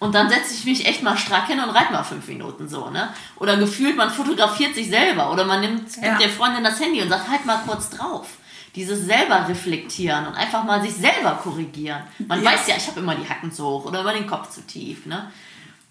[0.00, 2.88] Und dann setze ich mich echt mal strack hin und reite mal fünf Minuten so,
[2.90, 3.08] ne?
[3.36, 6.10] Oder gefühlt, man fotografiert sich selber oder man nimmt, Ja.
[6.10, 8.28] gibt der Freundin das Handy und sagt, halt mal kurz drauf.
[8.76, 12.02] Dieses selber reflektieren und einfach mal sich selber korrigieren.
[12.28, 12.52] Man Ja.
[12.52, 15.04] weiß ja, ich habe immer die Hacken zu hoch oder immer den Kopf zu tief,
[15.06, 15.32] ne?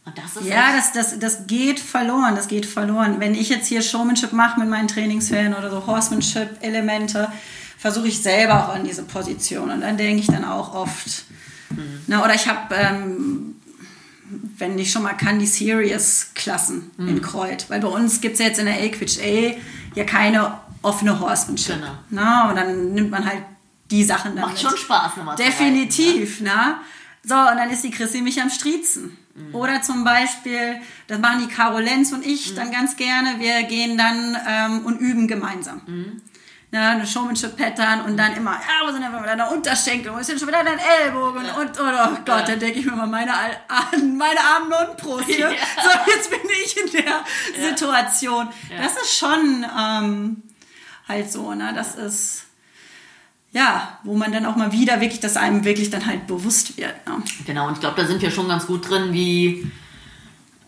[0.06, 3.20] Und das ist Ja, das, das, das geht verloren, das geht verloren.
[3.20, 7.30] Wenn ich jetzt hier Showmanship mache mit meinen Trainingsferien oder so Horsemanship-Elemente,
[7.78, 9.70] versuche ich selber auch an diese Position.
[9.70, 11.26] Und dann denke ich dann auch oft,
[12.08, 13.56] na, oder ich habe, ähm,
[14.58, 17.70] wenn ich schon mal kann, die Serious-Klassen in Kreuz.
[17.70, 19.56] Weil bei uns gibt es jetzt in der Equich A
[19.96, 21.76] ja keine offene Horsemanship.
[21.76, 21.92] Genau.
[22.10, 23.44] Na, und dann nimmt man halt
[23.92, 24.62] die Sachen dann macht mit.
[24.62, 25.86] schon Spaß nochmal zu reiten, ne?
[25.86, 26.76] Definitiv, ne?
[27.24, 29.18] So, und dann ist die Chrissy mich am Striezen.
[29.36, 29.56] Mhm.
[29.56, 32.56] Oder zum Beispiel, das machen die Caro Lenz und ich Mhm.
[32.56, 35.82] dann ganz gerne, wir gehen dann ähm, und üben gemeinsam.
[35.88, 36.22] Mhm.
[36.70, 40.38] Ne, eine Showmanship-Pattern und dann immer, ja, wo sind denn deine Unterschenkel, wo ist denn
[40.38, 42.42] schon wieder dein Ellbogen und, und oh Gott, Ja.
[42.42, 43.32] dann denke ich mir mal, meine,
[44.18, 45.50] meine armen Nonnenbrust, hier.
[45.52, 45.56] Ja.
[45.82, 47.24] so, jetzt bin ich in der
[47.70, 48.50] Situation.
[48.70, 48.84] Ja.
[48.84, 50.44] Das ist schon ähm,
[51.08, 52.44] halt so, ne, das ist
[53.54, 57.08] ja, wo man dann auch mal wieder wirklich, dass einem wirklich dann halt bewusst wird.
[57.08, 57.24] Ne?
[57.46, 59.72] Genau, und ich glaube, da sind wir schon ganz gut drin, wie.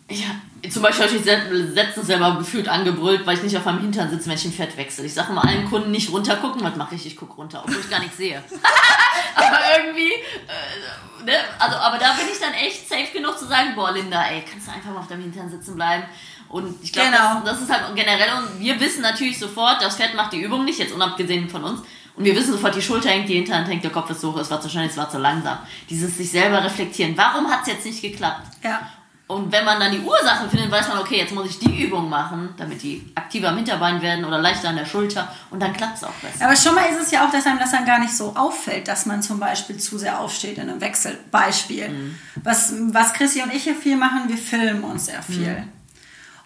[0.09, 0.27] Ja,
[0.69, 4.09] zum Beispiel habe ich se- letztens selber gefühlt angebrüllt, weil ich nicht auf meinem Hintern
[4.09, 5.05] sitze, wenn ich ein Pferd wechsle.
[5.05, 7.05] Ich sage mal allen Kunden nicht runter gucken, was mache ich?
[7.05, 8.43] Ich gucke runter, obwohl ich gar nichts sehe.
[9.35, 11.33] aber irgendwie, äh, ne?
[11.59, 14.67] also, aber da bin ich dann echt safe genug zu sagen, boah, Linda, ey, kannst
[14.67, 16.03] du einfach mal auf deinem Hintern sitzen bleiben?
[16.49, 17.41] Und ich glaube, Genau.
[17.45, 20.65] das, das ist halt generell, und wir wissen natürlich sofort, das Pferd macht die Übung
[20.65, 21.81] nicht, jetzt unabgesehen von uns.
[22.15, 24.51] Und wir wissen sofort, die Schulter hängt, die Hinterhand hängt, der Kopf ist hoch, es
[24.51, 25.57] war zu schnell, es war zu langsam.
[25.89, 27.15] Dieses sich selber reflektieren.
[27.15, 28.45] Warum hat es jetzt nicht geklappt?
[28.63, 28.81] Ja.
[29.29, 32.09] Und wenn man dann die Ursachen findet, weiß man, okay, jetzt muss ich die Übung
[32.09, 35.97] machen, damit die aktiver am Hinterbein werden oder leichter an der Schulter und dann klappt
[35.97, 36.45] es auch besser.
[36.45, 38.87] Aber schon mal ist es ja auch, dass einem das dann gar nicht so auffällt,
[38.87, 41.15] dass man zum Beispiel zu sehr aufsteht in einem Wechsel.
[41.29, 42.15] Beispiel.
[42.43, 45.63] Was, was Chrissy und ich hier viel machen, wir filmen uns sehr viel.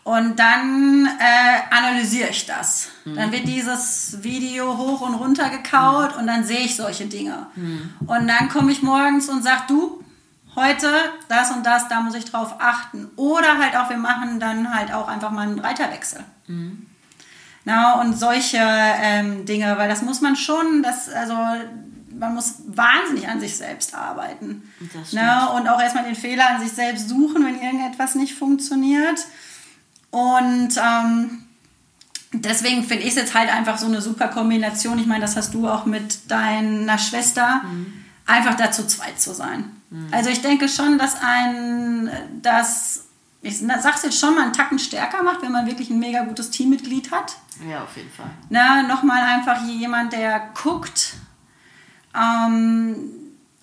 [0.03, 2.89] Und dann äh, analysiere ich das.
[3.05, 7.47] Dann wird dieses Video hoch und runter gekaut und dann sehe ich solche Dinge.
[8.05, 10.02] Und dann komme ich morgens und sage, du,
[10.55, 10.87] heute
[11.29, 13.09] das und das, da muss ich drauf achten.
[13.15, 16.23] Oder halt auch, wir machen dann halt auch einfach mal einen Reiterwechsel.
[17.65, 21.35] Na, und solche ähm, Dinge, weil das muss man schon, das, also
[22.17, 24.63] man muss wahnsinnig an sich selbst arbeiten.
[25.13, 29.25] Na, und auch erstmal den Fehler an sich selbst suchen, wenn irgendetwas nicht funktioniert.
[30.11, 31.43] Und ähm,
[32.33, 34.99] deswegen finde ich es jetzt halt einfach so eine super Kombination.
[34.99, 37.61] Ich meine, das hast du auch mit deiner Schwester,
[38.25, 39.71] einfach dazu zweit zu sein.
[40.11, 42.09] Also ich denke schon, dass ein
[42.41, 43.05] das,
[43.41, 46.49] ich sag's jetzt schon mal, einen Tacken stärker macht, wenn man wirklich ein mega gutes
[46.49, 47.35] Teammitglied hat.
[47.69, 48.29] Ja, auf jeden Fall.
[48.49, 51.13] Na, nochmal einfach jemand, der guckt.
[52.15, 52.95] Ähm,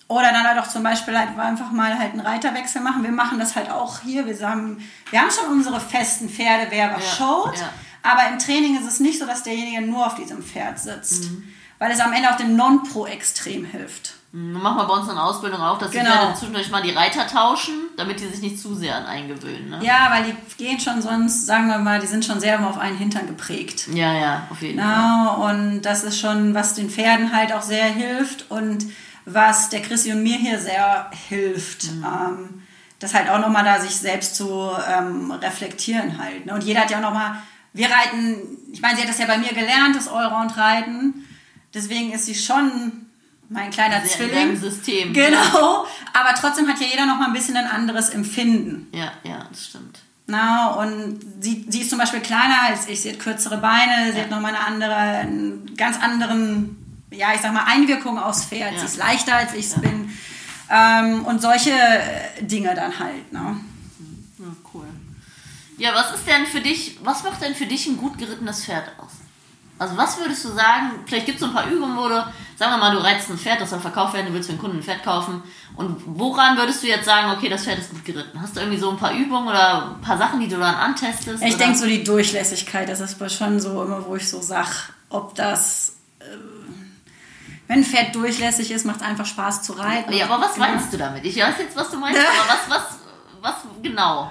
[0.07, 3.03] oder dann halt auch zum Beispiel halt einfach mal halt einen Reiterwechsel machen.
[3.03, 4.25] Wir machen das halt auch hier.
[4.25, 4.77] Wir haben,
[5.09, 7.57] wir haben schon unsere festen Pferde, wer was Ja, schaut.
[7.57, 7.69] ja.
[8.03, 11.31] Aber im Training ist es nicht so, dass derjenige nur auf diesem Pferd sitzt.
[11.31, 11.43] Mhm.
[11.79, 14.15] Weil es am Ende auch dem Non-Pro extrem hilft.
[14.33, 16.05] Machen wir bei uns in der Ausbildung auch, dass Genau.
[16.05, 19.69] die Pferde zwischendurch mal die Reiter tauschen, damit die sich nicht zu sehr an eingewöhnen.
[19.71, 19.79] Ne?
[19.81, 22.97] Ja, weil die gehen schon sonst, sagen wir mal, die sind schon sehr auf einen
[22.97, 23.87] Hintern geprägt.
[23.93, 24.89] Ja, ja, auf jeden Fall.
[24.89, 28.85] Ja, und das ist schon, was den Pferden halt auch sehr hilft und
[29.25, 31.89] was der Chrissy und mir hier sehr hilft.
[31.89, 32.63] Ähm,
[32.99, 36.45] das halt auch nochmal da sich selbst zu ähm, reflektieren halt.
[36.45, 36.53] Ne?
[36.53, 37.35] Und jeder hat ja auch nochmal,
[37.73, 38.37] wir reiten,
[38.71, 41.27] ich meine, sie hat das ja bei mir gelernt, das Allround-Reiten.
[41.73, 43.07] Deswegen ist sie schon
[43.51, 44.59] mein kleiner Sehr in Zwilling.
[44.59, 45.13] System.
[45.13, 45.85] Genau.
[46.13, 48.87] Aber trotzdem hat ja jeder nochmal ein bisschen ein anderes Empfinden.
[48.93, 49.99] Ja, ja, das stimmt.
[50.27, 54.17] Na, und sie, sie ist zum Beispiel kleiner als ich, sie hat kürzere Beine, sie
[54.17, 54.23] Ja.
[54.23, 58.73] hat nochmal eine andere, einen ganz anderen, ja, ich sag mal, Einwirkung aufs Pferd.
[58.73, 58.79] Ja.
[58.79, 59.79] Sie ist leichter als ich es Ja.
[59.79, 60.13] bin.
[60.73, 63.57] Ähm, und solche äh, Dinge dann halt, ne?
[64.39, 64.85] Ja, cool.
[65.77, 68.85] Ja, was ist denn für dich, was macht denn für dich ein gut gerittenes Pferd
[68.99, 69.11] aus?
[69.81, 72.13] Also was würdest du sagen, vielleicht gibt es so ein paar Übungen, wo du,
[72.55, 74.61] sagen wir mal, du reizt ein Pferd, das soll verkauft werden, du willst für einen
[74.61, 75.41] Kunden ein Pferd kaufen.
[75.75, 78.39] Und woran würdest du jetzt sagen, okay, das Pferd ist gut geritten?
[78.39, 81.41] Hast du irgendwie so ein paar Übungen oder ein paar Sachen, die du dann antestest?
[81.43, 84.67] Ich denke so die Durchlässigkeit, das ist schon so immer, wo ich so sag,
[85.09, 86.25] ob das, äh,
[87.67, 90.13] wenn ein Pferd durchlässig ist, macht es einfach Spaß zu reiten.
[90.13, 90.67] Ja, aber was Genau.
[90.67, 91.25] meinst du damit?
[91.25, 92.99] Ich weiß jetzt, was du meinst, aber was, was,
[93.41, 94.29] was genau?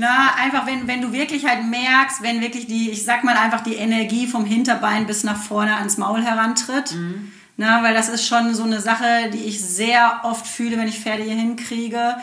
[0.00, 3.60] Na, einfach wenn, wenn du wirklich halt merkst, wenn wirklich die, ich sag mal einfach
[3.60, 6.92] die Energie vom Hinterbein bis nach vorne ans Maul herantritt.
[6.92, 7.30] Mhm.
[7.58, 10.98] Na, weil das ist schon so eine Sache, die ich sehr oft fühle, wenn ich
[10.98, 12.16] Pferde hier hinkriege,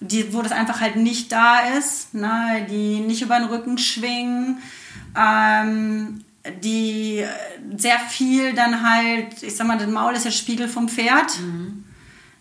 [0.00, 4.62] die, wo das einfach halt nicht da ist, na, die nicht über den Rücken schwingen,
[5.14, 6.24] ähm,
[6.62, 7.26] die
[7.76, 11.38] sehr viel dann halt, ich sag mal, das Maul ist der Spiegel vom Pferd.
[11.40, 11.84] Mhm.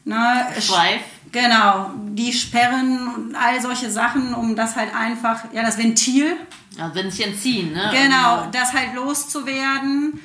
[0.05, 1.01] Na, Schweif.
[1.31, 6.37] Genau, die sperren und all solche Sachen, um das halt einfach, ja, das Ventil.
[6.77, 7.91] Ja, wenn sie entziehen, ne?
[7.91, 10.19] Genau, das halt loszuwerden.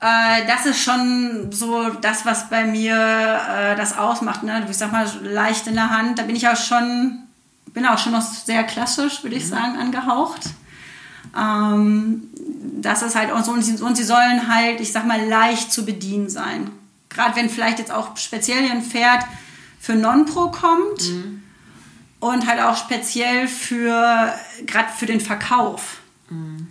[0.00, 4.42] Äh, das ist schon so das, was bei mir äh, das ausmacht.
[4.42, 4.66] Ne?
[4.68, 6.18] Ich sag mal, leicht in der Hand.
[6.18, 7.20] Da bin ich auch schon,
[7.72, 9.48] bin auch schon noch sehr klassisch, würde ich mhm.
[9.48, 10.42] sagen, angehaucht.
[11.36, 12.24] Ähm,
[12.80, 15.72] das ist halt auch so, und sie, und sie sollen halt, ich sag mal, leicht
[15.72, 16.70] zu bedienen sein.
[17.08, 19.24] Gerade wenn vielleicht jetzt auch speziell ein Pferd
[19.82, 21.42] für Non-Pro kommt mhm.
[22.20, 24.32] und halt auch speziell für,
[24.64, 25.98] gerade für den Verkauf.
[26.30, 26.68] Mhm.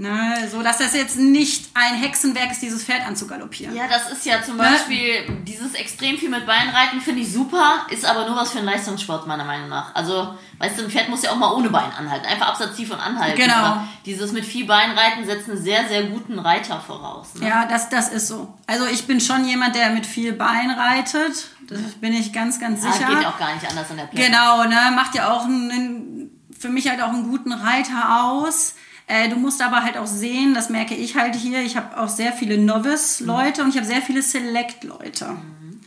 [0.00, 3.74] Ne, so dass das jetzt nicht ein Hexenwerk ist, dieses Pferd anzugaloppieren.
[3.74, 4.62] Ja, das ist ja zum ne?
[4.62, 8.68] Beispiel dieses extrem viel mit Beinreiten finde ich super, ist aber nur was für einen
[8.68, 9.92] Leistungssport meiner Meinung nach.
[9.96, 13.00] Also, weißt du, ein Pferd muss ja auch mal ohne Bein anhalten, einfach absatztief und
[13.00, 13.36] anhalten.
[13.36, 13.54] Genau.
[13.54, 17.34] Aber dieses mit viel Beinreiten setzt einen sehr, sehr guten Reiter voraus.
[17.34, 17.48] Ne?
[17.48, 18.54] Ja, das, das ist so.
[18.68, 21.50] Also ich bin schon jemand, der mit viel Bein reitet.
[21.68, 23.00] Das bin ich ganz, ganz sicher.
[23.00, 24.24] Ja, geht auch gar nicht anders an der Platte.
[24.24, 28.74] Genau, ne, macht ja auch einen, für mich halt auch einen guten Reiter aus.
[29.08, 32.10] Äh, du musst aber halt auch sehen, das merke ich halt hier, ich habe auch
[32.10, 33.66] sehr viele Novice-Leute mhm.
[33.66, 35.28] und ich habe sehr viele Select-Leute.
[35.30, 35.80] Mhm.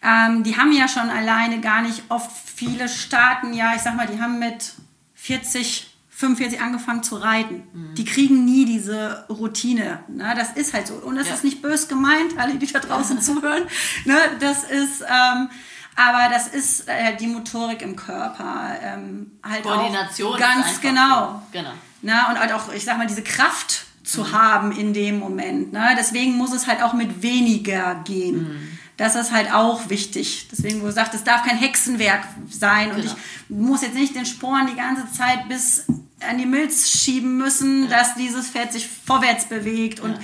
[0.00, 4.06] Ähm, die haben ja schon alleine gar nicht oft viele Staaten, ja, ich sag mal,
[4.06, 4.74] die haben mit
[5.14, 7.64] 40, 45 angefangen zu reiten.
[7.72, 7.94] Mhm.
[7.96, 10.04] Die kriegen nie diese Routine.
[10.06, 10.32] Ne?
[10.36, 10.94] Das ist halt so.
[10.94, 11.34] Und das ja.
[11.34, 13.64] ist nicht bös gemeint, alle, die da draußen zuhören.
[14.04, 14.16] Ne?
[14.38, 15.02] Das ist...
[15.02, 15.50] Ähm,
[15.94, 18.78] aber das ist äh, die Motorik im Körper.
[18.82, 20.38] Ähm, halt Koordination.
[20.38, 21.32] Ganz genau.
[21.32, 21.40] So.
[21.52, 21.72] genau.
[22.02, 24.32] Na, und halt auch, ich sag mal, diese Kraft zu mhm.
[24.32, 25.72] haben in dem Moment.
[25.72, 25.94] Ne?
[25.98, 28.42] Deswegen muss es halt auch mit weniger gehen.
[28.42, 28.78] Mhm.
[28.96, 30.48] Das ist halt auch wichtig.
[30.52, 32.90] Deswegen, wo du sagst, es darf kein Hexenwerk sein.
[32.90, 33.00] Genau.
[33.00, 33.14] Und ich
[33.48, 35.86] muss jetzt nicht den Sporen die ganze Zeit bis
[36.28, 37.98] an die Milz schieben müssen, ja.
[37.98, 40.18] dass dieses Pferd sich vorwärts bewegt und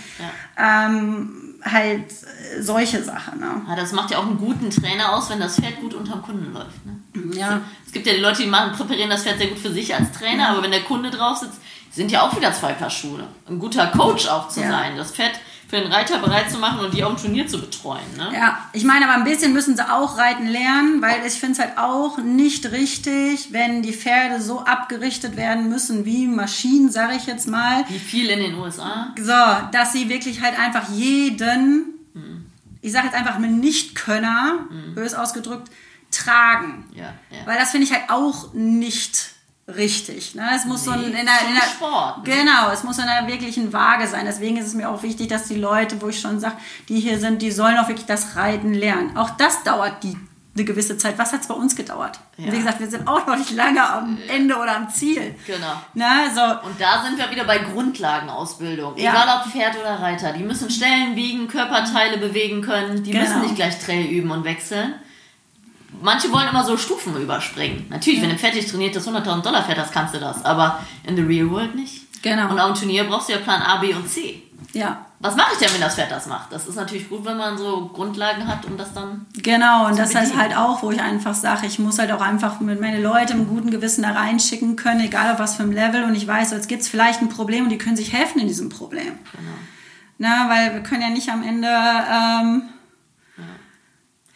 [0.57, 2.05] ja, ähm, halt
[2.61, 3.41] solche Sachen.
[3.41, 3.63] Ne?
[3.69, 6.53] Ja, das macht ja auch einen guten Trainer aus, wenn das Pferd gut unterm Kunden
[6.53, 6.87] läuft.
[6.87, 7.37] Ne?
[7.37, 7.61] Ja.
[7.87, 10.13] Es gibt ja die Leute, die machen, präparieren das Pferd sehr gut für sich als
[10.13, 11.61] Trainer, aber wenn der Kunde drauf sitzt,
[11.91, 13.25] sind ja auch wieder zwei Paar Schuhe.
[13.49, 15.33] Ein guter Coach auch zu sein, das Pferd
[15.69, 18.17] für den Reiter bereit zu machen und die auch im Turnier zu betreuen.
[18.17, 18.31] Ne?
[18.33, 21.59] Ja, ich meine, aber ein bisschen müssen sie auch reiten lernen, weil ich finde es
[21.59, 27.27] halt auch nicht richtig, wenn die Pferde so abgerichtet werden müssen wie Maschinen, sage ich
[27.27, 27.85] jetzt mal.
[27.89, 29.13] Wie viel in den USA.
[29.19, 32.47] So, dass sie wirklich halt einfach jeden, mhm.
[32.81, 34.95] ich sage jetzt einfach einen Nichtkönner, mhm.
[34.95, 35.71] bös ausgedrückt,
[36.11, 36.87] tragen.
[36.95, 37.47] Ja, ja.
[37.47, 39.38] Weil das finde ich halt auch nicht
[39.69, 40.35] richtig.
[40.35, 40.49] Ne?
[40.55, 42.27] Es muss nee, so ein, in der, in der Sport.
[42.27, 42.35] Ne?
[42.35, 44.25] Genau, es muss in einer wirklichen Waage sein.
[44.27, 46.57] Deswegen ist es mir auch wichtig, dass die Leute, wo ich schon sage,
[46.89, 49.17] die hier sind, die sollen auch wirklich das Reiten lernen.
[49.17, 50.17] Auch das dauert die
[50.57, 51.19] eine gewisse Zeit.
[51.19, 52.19] Was hat es bei uns gedauert?
[52.37, 52.53] Ja.
[52.53, 55.37] Wie gesagt, wir sind auch noch nicht lange am Ende oder am Ziel.
[55.47, 55.75] Genau.
[55.95, 56.67] Na, so.
[56.67, 58.97] Und da sind wir wieder bei Grundlagenausbildung.
[58.97, 59.13] Ja.
[59.13, 60.33] Egal ob Pferd oder Reiter.
[60.33, 63.05] Die müssen Stellen biegen, Körperteile bewegen können.
[63.05, 63.25] Die genau.
[63.25, 64.95] müssen nicht gleich Trail üben und wechseln
[66.03, 67.87] manche wollen immer so Stufen überspringen.
[67.91, 68.25] Natürlich, ja.
[68.25, 71.51] wenn du fertig trainiertes 100.000 Dollar Pferd hast, kannst du das, aber in the real
[71.51, 72.23] world nicht.
[72.23, 72.51] Genau.
[72.51, 74.43] Und auch im Turnier brauchst du ja Plan A, B und C.
[74.73, 75.07] Ja.
[75.21, 76.53] Was mache ich denn, wenn das Pferd das macht?
[76.53, 79.27] Das ist natürlich gut, wenn man so Grundlagen hat, um das dann.
[79.35, 80.31] Genau, und das bedienen.
[80.31, 83.33] ist halt auch, wo ich einfach sage, ich muss halt auch einfach mit meine Leute
[83.33, 86.05] im guten Gewissen da reinschicken können, egal auf was für ein Level.
[86.05, 88.47] Und ich weiß, jetzt gibt es vielleicht ein Problem und die können sich helfen in
[88.47, 89.19] diesem Problem.
[89.33, 89.51] Genau.
[90.19, 91.69] Na, weil wir können ja nicht am Ende.
[91.69, 92.63] Ähm,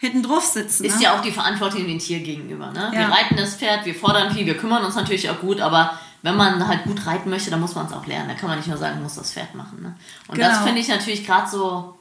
[0.03, 0.85] hinten drauf sitzen.
[0.85, 1.05] Ist ne?
[1.05, 2.73] ja auch die Verantwortung dem Tier gegenüber.
[2.73, 2.91] Ne?
[2.93, 2.93] Ja.
[2.93, 6.37] Wir reiten das Pferd, wir fordern viel, wir kümmern uns natürlich auch gut, aber wenn
[6.37, 8.29] man halt gut reiten möchte, dann muss man es auch lernen.
[8.29, 9.81] Da kann man nicht nur sagen, muss das Pferd machen.
[9.81, 9.95] Ne?
[10.27, 10.49] Und genau.
[10.49, 11.97] das finde ich natürlich gerade so,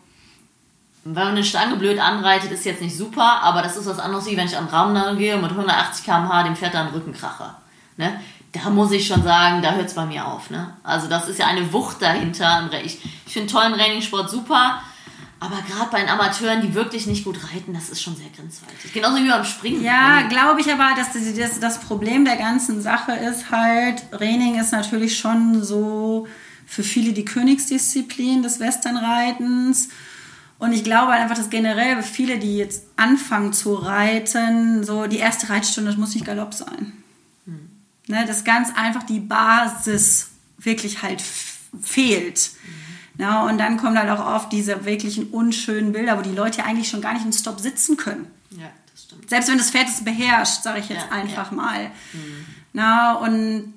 [1.03, 4.25] wenn man eine Stange blöd anreitet, ist jetzt nicht super, aber das ist was anderes,
[4.25, 7.13] wie wenn ich am Raum gehe und mit 180 km/h dem Pferd dann den Rücken
[7.13, 7.53] krache.
[7.97, 8.19] Ne?
[8.51, 10.49] Da muss ich schon sagen, da hört es bei mir auf.
[10.49, 10.73] Ne?
[10.81, 12.67] Also das ist ja eine Wucht dahinter.
[12.83, 12.97] Ich,
[13.27, 14.81] ich finde tollen Trainingssport super,
[15.41, 18.93] aber gerade bei den Amateuren, die wirklich nicht gut reiten, das ist schon sehr grenzwertig.
[18.93, 19.83] Genauso wie beim Springen.
[19.83, 24.71] Ja, glaube ich aber, dass das, das Problem der ganzen Sache ist halt, Reining ist
[24.71, 26.27] natürlich schon so
[26.67, 29.89] für viele die Königsdisziplin des Westernreitens.
[30.59, 35.17] Und ich glaube einfach, dass generell für viele, die jetzt anfangen zu reiten, so die
[35.17, 36.93] erste Reitstunde, das muss nicht Galopp sein.
[37.47, 37.69] Hm.
[38.09, 41.23] Ne, dass ganz einfach die Basis wirklich halt
[41.81, 42.51] fehlt.
[43.21, 46.89] Ja, und dann kommen halt auch oft diese wirklichen unschönen Bilder, wo die Leute eigentlich
[46.89, 48.25] schon gar nicht im Stop sitzen können.
[48.49, 49.29] Ja, das stimmt.
[49.29, 51.55] Selbst wenn das Pferd es beherrscht, sage ich jetzt ja, einfach ja.
[51.55, 51.83] mal.
[52.13, 52.45] Mhm.
[52.73, 53.75] Na, und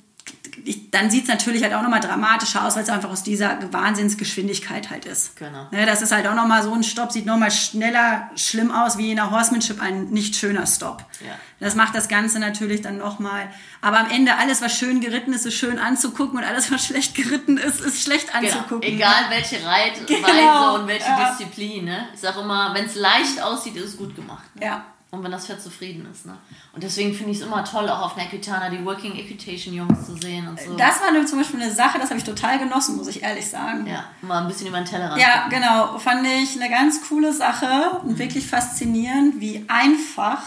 [0.65, 3.59] ich, dann sieht es natürlich halt auch nochmal dramatischer aus, weil es einfach aus dieser
[3.73, 5.37] Wahnsinnsgeschwindigkeit halt ist.
[5.37, 5.67] Genau.
[5.71, 9.11] Ne, das ist halt auch nochmal so ein Stopp, sieht nochmal schneller schlimm aus wie
[9.11, 11.05] in der Horsemanship ein nicht schöner Stopp.
[11.21, 11.33] Ja.
[11.61, 13.49] Das macht das Ganze natürlich dann nochmal.
[13.81, 17.15] Aber am Ende alles, was schön geritten ist, ist schön anzugucken und alles, was schlecht
[17.15, 18.39] geritten ist, ist schlecht Genau.
[18.55, 18.83] anzugucken.
[18.83, 20.75] Egal welche Reitweise Genau.
[20.77, 21.31] und welche Ja.
[21.31, 21.85] Disziplin.
[21.87, 22.09] Ne?
[22.15, 24.45] Ich sage immer, wenn es leicht aussieht, ist es gut gemacht.
[24.57, 24.67] Ne?
[24.67, 24.85] Ja.
[25.15, 26.27] Und wenn das Pferd zufrieden ist.
[26.27, 26.37] Ne?
[26.73, 30.07] Und deswegen finde ich es immer toll, auch auf einer Equitana die Working Equitation Jungs
[30.07, 30.77] zu sehen und so.
[30.77, 33.49] Das war nämlich zum Beispiel eine Sache, das habe ich total genossen, muss ich ehrlich
[33.49, 33.87] sagen.
[33.87, 35.21] ja, mal ein bisschen über den Tellerrand.
[35.21, 35.99] Ja, genau.
[35.99, 40.43] Fand ich eine ganz coole Sache und wirklich faszinierend, wie einfach,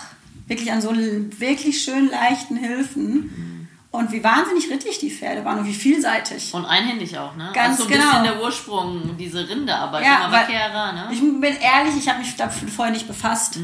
[0.48, 3.58] wirklich an so wirklich schön leichten Hilfen
[3.92, 6.54] und wie wahnsinnig rittig die Pferde waren und wie vielseitig.
[6.54, 7.50] Und einhändig auch, ne?
[7.54, 8.12] Ganz also so ein genau.
[8.12, 11.08] bisschen der Ursprung, diese Rindearbeit, Ja, Vaquera, ne?
[11.12, 13.58] Ich bin ehrlich, ich habe mich dafür vorher nicht befasst.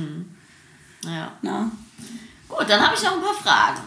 [1.03, 1.31] Ja.
[1.41, 1.71] Na?
[2.47, 3.81] Gut, dann habe ich noch ein paar Fragen.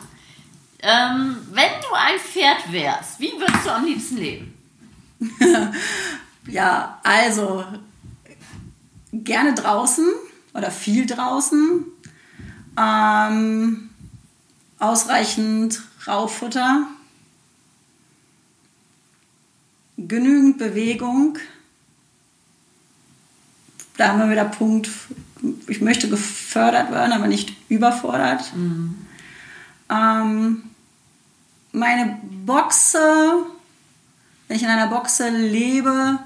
[0.81, 4.55] Ähm, wenn du ein Pferd wärst, wie würdest du am liebsten leben?
[6.49, 7.65] Ja, also
[9.13, 10.07] gerne draußen
[10.55, 11.85] oder viel draußen.
[12.79, 13.91] Ähm,
[14.79, 16.87] ausreichend Raufutter.
[19.97, 21.39] Genügend Bewegung.
[23.97, 24.89] Da haben wir wieder Punkt,
[25.67, 28.53] ich möchte gefördert werden, aber nicht überfordert.
[29.91, 30.63] Ähm,
[31.73, 32.99] meine Boxe,
[34.49, 36.19] wenn ich in einer Boxe lebe,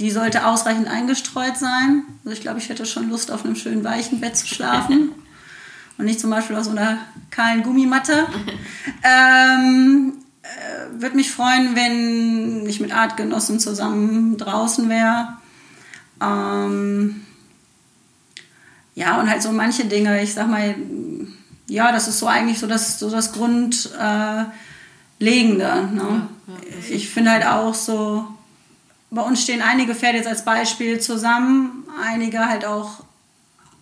[0.00, 2.04] die sollte ausreichend eingestreut sein.
[2.24, 5.12] Also ich glaube, ich hätte schon Lust, auf einem schönen weichen Bett zu schlafen.
[5.98, 6.98] Und nicht zum Beispiel auf so einer
[7.30, 8.26] kahlen Gummimatte.
[9.02, 15.36] ähm, äh, Würde mich freuen, wenn ich mit Artgenossen zusammen draußen wäre.
[16.20, 17.26] Ähm,
[18.94, 20.74] ja, und halt so manche Dinge, ich sag mal,
[21.68, 24.50] ja, das ist so eigentlich so das, so das Grundlegende.
[25.18, 26.28] Ne?
[26.90, 28.26] ich finde halt auch so,
[29.10, 33.04] bei uns stehen einige Pferde jetzt als Beispiel zusammen, einige halt auch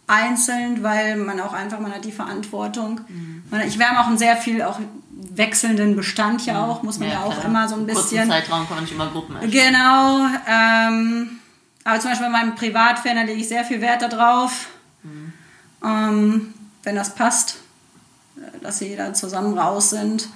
[0.07, 3.01] einzeln, weil man auch einfach, man hat die Verantwortung.
[3.51, 4.81] Man, ich, wir haben auch einen sehr viel auch
[5.13, 7.45] wechselnden Bestand ja auch, muss man ja, auch klar.
[7.45, 8.29] immer so ein Im kurzen bisschen.
[8.29, 9.73] Zeitraum kann man nicht immer Gruppen erstellen.
[9.73, 10.27] Genau.
[10.49, 11.31] Ähm,
[11.85, 14.67] aber zum Beispiel bei meinem Privatfan, da lege ich sehr viel Wert darauf,
[15.85, 17.57] ähm, wenn das passt,
[18.37, 20.29] äh, dass sie da zusammen raus sind.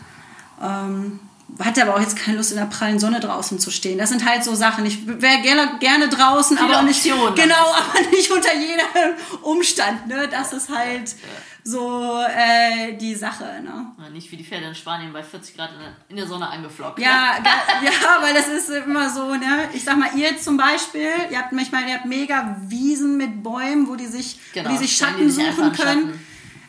[0.63, 1.21] Ähm,
[1.63, 3.99] hatte aber auch jetzt keine Lust, in der prallen Sonne draußen zu stehen.
[3.99, 4.85] Das sind halt so Sachen.
[4.87, 7.35] Ich wäre gerne, gerne draußen, Viele aber nicht, Optionen.
[7.37, 10.07] genau, aber nicht unter jedem Umstand.
[10.09, 10.29] Ne?
[10.29, 11.15] Das ist halt
[11.67, 13.45] so äh, die Sache.
[13.63, 14.11] Ne?
[14.13, 16.99] Nicht wie die Pferde in Spanien bei 40 Grad in der, in der Sonne angeflockt.
[16.99, 17.05] ne?
[17.05, 17.91] Ja, ga- ja,
[18.23, 19.69] weil das ist immer so, ne?
[19.73, 23.89] Ich sag mal, ihr zum Beispiel, ihr habt manchmal, ihr habt mega Wiesen mit Bäumen,
[23.89, 26.01] wo die sich, Genau, wo die sich stellen Schatten die sich suchen können.
[26.03, 26.27] Schatten.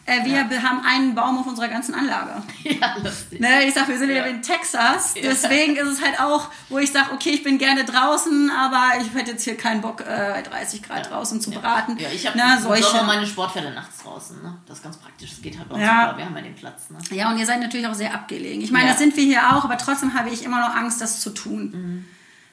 [0.07, 2.43] Äh, wir be- haben einen Baum auf unserer ganzen Anlage.
[2.63, 3.39] Ja, lustig.
[3.39, 4.23] Ne, ich sag, wir sind ja, Ja.
[4.25, 5.21] in Texas, Ja.
[5.23, 9.13] deswegen ist es halt auch, wo ich sag, okay, ich bin gerne draußen, aber ich
[9.19, 11.97] hätte jetzt hier keinen Bock, äh, bei 30 Grad draußen zu braten.
[11.97, 12.83] Ja, ich habe im solche.
[12.83, 14.41] Sommer meine Sportpferde nachts draußen.
[14.43, 14.57] Ne?
[14.67, 15.29] Das ist ganz praktisch.
[15.31, 16.05] Das geht halt bei uns Ja.
[16.07, 16.17] super.
[16.17, 16.89] Wir haben ja den Platz.
[16.89, 16.97] Ne?
[17.15, 18.61] Ja, und ihr seid natürlich auch sehr abgelegen.
[18.61, 18.91] Ich meine, Ja.
[18.91, 22.05] das sind wir hier auch, aber trotzdem habe ich immer noch Angst, das zu tun.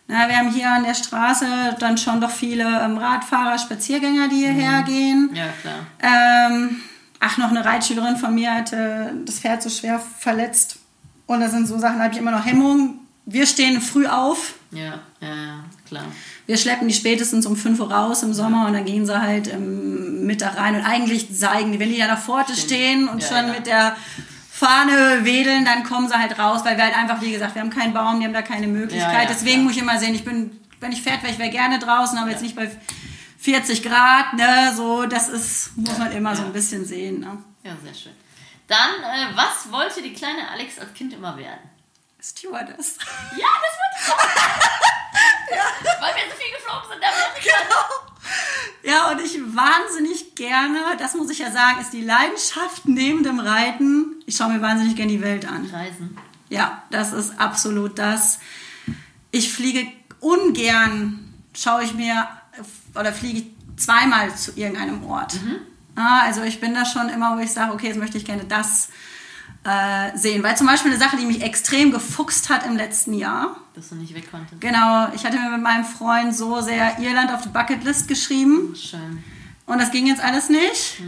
[0.09, 1.47] Na, wir haben hier an der Straße
[1.79, 5.31] dann schon doch viele ähm, Radfahrer, Spaziergänger, die hierher gehen.
[5.35, 5.87] Ja, klar.
[6.51, 6.81] Ähm,
[7.23, 10.79] ach, noch eine Reitschülerin von mir hatte das Pferd so schwer verletzt.
[11.27, 12.99] Und das sind so Sachen, da habe ich immer noch Hemmungen.
[13.25, 14.55] Wir stehen früh auf.
[14.73, 16.05] Ja, ja, ja, klar.
[16.47, 19.47] Wir schleppen die spätestens um 5 Uhr raus im Sommer und dann gehen sie halt
[19.47, 20.75] im Mittag rein.
[20.75, 23.53] Und eigentlich zeigen die, wenn die an der Pforte stehen und Ja, schon ja.
[23.53, 23.97] mit der
[24.51, 27.71] Fahne wedeln, dann kommen sie halt raus, weil wir halt einfach, wie gesagt, wir haben
[27.71, 29.13] keinen Baum, die haben da keine Möglichkeit.
[29.13, 30.51] Ja, ja, Deswegen muss ich immer sehen, ich bin,
[30.81, 32.69] wenn ich Pferd wäre, ich wäre gerne draußen, aber jetzt nicht bei
[33.43, 37.43] 40 Grad, ne, so, das ist, muss man immer so ein bisschen sehen, ne.
[37.65, 38.13] Ja, sehr schön.
[38.69, 41.69] Dann, äh, was wollte die kleine Alex als Kind immer werden?
[42.23, 42.99] Stewardess.
[43.37, 46.01] Ja, das wollte ich auch.
[46.01, 47.03] Weil wir so viel geflogen sind.
[47.03, 53.25] Da Ja, und ich wahnsinnig gerne, das muss ich ja sagen, ist die Leidenschaft neben
[53.25, 54.23] dem Reiten.
[54.27, 55.67] Ich schaue mir wahnsinnig gerne die Welt an.
[55.67, 56.17] Reisen.
[56.49, 58.39] Ja, das ist absolut das.
[59.33, 59.91] Ich fliege
[60.21, 62.29] ungern, schaue ich mir
[62.95, 63.47] oder fliege
[63.77, 65.35] zweimal zu irgendeinem Ort.
[65.95, 68.45] Ah, also ich bin da schon immer, wo ich sage, okay, jetzt möchte ich gerne
[68.45, 68.89] das
[69.65, 70.43] äh, sehen.
[70.43, 73.57] Weil zum Beispiel eine Sache, die mich extrem gefuchst hat im letzten Jahr.
[73.75, 74.61] Dass du nicht weg konntest.
[74.61, 78.75] Genau, ich hatte mir mit meinem Freund so sehr Irland auf die Bucketlist geschrieben.
[78.75, 79.23] Schön.
[79.67, 81.03] Und das ging jetzt alles nicht.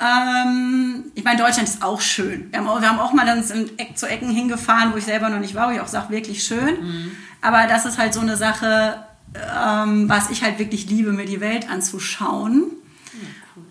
[0.00, 2.50] Ähm, ich meine, Deutschland ist auch schön.
[2.50, 5.04] Wir haben auch, wir haben auch mal dann in Eck zu Ecken hingefahren, wo ich
[5.04, 7.12] selber noch nicht war, wo ich auch sage, wirklich schön.
[7.42, 9.04] Aber das ist halt so eine Sache,
[9.34, 12.72] ähm, was ich halt wirklich liebe, mir die Welt anzuschauen.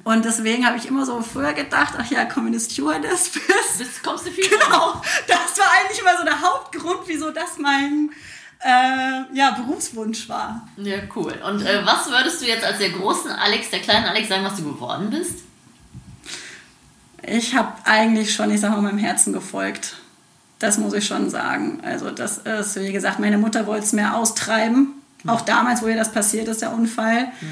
[0.03, 3.77] Und deswegen habe ich immer so früher gedacht, ach ja, komm, wenn du Stewardess bist.
[3.77, 8.09] Bist, kommst du viel Genau, das war eigentlich immer so der Hauptgrund, wieso das mein
[8.59, 10.67] äh, ja, Berufswunsch war.
[10.77, 11.33] Ja, cool.
[11.47, 14.57] Und äh, was würdest du jetzt als der großen Alex, der kleinen Alex sagen, was
[14.57, 15.43] du geworden bist?
[17.21, 19.97] Ich habe eigentlich schon, ich sag mal, meinem Herzen gefolgt.
[20.57, 21.79] Das muss ich schon sagen.
[21.83, 24.98] Also das ist, wie gesagt, meine Mutter wollte es mehr austreiben.
[25.23, 25.29] Mhm.
[25.29, 27.25] Auch damals, wo ihr das passiert ist, der Unfall.
[27.41, 27.51] Mhm.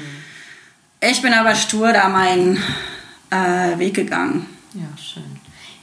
[1.00, 2.56] Ich bin aber stur da meinen
[3.30, 4.46] äh, Weg gegangen.
[4.74, 5.22] Ja, schön.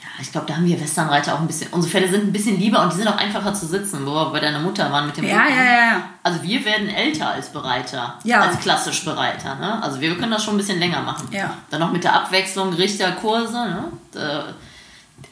[0.02, 1.72] Ja, ich glaube, da haben wir Westernreiter auch ein bisschen.
[1.72, 4.30] Unsere Pferde sind ein bisschen lieber und die sind auch einfacher zu sitzen, wo wir
[4.32, 5.56] bei deiner Mutter waren mit dem Ja, Rücken.
[5.56, 6.02] ja, ja.
[6.24, 8.18] Also wir werden älter als Bereiter.
[8.24, 8.42] Ja.
[8.42, 9.56] Als klassisch Bereiter.
[9.56, 9.82] Ne?
[9.84, 11.28] Also wir können das schon ein bisschen länger machen.
[11.32, 11.54] Ja.
[11.70, 13.54] Dann noch mit der Abwechslung Richterkurse.
[13.54, 13.84] Ne?
[14.12, 14.46] Da,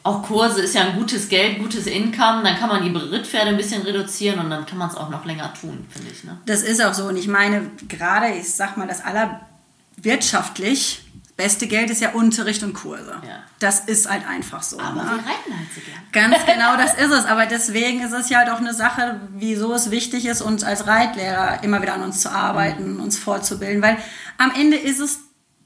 [0.03, 3.57] auch Kurse ist ja ein gutes Geld, gutes Income, dann kann man die Rittpferde ein
[3.57, 6.25] bisschen reduzieren und dann kann man es auch noch länger tun, finde ich.
[6.25, 6.37] Ne?
[6.45, 7.05] Das ist auch so.
[7.05, 11.03] Und ich meine, gerade, ich sag mal, das allerwirtschaftlich
[11.37, 13.15] beste Geld ist ja Unterricht und Kurse.
[13.25, 13.43] Ja.
[13.59, 14.79] Das ist halt einfach so.
[14.79, 15.09] Aber ne?
[15.09, 15.99] wir reiten halt so gern.
[16.11, 17.25] Ganz genau, das ist es.
[17.25, 20.85] Aber deswegen ist es ja halt auch eine Sache, wieso es wichtig ist, uns als
[20.85, 23.03] Reitlehrer immer wieder an uns zu arbeiten, mhm.
[23.03, 23.81] uns fortzubilden.
[23.81, 23.97] Weil
[24.37, 25.19] am Ende ist es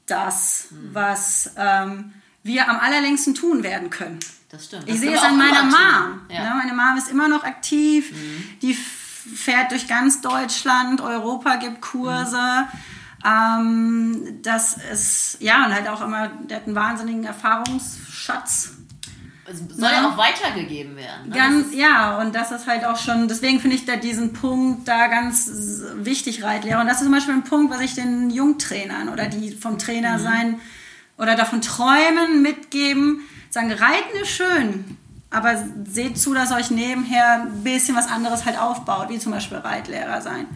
[0.06, 0.94] das, mhm.
[0.94, 2.12] was ähm,
[2.48, 4.18] wir am allerlängsten tun werden können.
[4.48, 4.88] Das stimmt.
[4.88, 6.20] Das ich sehe es an meiner Mom.
[6.28, 6.44] Ja.
[6.44, 8.10] Ja, meine Mom ist immer noch aktiv.
[8.10, 8.58] Mhm.
[8.62, 11.00] Die fährt durch ganz Deutschland.
[11.00, 12.36] Europa gibt Kurse.
[12.36, 12.98] Mhm.
[13.24, 18.70] Ähm, das ist, ja, und halt auch immer, der hat einen wahnsinnigen Erfahrungsschatz.
[19.50, 21.30] Es soll ja, auch weitergegeben werden.
[21.30, 21.34] Ne?
[21.34, 25.06] Ganz, ja, und das ist halt auch schon, deswegen finde ich da diesen Punkt da
[25.06, 25.50] ganz
[25.96, 26.82] wichtig, Reitlehrer.
[26.82, 30.18] Und das ist zum Beispiel ein Punkt, was ich den Jungtrainern oder die vom Trainer
[30.18, 30.22] mhm.
[31.18, 33.20] Oder davon träumen, mitgeben,
[33.50, 34.96] sagen, Reiten ist schön,
[35.30, 39.58] aber seht zu, dass euch nebenher ein bisschen was anderes halt aufbaut, wie zum Beispiel
[39.58, 40.46] Reitlehrer sein.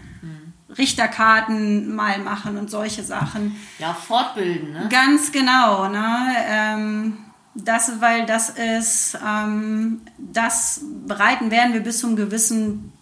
[0.78, 3.56] Richterkarten mal machen und solche Sachen.
[3.78, 4.89] Ja, fortbilden, ne?
[4.90, 6.34] Ganz genau, ne?
[6.47, 7.18] Ähm,
[7.55, 12.93] das, weil das ist, ähm, das bereiten werden wir bis zum gewissen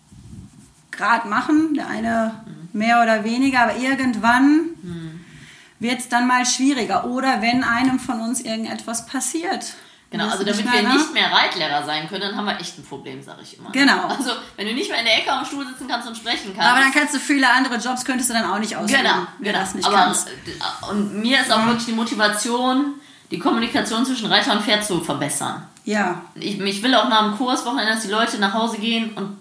[0.91, 1.74] Grad machen.
[1.74, 2.78] Der eine mhm.
[2.78, 5.20] mehr oder weniger, aber irgendwann mhm.
[5.81, 7.07] Wird es dann mal schwieriger.
[7.07, 9.74] Oder wenn einem von uns irgendetwas passiert.
[10.11, 13.23] Genau, also damit wir nicht mehr Reitlehrer sein können, dann haben wir echt ein Problem,
[13.23, 13.70] sage ich immer.
[13.70, 14.07] Genau.
[14.07, 16.69] Also wenn du nicht mehr in der Ecke am Stuhl sitzen kannst und sprechen kannst.
[16.69, 19.02] Aber dann kannst du viele andere Jobs, könntest du dann auch nicht ausüben.
[19.02, 19.59] Genau, genau.
[19.59, 20.28] Das nicht Aber, kannst.
[20.28, 21.66] Äh, und mir ist auch ja.
[21.66, 22.94] wirklich die Motivation,
[23.31, 25.62] die Kommunikation zwischen Reiter und Pferd zu verbessern.
[25.85, 26.23] Ja.
[26.35, 29.39] Ich, ich will auch nach dem Kurswochenende, dass die Leute nach Hause gehen und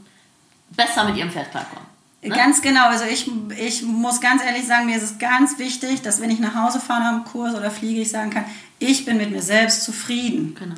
[0.69, 1.88] besser mit ihrem Pferd klarkommen.
[2.21, 2.35] Ne?
[2.35, 2.87] Ganz genau.
[2.87, 6.39] Also ich, ich muss ganz ehrlich sagen, mir ist es ganz wichtig, dass wenn ich
[6.39, 8.45] nach Hause fahre am Kurs oder fliege, ich sagen kann,
[8.77, 10.55] ich bin mit mir selbst zufrieden.
[10.57, 10.75] Genau.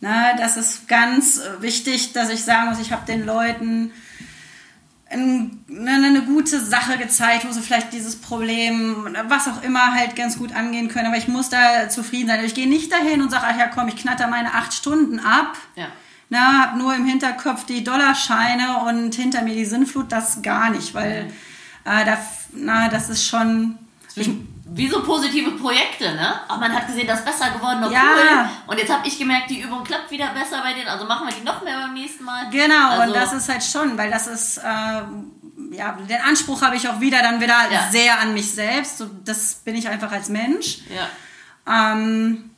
[0.00, 3.90] Na, das ist ganz wichtig, dass ich sagen muss, ich habe den Leuten
[5.08, 10.38] eine, eine gute Sache gezeigt, wo sie vielleicht dieses Problem, was auch immer, halt ganz
[10.38, 11.06] gut angehen können.
[11.06, 12.44] Aber ich muss da zufrieden sein.
[12.44, 15.56] Ich gehe nicht dahin und sage, ach ja, komm, ich knatter meine acht Stunden ab.
[15.76, 15.86] Ja.
[16.30, 20.94] Na, hab nur im Hinterkopf die Dollarscheine und hinter mir die Sinnflut, das gar nicht,
[20.94, 21.30] weil
[21.84, 22.18] äh, da,
[22.52, 23.78] na, das ist schon.
[24.16, 24.30] Ich,
[24.66, 26.40] wie so positive Projekte, ne?
[26.48, 28.00] Aber man hat gesehen, das ist besser geworden, noch ja.
[28.02, 28.48] cool.
[28.68, 31.34] Und jetzt habe ich gemerkt, die Übung klappt wieder besser bei denen, also machen wir
[31.34, 32.48] die noch mehr beim nächsten Mal.
[32.50, 35.02] Genau, also, und das ist halt schon, weil das ist, äh,
[35.72, 37.88] ja, den Anspruch habe ich auch wieder dann wieder ja.
[37.90, 38.98] sehr an mich selbst.
[38.98, 40.78] So, das bin ich einfach als Mensch.
[40.88, 41.92] Ja.
[41.92, 42.53] Ähm,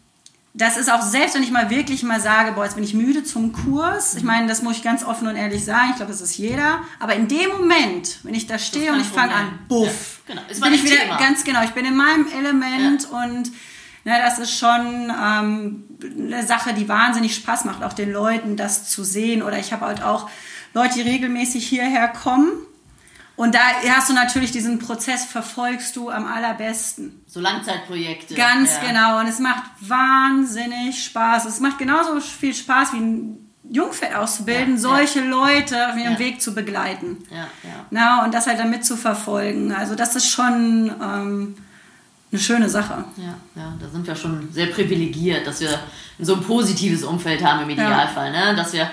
[0.57, 3.23] das ist auch selbst, wenn ich mal wirklich mal sage, boah, jetzt bin ich müde
[3.23, 4.15] zum Kurs.
[4.15, 5.89] Ich meine, das muss ich ganz offen und ehrlich sagen.
[5.91, 6.81] Ich glaube, das ist jeder.
[6.99, 10.65] Aber in dem Moment, wenn ich da stehe und ich fange an, buff, ja, genau.
[10.65, 11.19] bin ich wieder Thema.
[11.19, 11.63] ganz genau.
[11.63, 13.19] Ich bin in meinem Element ja.
[13.19, 13.53] und
[14.05, 18.89] na, das ist schon ähm, eine Sache, die wahnsinnig Spaß macht, auch den Leuten das
[18.89, 19.43] zu sehen.
[19.43, 20.31] Oder ich habe halt auch
[20.73, 22.49] Leute, die regelmäßig hierher kommen
[23.37, 23.61] und da
[23.91, 27.23] hast du natürlich diesen Prozess, verfolgst du am allerbesten.
[27.27, 28.35] So Langzeitprojekte.
[28.35, 28.89] Ganz ja.
[28.89, 29.21] genau.
[29.21, 31.45] Und es macht wahnsinnig Spaß.
[31.45, 35.27] Es macht genauso viel Spaß wie ein Jungpferd auszubilden, ja, solche ja.
[35.27, 36.19] Leute auf ihrem ja.
[36.19, 37.19] Weg zu begleiten.
[37.31, 37.87] Ja, ja.
[37.91, 39.73] Na, und das halt damit zu verfolgen.
[39.73, 41.57] Also das ist schon ähm,
[42.33, 43.05] eine schöne Sache.
[43.17, 45.79] Ja, ja, da sind wir schon sehr privilegiert, dass wir
[46.19, 48.31] so ein positives Umfeld haben im Idealfall.
[48.31, 48.55] Ne?
[48.57, 48.91] Dass wir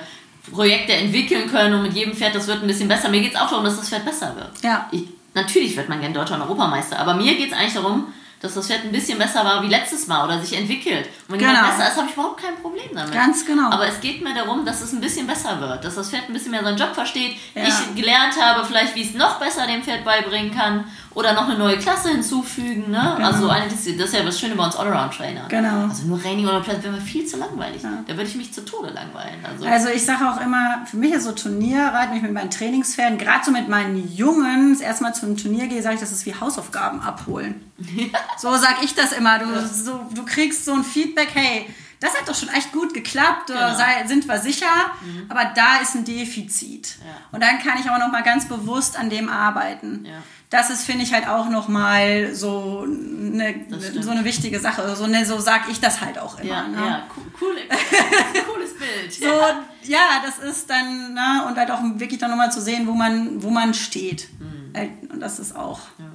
[0.52, 3.10] Projekte entwickeln können und mit jedem Pferd, das wird ein bisschen besser.
[3.10, 4.52] Mir geht es auch darum, dass das Pferd besser wird.
[4.62, 4.88] Ja.
[4.92, 5.04] Ich,
[5.34, 8.08] natürlich wird man gerne Deutscher und Europameister, aber mir geht es eigentlich darum,
[8.44, 11.08] dass das Pferd ein bisschen besser war wie letztes Mal oder sich entwickelt.
[11.30, 11.54] Und wenn genau.
[11.54, 13.14] jemand besser ist, habe ich überhaupt kein Problem damit.
[13.14, 13.70] Ganz genau.
[13.72, 16.34] Aber es geht mir darum, dass es ein bisschen besser wird, dass das Pferd ein
[16.34, 17.38] bisschen mehr seinen Job versteht.
[17.56, 17.64] Ja.
[17.64, 20.84] Ich gelernt habe, vielleicht, wie es noch besser dem Pferd beibringen kann
[21.16, 22.92] oder noch eine neue Klasse hinzufügen.
[22.92, 23.14] Ne?
[23.16, 23.28] Genau.
[23.28, 25.46] Also das ist ja das Schöne bei uns Allround-Trainer.
[25.48, 25.88] Genau.
[25.88, 27.84] Also nur Training oder Platz wäre mir viel zu langweilig.
[27.84, 28.04] Ja.
[28.06, 29.40] Da würde ich mich zu Tode langweilen.
[29.48, 32.52] Also, also ich sage auch immer, für mich ist so Turnierreiten, wenn ich mit meinen
[32.52, 36.12] Trainingspferden, gerade so mit meinen Jungen, das erste Mal zum Turnier gehe, sage ich, das
[36.12, 37.62] ist wie Hausaufgaben abholen.
[38.38, 39.40] So sag ich das immer.
[39.40, 41.66] Du, so, du kriegst so ein Feedback, hey,
[42.04, 43.76] das hat doch schon echt gut geklappt, genau.
[43.76, 45.26] sei, sind wir sicher, mhm.
[45.30, 46.98] aber da ist ein Defizit.
[47.00, 47.06] Ja.
[47.32, 50.04] Und dann kann ich auch noch mal ganz bewusst an dem arbeiten.
[50.06, 50.22] Ja.
[50.50, 53.66] Das ist, finde ich, halt auch noch mal so eine,
[54.02, 54.96] so eine wichtige Sache.
[54.96, 56.50] So, ne, so sag ich das halt auch immer.
[56.50, 56.78] Ja, ne?
[56.78, 57.08] ja.
[57.42, 57.56] Cool,
[58.54, 59.14] cooles Bild.
[59.14, 62.92] So, ja, das ist dann, ne, und halt auch wirklich dann nochmal zu sehen, wo
[62.92, 64.28] man, wo man steht.
[64.40, 65.10] Mhm.
[65.10, 65.80] Und das ist auch.
[65.98, 66.06] Ja.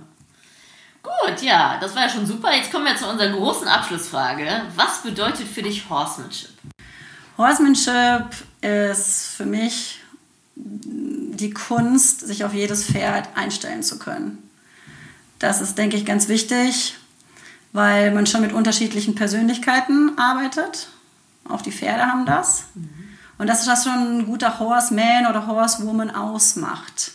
[1.02, 2.54] Gut, ja, das war ja schon super.
[2.54, 4.62] Jetzt kommen wir zu unserer großen Abschlussfrage.
[4.74, 6.50] Was bedeutet für dich Horsemanship?
[7.36, 8.26] Horsemanship
[8.60, 10.00] ist für mich
[10.56, 14.38] die Kunst, sich auf jedes Pferd einstellen zu können.
[15.38, 16.96] Das ist, denke ich, ganz wichtig,
[17.72, 20.88] weil man schon mit unterschiedlichen Persönlichkeiten arbeitet.
[21.48, 22.64] Auch die Pferde haben das.
[22.74, 22.88] Mhm.
[23.38, 27.12] Und das ist, was schon ein guter Horseman oder Horsewoman ausmacht.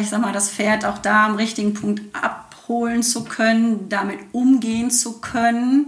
[0.00, 4.18] ich sag mal, das Pferd auch da am richtigen Punkt ab abholen zu können, damit
[4.32, 5.86] umgehen zu können.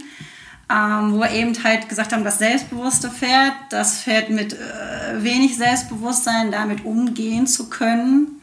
[0.70, 5.56] Ähm, wo wir eben halt gesagt haben, das selbstbewusste Pferd, das Pferd mit äh, wenig
[5.56, 8.42] Selbstbewusstsein, damit umgehen zu können,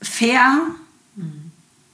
[0.00, 0.58] fair
[1.16, 1.52] mhm.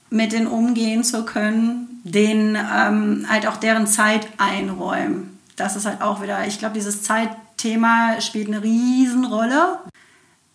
[0.09, 5.37] mit denen umgehen zu können, denen ähm, halt auch deren Zeit einräumen.
[5.57, 9.79] Das ist halt auch wieder, ich glaube, dieses Zeitthema spielt eine Riesenrolle.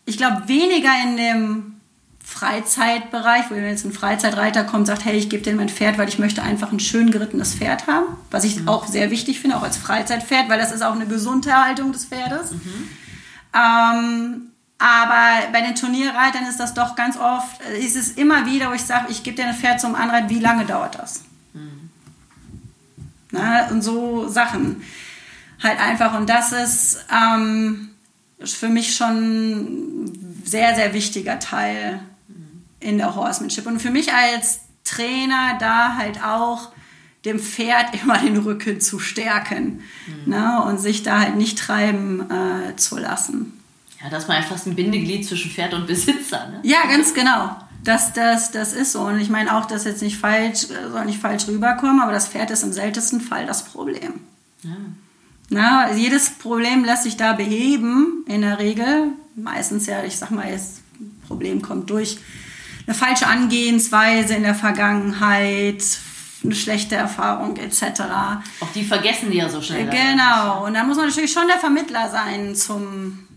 [0.07, 1.80] Ich glaube, weniger in dem
[2.31, 6.09] Freizeitbereich, wo jetzt ein Freizeitreiter kommt und sagt, hey, ich gebe dir mein Pferd, weil
[6.09, 8.69] ich möchte einfach ein schön gerittenes Pferd haben, was ich mhm.
[8.69, 12.05] auch sehr wichtig finde, auch als Freizeitpferd, weil das ist auch eine gesunde Haltung des
[12.05, 12.53] Pferdes.
[12.53, 12.89] Mhm.
[13.53, 14.43] Ähm,
[14.79, 18.85] aber bei den Turnierreitern ist das doch ganz oft, ist es immer wieder, wo ich
[18.85, 21.25] sage, ich gebe dir ein Pferd zum Anreiten, wie lange dauert das?
[21.53, 21.91] Mhm.
[23.33, 24.83] Na, und so Sachen
[25.61, 26.17] halt einfach.
[26.17, 27.91] Und das ist ähm,
[28.45, 32.01] für mich schon ein sehr, sehr wichtiger Teil
[32.81, 33.67] in der Horsemanship.
[33.67, 36.71] Und für mich als Trainer da halt auch
[37.25, 40.33] dem Pferd immer den Rücken zu stärken mhm.
[40.33, 40.63] ne?
[40.65, 43.53] und sich da halt nicht treiben äh, zu lassen.
[44.03, 46.49] Ja, dass man einfach ein Bindeglied zwischen Pferd und Besitzer.
[46.49, 46.61] Ne?
[46.63, 47.55] Ja, ganz genau.
[47.85, 49.01] Das, das, das ist so.
[49.03, 52.51] Und ich meine auch, dass jetzt nicht falsch, soll nicht falsch rüberkommen, aber das Pferd
[52.51, 54.21] ist im seltensten Fall das Problem.
[54.63, 54.71] Ja.
[55.49, 59.09] Na, jedes Problem lässt sich da beheben, in der Regel.
[59.35, 60.81] Meistens ja, ich sag mal, das
[61.27, 62.19] Problem kommt durch
[62.91, 65.85] eine falsche Angehensweise in der Vergangenheit,
[66.43, 68.03] eine schlechte Erfahrung etc.
[68.61, 69.89] Auch die vergessen die ja so schnell.
[69.89, 70.67] Genau.
[70.67, 73.29] Und da muss man natürlich schon der Vermittler sein zum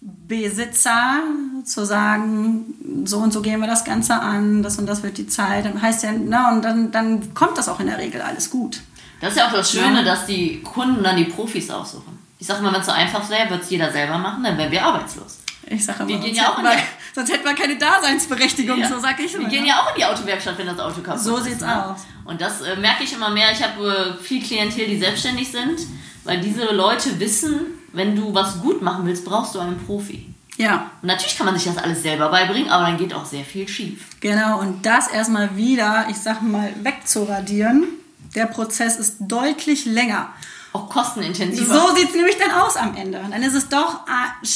[0.00, 1.22] Besitzer,
[1.64, 5.26] zu sagen, so und so gehen wir das Ganze an, das und das wird die
[5.26, 5.64] Zeit.
[5.64, 8.80] Dann heißt ja, na, und dann, dann kommt das auch in der Regel alles gut.
[9.20, 10.04] Das ist ja auch das Schöne, ja.
[10.04, 12.18] dass die Kunden dann die Profis aussuchen.
[12.38, 14.70] Ich sage mal, wenn es so einfach wäre, würde es jeder selber machen, dann wären
[14.70, 15.40] wir arbeitslos.
[15.66, 16.82] Ich sage immer, wir gehen ja auch in die,
[17.14, 18.88] sonst hätten wir keine Daseinsberechtigung, ja.
[18.88, 19.44] so sag ich immer.
[19.44, 21.44] Wir gehen ja auch in die Autowerkstatt, wenn das Auto kaputt so ist.
[21.44, 21.86] So sieht's ne?
[21.86, 22.00] aus.
[22.24, 23.52] Und das äh, merke ich immer mehr.
[23.52, 25.80] Ich habe äh, viel Klientel, die selbstständig sind,
[26.24, 30.34] weil diese Leute wissen, wenn du was gut machen willst, brauchst du einen Profi.
[30.56, 30.90] Ja.
[31.02, 33.66] Und natürlich kann man sich das alles selber beibringen, aber dann geht auch sehr viel
[33.68, 34.06] schief.
[34.20, 37.88] Genau, und das erstmal wieder, ich sag mal, wegzuradieren.
[38.34, 40.32] Der Prozess ist deutlich länger.
[40.72, 41.72] Auch kostenintensiver.
[41.72, 43.20] So sieht es nämlich dann aus am Ende.
[43.20, 44.46] Und dann ist es doch äh,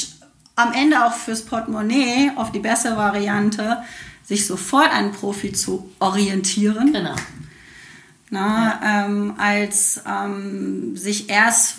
[0.59, 3.79] am Ende auch fürs Portemonnaie auf die bessere Variante,
[4.25, 6.93] sich sofort an einen Profi zu orientieren.
[6.93, 7.15] Genau.
[8.31, 9.07] Na, ja.
[9.07, 11.77] ähm, als ähm, sich erst,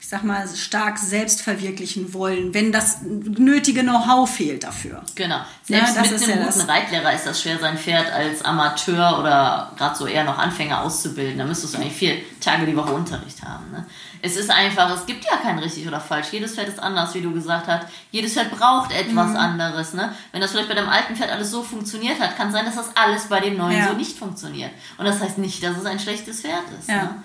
[0.00, 5.02] ich sag mal, stark selbst verwirklichen wollen, wenn das nötige Know-how fehlt dafür.
[5.14, 5.40] Genau.
[5.62, 9.72] Selbst ja, mit einem ja guten Reitlehrer ist das schwer, sein Pferd als Amateur oder
[9.76, 11.38] gerade so eher noch Anfänger auszubilden.
[11.38, 13.70] Da müsstest du eigentlich vier Tage die Woche Unterricht haben.
[13.70, 13.86] Ne?
[14.22, 16.28] Es ist einfach, es gibt ja kein richtig oder falsch.
[16.32, 17.86] Jedes Pferd ist anders, wie du gesagt hast.
[18.10, 19.36] Jedes Pferd braucht etwas mhm.
[19.36, 19.94] anderes.
[19.94, 20.12] Ne?
[20.32, 22.96] Wenn das vielleicht bei dem alten Pferd alles so funktioniert hat, kann sein, dass das
[22.96, 23.88] alles bei dem neuen ja.
[23.88, 24.70] so nicht funktioniert.
[24.96, 26.88] Und das heißt nicht, dass es ein schlechtes Pferd ist.
[26.88, 27.04] Ja.
[27.04, 27.22] Ne?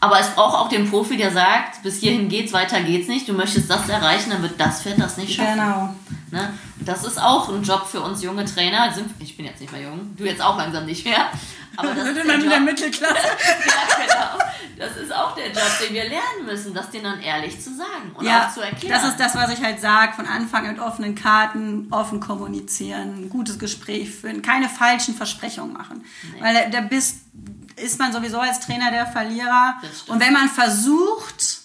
[0.00, 3.26] Aber es braucht auch den Profi, der sagt, bis hierhin geht's, weiter geht's nicht.
[3.26, 5.54] Du möchtest das erreichen, dann wird das Pferd das nicht schaffen.
[5.54, 5.94] Genau.
[6.30, 6.52] Ne?
[6.80, 8.92] Das ist auch ein Job für uns junge Trainer.
[9.20, 11.28] Ich bin jetzt nicht mehr jung, du jetzt auch langsam nicht mehr.
[11.76, 13.14] Aber das ist der, Job, der Mittelklasse.
[13.16, 14.44] ja, genau.
[14.76, 18.12] Das ist auch der Job, den wir lernen müssen, das denen dann ehrlich zu sagen
[18.14, 19.00] und ja, auch zu erklären.
[19.00, 23.30] Das ist das, was ich halt sage, von Anfang mit offenen Karten, offen kommunizieren, ein
[23.30, 26.04] gutes Gespräch führen, keine falschen Versprechungen machen.
[26.34, 26.42] Nee.
[26.42, 27.20] Weil da bist,
[27.76, 29.76] ist man sowieso als Trainer der Verlierer.
[30.08, 31.58] Und wenn man versucht,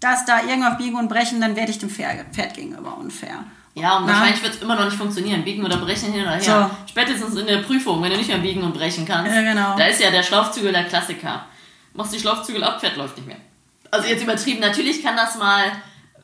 [0.00, 3.44] dass da irgendwas biegen und brechen, dann werde ich dem Pferd, gegenüber unfair.
[3.74, 4.12] Ja, und Na?
[4.12, 5.42] wahrscheinlich wird es immer noch nicht funktionieren.
[5.42, 6.70] Biegen oder brechen hin oder her.
[6.70, 6.90] So.
[6.90, 9.34] Spätestens in der Prüfung, wenn du nicht mehr biegen und brechen kannst.
[9.34, 9.76] Ja, genau.
[9.76, 11.46] Da ist ja der Schlaufzügel der Klassiker.
[11.92, 13.38] Machst die Schlaufzügel ab, Pferd läuft nicht mehr.
[13.90, 14.60] Also jetzt übertrieben.
[14.60, 15.72] Natürlich kann das mal,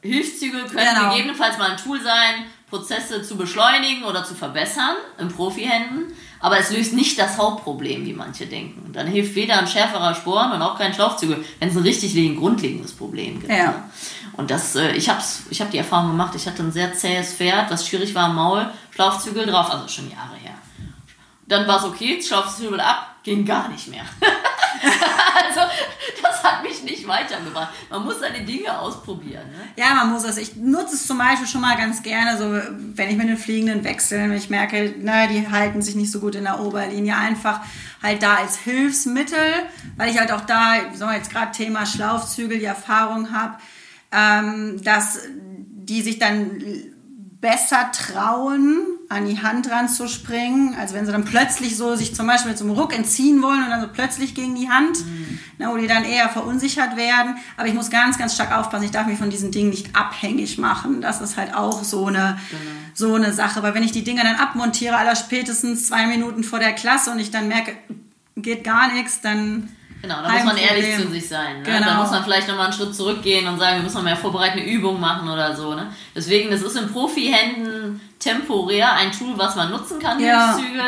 [0.03, 1.11] Hilfszügel können genau.
[1.11, 6.13] gegebenenfalls mal ein Tool sein, Prozesse zu beschleunigen oder zu verbessern in Profihänden.
[6.41, 8.93] Aber es löst nicht das Hauptproblem, wie manche denken.
[8.93, 12.93] Dann hilft weder ein schärferer Sporn und auch kein Schlauchzügel, wenn es ein richtig grundlegendes
[12.93, 13.53] Problem gibt.
[13.53, 13.67] Ja.
[13.67, 13.83] Ne?
[14.37, 17.35] Und das, äh, ich habe ich hab die Erfahrung gemacht, ich hatte ein sehr zähes
[17.35, 20.55] Pferd, was schwierig war am Maul, Schlauchzügel drauf, also schon Jahre her.
[21.51, 24.05] Dann war es okay, Schlauchzügel ab, ging gar nicht mehr.
[25.45, 25.61] also,
[26.23, 27.71] das hat mich nicht weitergebracht.
[27.91, 29.51] Man muss seine Dinge ausprobieren.
[29.51, 29.69] Ne?
[29.75, 30.37] Ja, man muss es.
[30.37, 32.45] Ich nutze es zum Beispiel schon mal ganz gerne, so
[32.95, 36.21] wenn ich mit den Fliegenden wechsle, wenn ich merke, na, die halten sich nicht so
[36.21, 37.61] gut in der Oberlinie, einfach
[38.01, 39.65] halt da als Hilfsmittel,
[39.97, 43.59] weil ich halt auch da, so jetzt gerade Thema Schlaufzügel, die Erfahrung habe,
[44.13, 46.63] ähm, dass die sich dann
[47.41, 50.75] besser trauen, an die Hand ranzuspringen.
[50.79, 53.65] Also wenn sie dann plötzlich so sich zum Beispiel mit so einem Ruck entziehen wollen
[53.65, 55.39] und dann so plötzlich gegen die Hand, mhm.
[55.57, 57.37] na, wo die dann eher verunsichert werden.
[57.57, 58.85] Aber ich muss ganz, ganz stark aufpassen.
[58.85, 61.01] Ich darf mich von diesen Dingen nicht abhängig machen.
[61.01, 62.63] Das ist halt auch so eine, genau.
[62.93, 63.63] so eine Sache.
[63.63, 67.21] Weil wenn ich die Dinge dann abmontiere, aller spätestens zwei Minuten vor der Klasse und
[67.21, 67.73] ich dann merke,
[68.37, 69.71] geht gar nichts, dann
[70.03, 71.59] Genau, da muss man ehrlich zu sich sein.
[71.59, 71.63] Ne?
[71.65, 71.87] Genau.
[71.87, 75.01] Da muss man vielleicht nochmal einen Schritt zurückgehen und sagen, wir müssen mehr vorbereitende Übungen
[75.01, 75.75] machen oder so.
[75.75, 75.93] Ne?
[76.15, 80.57] Deswegen, das ist in Profihänden temporär ein Tool, was man nutzen kann, ja.
[80.57, 80.83] Hilfszüge,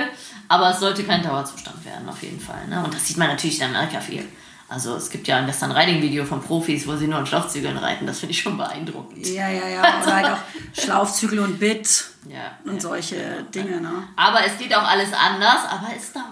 [0.49, 2.67] aber es sollte kein Dauerzustand werden, auf jeden Fall.
[2.69, 2.83] Ne?
[2.83, 4.25] Und das sieht man natürlich in Amerika viel.
[4.73, 7.77] Also es gibt ja ein Western Riding Video von Profis, wo sie nur in Schlauchzügeln
[7.77, 8.07] reiten.
[8.07, 9.27] Das finde ich schon beeindruckend.
[9.27, 9.81] Ja, ja, ja.
[10.03, 10.39] Oder halt auch
[10.83, 13.83] Schlauchzügel und Bit ja, und ja, solche ja, Dinge.
[13.83, 13.91] Ne?
[14.17, 16.27] Aber es geht auch alles anders, aber es dauert.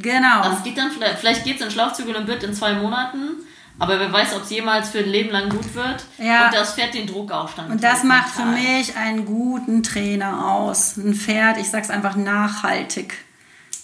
[0.00, 0.42] Genau.
[0.42, 3.36] Das geht dann vielleicht, vielleicht geht es in Schlauchzügel und Bit in zwei Monaten.
[3.78, 6.04] Aber wer weiß, ob es jemals für ein Leben lang gut wird.
[6.18, 6.46] Ja.
[6.46, 7.70] Und das Pferd den Druck auch stand.
[7.70, 10.98] Und das macht für mich einen guten Trainer aus.
[10.98, 13.14] Ein Pferd, ich sag's einfach, nachhaltig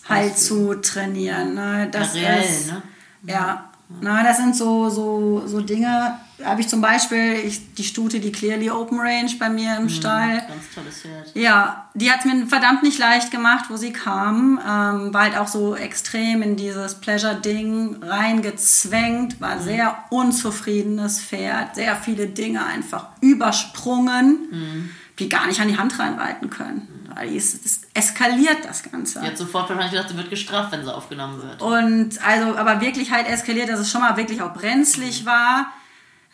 [0.08, 1.54] halt zu trainieren.
[1.54, 1.88] Ne?
[1.90, 2.82] Das Karriere, ist, ne?
[3.26, 3.70] Ja,
[4.00, 6.18] na, das sind so, so, so Dinge.
[6.44, 9.88] Habe ich zum Beispiel ich, die Stute, die Clearly Open Range bei mir im mhm,
[9.88, 10.38] Stall.
[10.46, 11.30] Ganz tolles Pferd.
[11.34, 14.58] Ja, die hat es mir verdammt nicht leicht gemacht, wo sie kam.
[14.58, 19.40] Ähm, war halt auch so extrem in dieses Pleasure-Ding reingezwängt.
[19.40, 19.62] War mhm.
[19.62, 21.74] sehr unzufriedenes Pferd.
[21.74, 24.90] Sehr viele Dinge einfach übersprungen, mhm.
[25.18, 29.20] die gar nicht an die Hand reinreiten können die ist, das eskaliert das Ganze.
[29.20, 31.62] Die hat sofort wahrscheinlich gedacht, sie wird gestraft, wenn sie aufgenommen wird.
[31.62, 35.26] Und also, aber wirklich halt eskaliert, dass es schon mal wirklich auch brenzlig mhm.
[35.26, 35.72] war.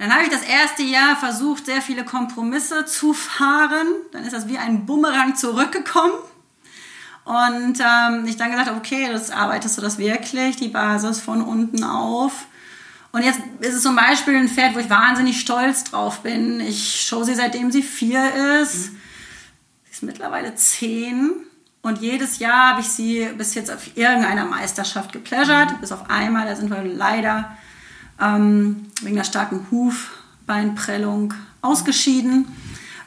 [0.03, 3.87] Dann habe ich das erste Jahr versucht, sehr viele Kompromisse zu fahren.
[4.11, 6.15] Dann ist das wie ein Bumerang zurückgekommen.
[7.25, 11.41] Und ähm, ich dann gesagt habe, okay, das arbeitest du das wirklich, die Basis von
[11.41, 12.47] unten auf.
[13.13, 16.61] Und jetzt ist es zum Beispiel ein Pferd, wo ich wahnsinnig stolz drauf bin.
[16.61, 18.93] Ich show sie seitdem sie vier ist.
[18.93, 19.03] Mhm
[20.03, 21.33] mittlerweile zehn.
[21.81, 25.73] Und jedes Jahr habe ich sie bis jetzt auf irgendeiner Meisterschaft gepläschert.
[25.73, 25.81] Mhm.
[25.81, 27.57] Bis auf einmal, da sind wir leider
[28.23, 32.47] ähm, wegen der starken Hufbeinprellung ausgeschieden.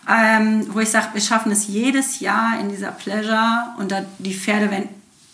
[0.08, 4.36] Ähm, wo ich sage, wir schaffen es jedes Jahr in dieser Pleasure und da die
[4.36, 4.90] Pferde werden,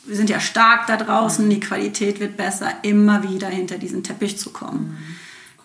[0.06, 4.38] wir sind ja stark da draußen, die Qualität wird besser, immer wieder hinter diesen Teppich
[4.38, 4.98] zu kommen.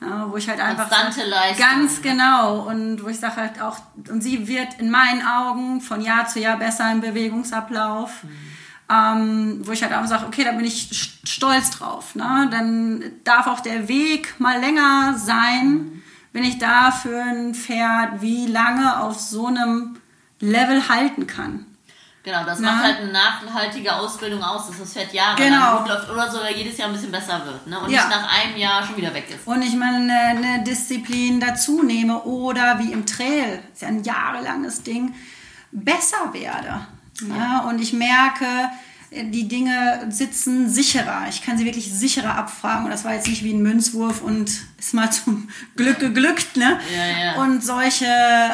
[0.00, 0.08] Mhm.
[0.08, 0.90] Ja, wo ich halt einfach.
[0.90, 1.66] Konstante Leistung.
[1.66, 2.68] Ganz genau.
[2.68, 3.78] Und wo ich sage halt auch,
[4.10, 8.24] und sie wird in meinen Augen von Jahr zu Jahr besser im Bewegungsablauf.
[8.24, 8.55] Mhm.
[8.88, 12.14] Ähm, wo ich halt auch sage, okay, da bin ich stolz drauf.
[12.14, 12.48] Ne?
[12.50, 16.02] Dann darf auch der Weg mal länger sein, mhm.
[16.32, 19.96] wenn ich da für ein Pferd wie lange auf so einem
[20.38, 21.66] Level halten kann.
[22.26, 22.72] Genau, das Na?
[22.72, 25.78] macht halt eine nachhaltige Ausbildung aus, dass das Pferd Jahre genau.
[25.78, 27.78] gut läuft oder sogar jedes Jahr ein bisschen besser wird ne?
[27.78, 28.04] und ja.
[28.04, 29.46] nicht nach einem Jahr schon wieder weg ist.
[29.46, 34.02] Und ich meine, eine, eine Disziplin dazu nehme oder wie im Trail, ist ja ein
[34.02, 35.14] jahrelanges Ding,
[35.70, 36.88] besser werde.
[37.20, 37.60] Ja.
[37.60, 38.46] Und ich merke,
[39.10, 41.26] die Dinge sitzen sicherer.
[41.28, 42.84] Ich kann sie wirklich sicherer abfragen.
[42.84, 46.56] Und das war jetzt nicht wie ein Münzwurf und ist mal zum Glück geglückt.
[46.56, 46.78] Ne?
[46.94, 47.42] Ja, ja.
[47.42, 48.06] Und solche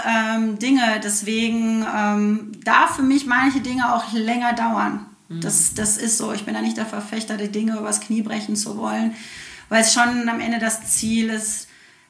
[0.06, 1.01] ähm, Dinge.
[1.02, 5.06] Deswegen ähm, darf für mich manche Dinge auch länger dauern.
[5.28, 5.40] Mhm.
[5.40, 6.32] Das, das ist so.
[6.32, 9.14] Ich bin da nicht der Verfechter, die Dinge übers Knie brechen zu wollen.
[9.68, 11.68] Weil es schon am Ende das Ziel ist,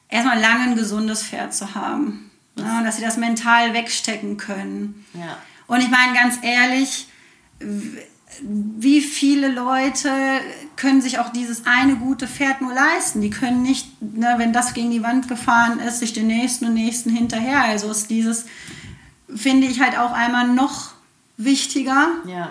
[0.09, 2.29] erstmal lange ein gesundes Pferd zu haben.
[2.55, 5.05] Ja, dass sie das mental wegstecken können.
[5.13, 5.37] Ja.
[5.67, 7.07] Und ich meine ganz ehrlich,
[8.41, 10.09] wie viele Leute
[10.75, 13.21] können sich auch dieses eine gute Pferd nur leisten?
[13.21, 16.73] Die können nicht, ne, wenn das gegen die Wand gefahren ist, sich den nächsten und
[16.73, 17.63] nächsten hinterher.
[17.63, 18.45] Also ist dieses,
[19.33, 20.93] finde ich halt auch einmal noch
[21.37, 22.07] wichtiger.
[22.25, 22.49] Ja.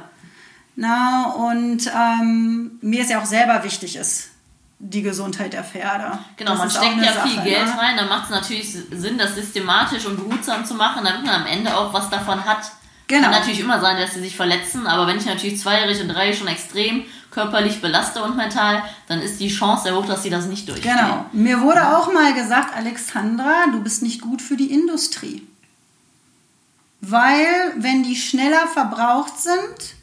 [0.74, 4.30] Na, und ähm, mir ist ja auch selber wichtig ist,
[4.78, 6.18] die Gesundheit der Pferde.
[6.36, 7.78] Genau, das man steckt ja Sache, viel Geld ne?
[7.78, 11.47] rein, dann macht es natürlich Sinn, das systematisch und behutsam zu machen, damit man am
[11.47, 12.72] Ende auch was davon hat.
[13.12, 13.24] Genau.
[13.24, 16.39] Kann natürlich immer sein, dass sie sich verletzen, aber wenn ich natürlich zweijährig und dreijährig
[16.39, 20.47] schon extrem körperlich belaste und mental, dann ist die Chance sehr hoch, dass sie das
[20.47, 20.97] nicht durchstehen.
[20.97, 21.26] Genau.
[21.32, 25.47] Mir wurde auch mal gesagt, Alexandra, du bist nicht gut für die Industrie.
[27.02, 29.94] Weil, wenn die schneller verbraucht sind,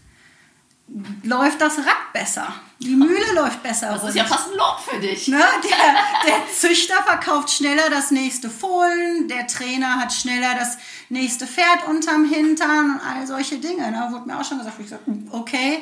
[1.23, 2.53] läuft das Rad besser.
[2.79, 3.91] Die Mühle läuft besser.
[3.91, 5.27] Das ist ja fast ein Lob für dich.
[5.27, 5.43] Ne?
[5.63, 10.77] Der, der Züchter verkauft schneller das nächste Fohlen, der Trainer hat schneller das
[11.09, 13.91] nächste Pferd unterm Hintern und all solche Dinge.
[13.91, 14.13] Da ne?
[14.13, 15.79] wurde mir auch schon gesagt, ich gesagt okay,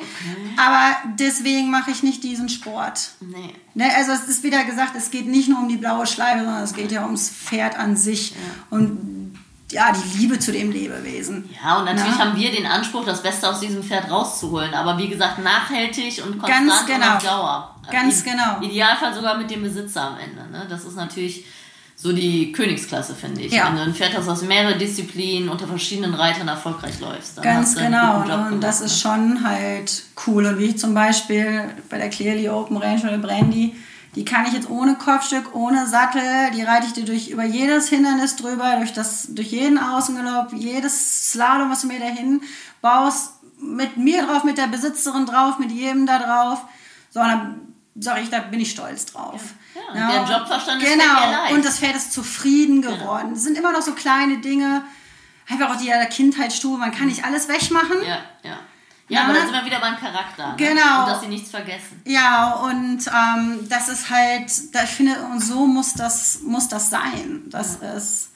[0.56, 3.10] aber deswegen mache ich nicht diesen Sport.
[3.20, 3.54] Nee.
[3.74, 3.84] Ne?
[3.96, 6.74] Also es ist wieder gesagt, es geht nicht nur um die blaue Schleife, sondern es
[6.74, 8.30] geht ja ums Pferd an sich.
[8.30, 8.36] Ja.
[8.70, 9.18] Und
[9.70, 11.50] ja, die Liebe zu dem Lebewesen.
[11.62, 12.24] Ja, und natürlich Na?
[12.24, 14.72] haben wir den Anspruch, das Beste aus diesem Pferd rauszuholen.
[14.72, 17.06] Aber wie gesagt, nachhaltig und konstant Ganz genau.
[17.06, 17.74] und auf Dauer.
[17.90, 18.60] Ganz Im genau.
[18.62, 20.50] Idealfall sogar mit dem Besitzer am Ende.
[20.50, 20.66] Ne?
[20.70, 21.44] Das ist natürlich
[22.00, 23.52] so die Königsklasse, finde ich.
[23.52, 23.66] Ja.
[23.66, 27.42] Wenn du ein Pferd hast aus mehreren Disziplinen unter verschiedenen Reitern erfolgreich läufst.
[27.42, 28.18] Ganz genau.
[28.18, 28.98] und gemacht, das ist ne?
[28.98, 30.46] schon halt cool.
[30.46, 33.74] Und wie ich zum Beispiel bei der Clearly Open Range oder Brandy
[34.14, 37.88] die kann ich jetzt ohne Kopfstück, ohne Sattel, die reite ich dir durch über jedes
[37.88, 42.40] Hindernis drüber, durch das, durch jeden Außengalopp, jedes Slalom, was du mir dahin
[42.80, 46.64] baust, mit mir drauf, mit der Besitzerin drauf, mit jedem da drauf.
[47.10, 47.60] So, und dann
[48.00, 49.40] sage ich, da bin ich stolz drauf.
[49.74, 52.96] Ja, ja, der Jobverstand ist Genau, und das Pferd ist zufrieden genau.
[52.96, 53.22] geworden.
[53.22, 53.34] Genau.
[53.34, 54.84] Das sind immer noch so kleine Dinge,
[55.48, 58.02] einfach auch die Kindheitsstufe, man kann nicht alles wegmachen.
[58.02, 58.58] Ja, ja.
[59.10, 60.48] Ja, aber da sind wir wieder beim Charakter.
[60.48, 60.54] Ne?
[60.58, 61.00] Genau.
[61.00, 62.02] Und dass sie nichts vergessen.
[62.04, 66.90] Ja, und ähm, das ist halt, da, ich finde, und so muss das, muss das
[66.90, 67.44] sein.
[67.46, 67.92] Das ja.
[67.92, 68.32] ist,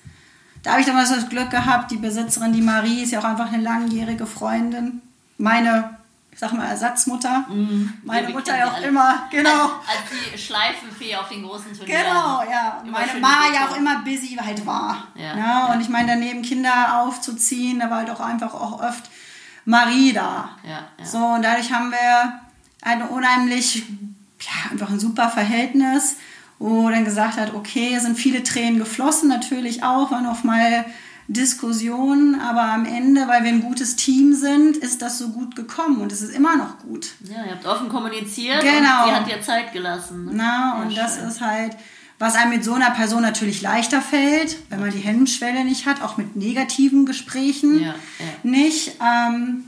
[0.62, 3.52] da habe ich damals das Glück gehabt, die Besitzerin, die Marie, ist ja auch einfach
[3.52, 5.02] eine langjährige Freundin.
[5.36, 5.98] Meine,
[6.32, 7.44] ich sag mal, Ersatzmutter.
[7.48, 7.92] Mhm.
[8.02, 8.86] Meine ja, Mutter ja auch alle.
[8.86, 9.50] immer, genau.
[9.86, 12.02] Als, die Schleifenfee auf den großen Turnieren.
[12.02, 12.82] Genau, ja.
[12.86, 15.08] Meine Ma ja auch immer busy halt war.
[15.14, 19.10] Ja, ja, Und ich meine, daneben Kinder aufzuziehen, da war halt auch einfach auch oft
[19.66, 20.56] Marie da.
[20.64, 21.04] Ja, ja.
[21.04, 22.40] So, und dadurch haben wir
[22.80, 23.84] ein unheimlich,
[24.40, 26.16] ja, einfach ein super Verhältnis,
[26.58, 30.86] wo dann gesagt hat, okay, sind viele Tränen geflossen, natürlich auch, waren auch mal
[31.28, 36.00] Diskussionen, aber am Ende, weil wir ein gutes Team sind, ist das so gut gekommen
[36.00, 37.12] und es ist immer noch gut.
[37.24, 39.04] Ja, ihr habt offen kommuniziert genau.
[39.04, 40.30] und sie hat dir Zeit gelassen.
[40.32, 41.76] Na, und das ist halt,
[42.18, 46.02] was einem mit so einer Person natürlich leichter fällt, wenn man die Hemmschwelle nicht hat,
[46.02, 47.94] auch mit negativen Gesprächen ja, ja.
[48.42, 48.96] nicht.
[49.00, 49.64] Ähm,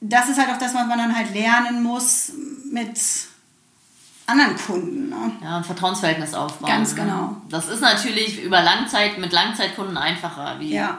[0.00, 2.32] das ist halt auch das, was man dann halt lernen muss
[2.70, 2.98] mit
[4.26, 5.08] anderen Kunden.
[5.08, 5.32] Ne?
[5.42, 6.68] Ja, ein Vertrauensverhältnis aufbauen.
[6.68, 7.02] Ganz ne?
[7.02, 7.36] genau.
[7.48, 10.56] Das ist natürlich über Langzeit mit Langzeitkunden einfacher.
[10.58, 10.98] Wie, ja.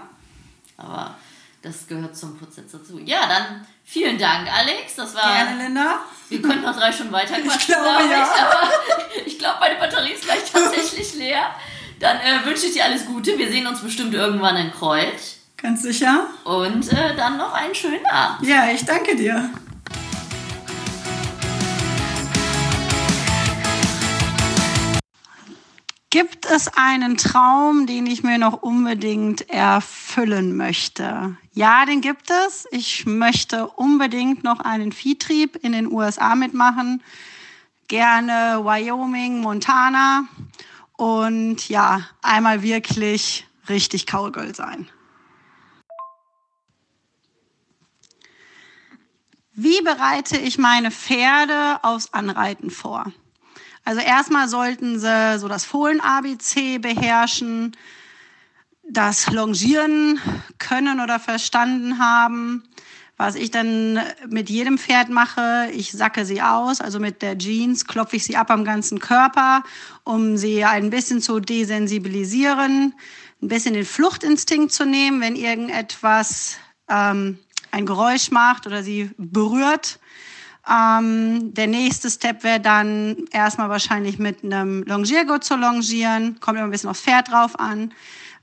[0.78, 1.16] Aber
[1.62, 3.00] das gehört zum Prozess dazu.
[3.04, 4.96] Ja, dann vielen Dank, Alex.
[4.96, 5.24] Das war.
[5.24, 6.00] Gerne, Linda.
[6.30, 8.24] Wir können noch drei Stunden weiter quatschen, ich glaube, glaub ja.
[8.24, 8.70] aber
[9.26, 11.50] ich glaube, meine Batterie ist gleich tatsächlich leer.
[12.00, 13.38] Dann äh, wünsche ich dir alles Gute.
[13.38, 15.38] Wir sehen uns bestimmt irgendwann in Kreuz.
[15.58, 16.28] Ganz sicher.
[16.44, 18.48] Und äh, dann noch einen schönen Abend.
[18.48, 19.50] Ja, ich danke dir.
[26.10, 31.36] Gibt es einen Traum, den ich mir noch unbedingt erfüllen möchte?
[31.52, 32.66] Ja, den gibt es.
[32.72, 37.04] Ich möchte unbedingt noch einen Viehtrieb in den USA mitmachen.
[37.90, 40.24] Gerne Wyoming, Montana.
[40.96, 44.88] Und ja, einmal wirklich richtig Cowgirl sein.
[49.52, 53.12] Wie bereite ich meine Pferde aufs Anreiten vor?
[53.88, 57.72] Also erstmal sollten sie so das Fohlen-ABC beherrschen,
[58.84, 60.20] das Longieren
[60.60, 62.64] können oder verstanden haben.
[63.16, 63.98] Was ich dann
[64.28, 68.36] mit jedem Pferd mache, ich sacke sie aus, also mit der Jeans klopfe ich sie
[68.36, 69.64] ab am ganzen Körper,
[70.04, 72.94] um sie ein bisschen zu desensibilisieren,
[73.42, 76.58] ein bisschen den Fluchtinstinkt zu nehmen, wenn irgendetwas
[76.90, 77.40] ähm,
[77.72, 79.98] ein Geräusch macht oder sie berührt
[80.70, 86.40] ähm, der nächste Step wäre dann erstmal wahrscheinlich mit einem Longiergurt zu longieren.
[86.40, 87.94] Kommt immer ein bisschen aufs Pferd drauf an.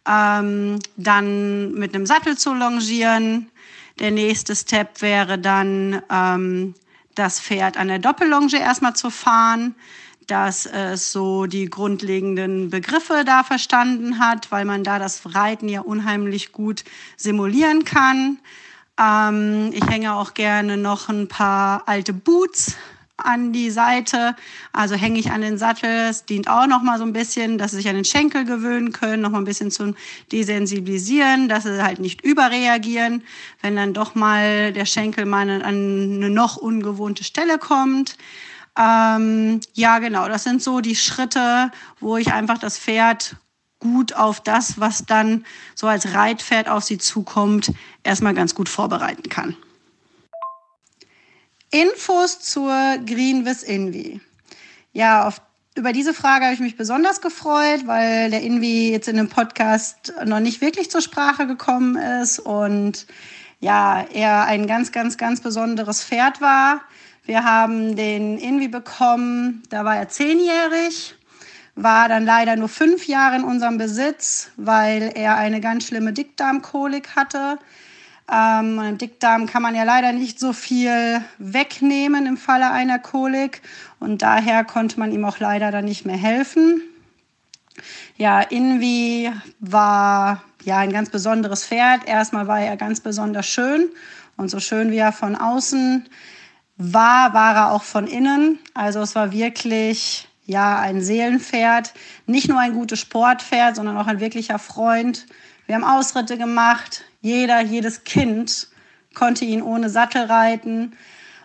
[0.06, 3.50] Ähm, dann mit einem Sattel zu longieren.
[3.98, 6.74] Der nächste Step wäre dann, ähm,
[7.14, 9.74] das Pferd an der Doppellonge erstmal zu fahren,
[10.26, 15.80] dass es so die grundlegenden Begriffe da verstanden hat, weil man da das Reiten ja
[15.80, 16.84] unheimlich gut
[17.16, 18.38] simulieren kann.
[18.98, 22.76] Ähm, ich hänge auch gerne noch ein paar alte Boots
[23.16, 24.34] an die Seite.
[24.72, 26.08] Also hänge ich an den Sattel.
[26.10, 28.92] Es dient auch noch mal so ein bisschen, dass sie sich an den Schenkel gewöhnen
[28.92, 29.94] können, noch mal ein bisschen zum
[30.32, 33.22] Desensibilisieren, dass sie halt nicht überreagieren,
[33.62, 38.16] wenn dann doch mal der Schenkel mal an eine noch ungewohnte Stelle kommt.
[38.76, 43.36] Ähm, ja, genau, das sind so die Schritte, wo ich einfach das Pferd
[43.84, 45.44] gut auf das, was dann
[45.74, 47.70] so als Reitpferd auf sie zukommt,
[48.02, 49.56] erstmal ganz gut vorbereiten kann.
[51.70, 52.72] Infos zur
[53.04, 54.20] Green with Invi.
[54.92, 55.42] Ja, auf,
[55.74, 60.14] über diese Frage habe ich mich besonders gefreut, weil der Invi jetzt in dem Podcast
[60.24, 63.06] noch nicht wirklich zur Sprache gekommen ist und
[63.60, 66.80] ja, er ein ganz, ganz, ganz besonderes Pferd war.
[67.26, 71.14] Wir haben den Invi bekommen, da war er zehnjährig,
[71.76, 77.16] war dann leider nur fünf Jahre in unserem Besitz, weil er eine ganz schlimme Dickdarmkolik
[77.16, 77.58] hatte.
[78.32, 83.60] Ähm, Dickdarm kann man ja leider nicht so viel wegnehmen im Falle einer Kolik
[84.00, 86.80] und daher konnte man ihm auch leider dann nicht mehr helfen.
[88.16, 89.30] Ja, Invi
[89.60, 92.06] war ja ein ganz besonderes Pferd.
[92.06, 93.90] Erstmal war er ganz besonders schön
[94.36, 96.08] und so schön wie er von außen
[96.76, 98.58] war, war er auch von innen.
[98.72, 101.94] Also es war wirklich ja ein Seelenpferd,
[102.26, 105.26] nicht nur ein gutes Sportpferd, sondern auch ein wirklicher Freund.
[105.66, 107.04] Wir haben Ausritte gemacht.
[107.20, 108.68] Jeder, jedes Kind
[109.14, 110.92] konnte ihn ohne Sattel reiten.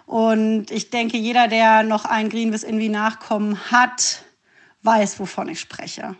[0.05, 4.23] Und ich denke, jeder, der noch ein Greenwiss Invi Nachkommen hat,
[4.81, 6.15] weiß, wovon ich spreche.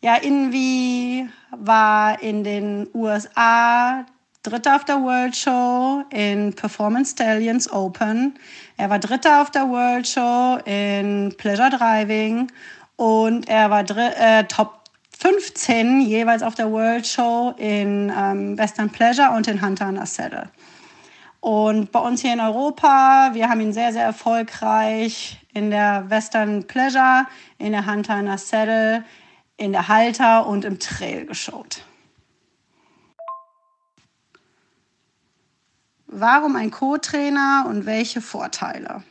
[0.00, 4.04] Ja, Invi war in den USA
[4.42, 8.34] Dritter auf der World Show in Performance Stallions Open.
[8.76, 12.50] Er war Dritter auf der World Show in Pleasure Driving
[12.96, 14.80] und er war äh, Top
[15.18, 20.06] 15 jeweils auf der World Show in ähm, Western Pleasure und in Hunter on a
[20.06, 20.50] Saddle.
[21.40, 26.66] Und bei uns hier in Europa, wir haben ihn sehr, sehr erfolgreich in der Western
[26.66, 27.26] Pleasure,
[27.58, 29.04] in der Hunter on a Saddle,
[29.56, 31.84] in der Halter und im Trail geschaut.
[36.16, 39.02] Warum ein Co-Trainer und welche Vorteile?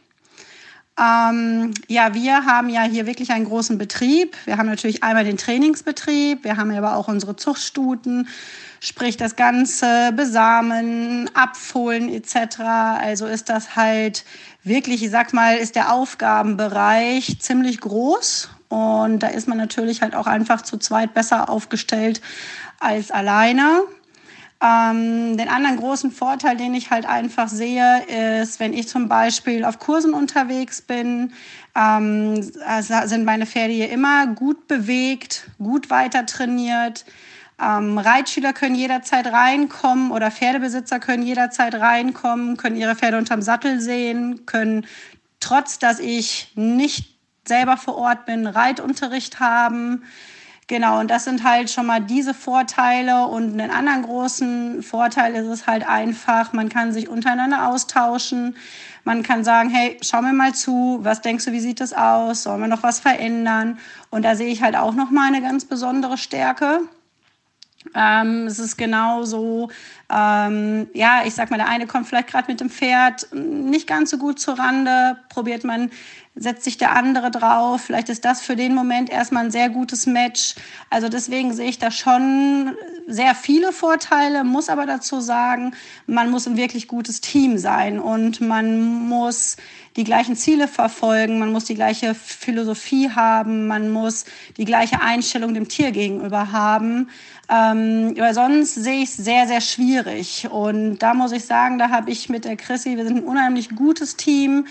[0.97, 4.37] Ähm, ja, wir haben ja hier wirklich einen großen Betrieb.
[4.45, 8.29] Wir haben natürlich einmal den Trainingsbetrieb, wir haben aber auch unsere Zuchtstuten,
[8.79, 12.59] sprich das ganze Besamen, Abfohlen etc.
[12.59, 14.23] Also ist das halt
[14.63, 20.15] wirklich, ich sag mal, ist der Aufgabenbereich ziemlich groß und da ist man natürlich halt
[20.15, 22.21] auch einfach zu zweit besser aufgestellt
[22.79, 23.81] als alleine.
[24.63, 28.03] Ähm, den anderen großen Vorteil, den ich halt einfach sehe,
[28.41, 31.33] ist, wenn ich zum Beispiel auf Kursen unterwegs bin,
[31.75, 37.03] ähm, sind meine Pferde hier immer gut bewegt, gut weiter trainiert.
[37.61, 43.81] Ähm, Reitschüler können jederzeit reinkommen oder Pferdebesitzer können jederzeit reinkommen, können ihre Pferde unterm Sattel
[43.81, 44.85] sehen, können
[45.41, 50.03] trotz, dass ich nicht selber vor Ort bin, Reitunterricht haben.
[50.67, 53.27] Genau, und das sind halt schon mal diese Vorteile.
[53.27, 58.55] Und einen anderen großen Vorteil ist es halt einfach, man kann sich untereinander austauschen.
[59.03, 62.43] Man kann sagen, hey, schau mir mal zu, was denkst du, wie sieht das aus?
[62.43, 63.77] Sollen wir noch was verändern?
[64.09, 66.79] Und da sehe ich halt auch noch mal eine ganz besondere Stärke.
[67.93, 69.69] Ähm, es ist genauso,
[70.09, 74.09] ähm, ja, ich sag mal, der eine kommt vielleicht gerade mit dem Pferd nicht ganz
[74.09, 75.91] so gut zur Rande, probiert man
[76.35, 77.81] setzt sich der andere drauf.
[77.81, 80.55] Vielleicht ist das für den Moment erstmal ein sehr gutes Match.
[80.89, 82.75] Also deswegen sehe ich da schon
[83.07, 85.75] sehr viele Vorteile, muss aber dazu sagen,
[86.07, 89.57] man muss ein wirklich gutes Team sein und man muss
[89.95, 94.25] die gleichen Ziele verfolgen, man muss die gleiche Philosophie haben, man muss
[94.57, 97.09] die gleiche Einstellung dem Tier gegenüber haben.
[97.53, 100.47] Ähm, weil sonst sehe ich es sehr, sehr schwierig.
[100.49, 103.75] Und da muss ich sagen, da habe ich mit der Chrissy, wir sind ein unheimlich
[103.75, 104.65] gutes Team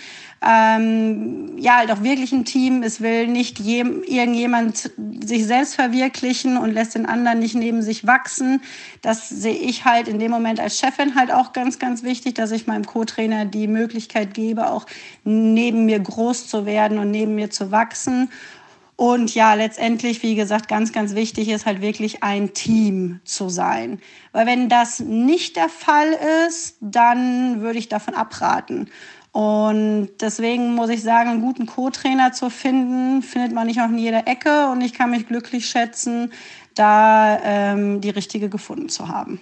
[0.44, 2.82] ähm, ja, halt auch wirklich ein Team.
[2.82, 4.90] Es will nicht jem, irgendjemand
[5.24, 8.60] sich selbst verwirklichen und lässt den anderen nicht neben sich wachsen.
[9.02, 12.50] Das sehe ich halt in dem Moment als Chefin halt auch ganz, ganz wichtig, dass
[12.50, 14.86] ich meinem Co-Trainer die Möglichkeit gebe, auch
[15.22, 18.28] neben mir groß zu werden und neben mir zu wachsen.
[19.03, 24.01] Und ja, letztendlich, wie gesagt, ganz, ganz wichtig ist halt wirklich ein Team zu sein.
[24.31, 26.16] Weil wenn das nicht der Fall
[26.47, 28.89] ist, dann würde ich davon abraten.
[29.33, 33.99] Und deswegen muss ich sagen, einen guten Co-Trainer zu finden, findet man nicht auch in
[33.99, 34.69] jeder Ecke.
[34.69, 36.33] Und ich kann mich glücklich schätzen,
[36.77, 39.41] da ähm, die richtige gefunden zu haben.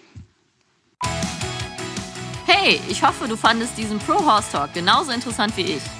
[2.47, 6.00] Hey, ich hoffe, du fandest diesen Pro Horse Talk genauso interessant wie ich.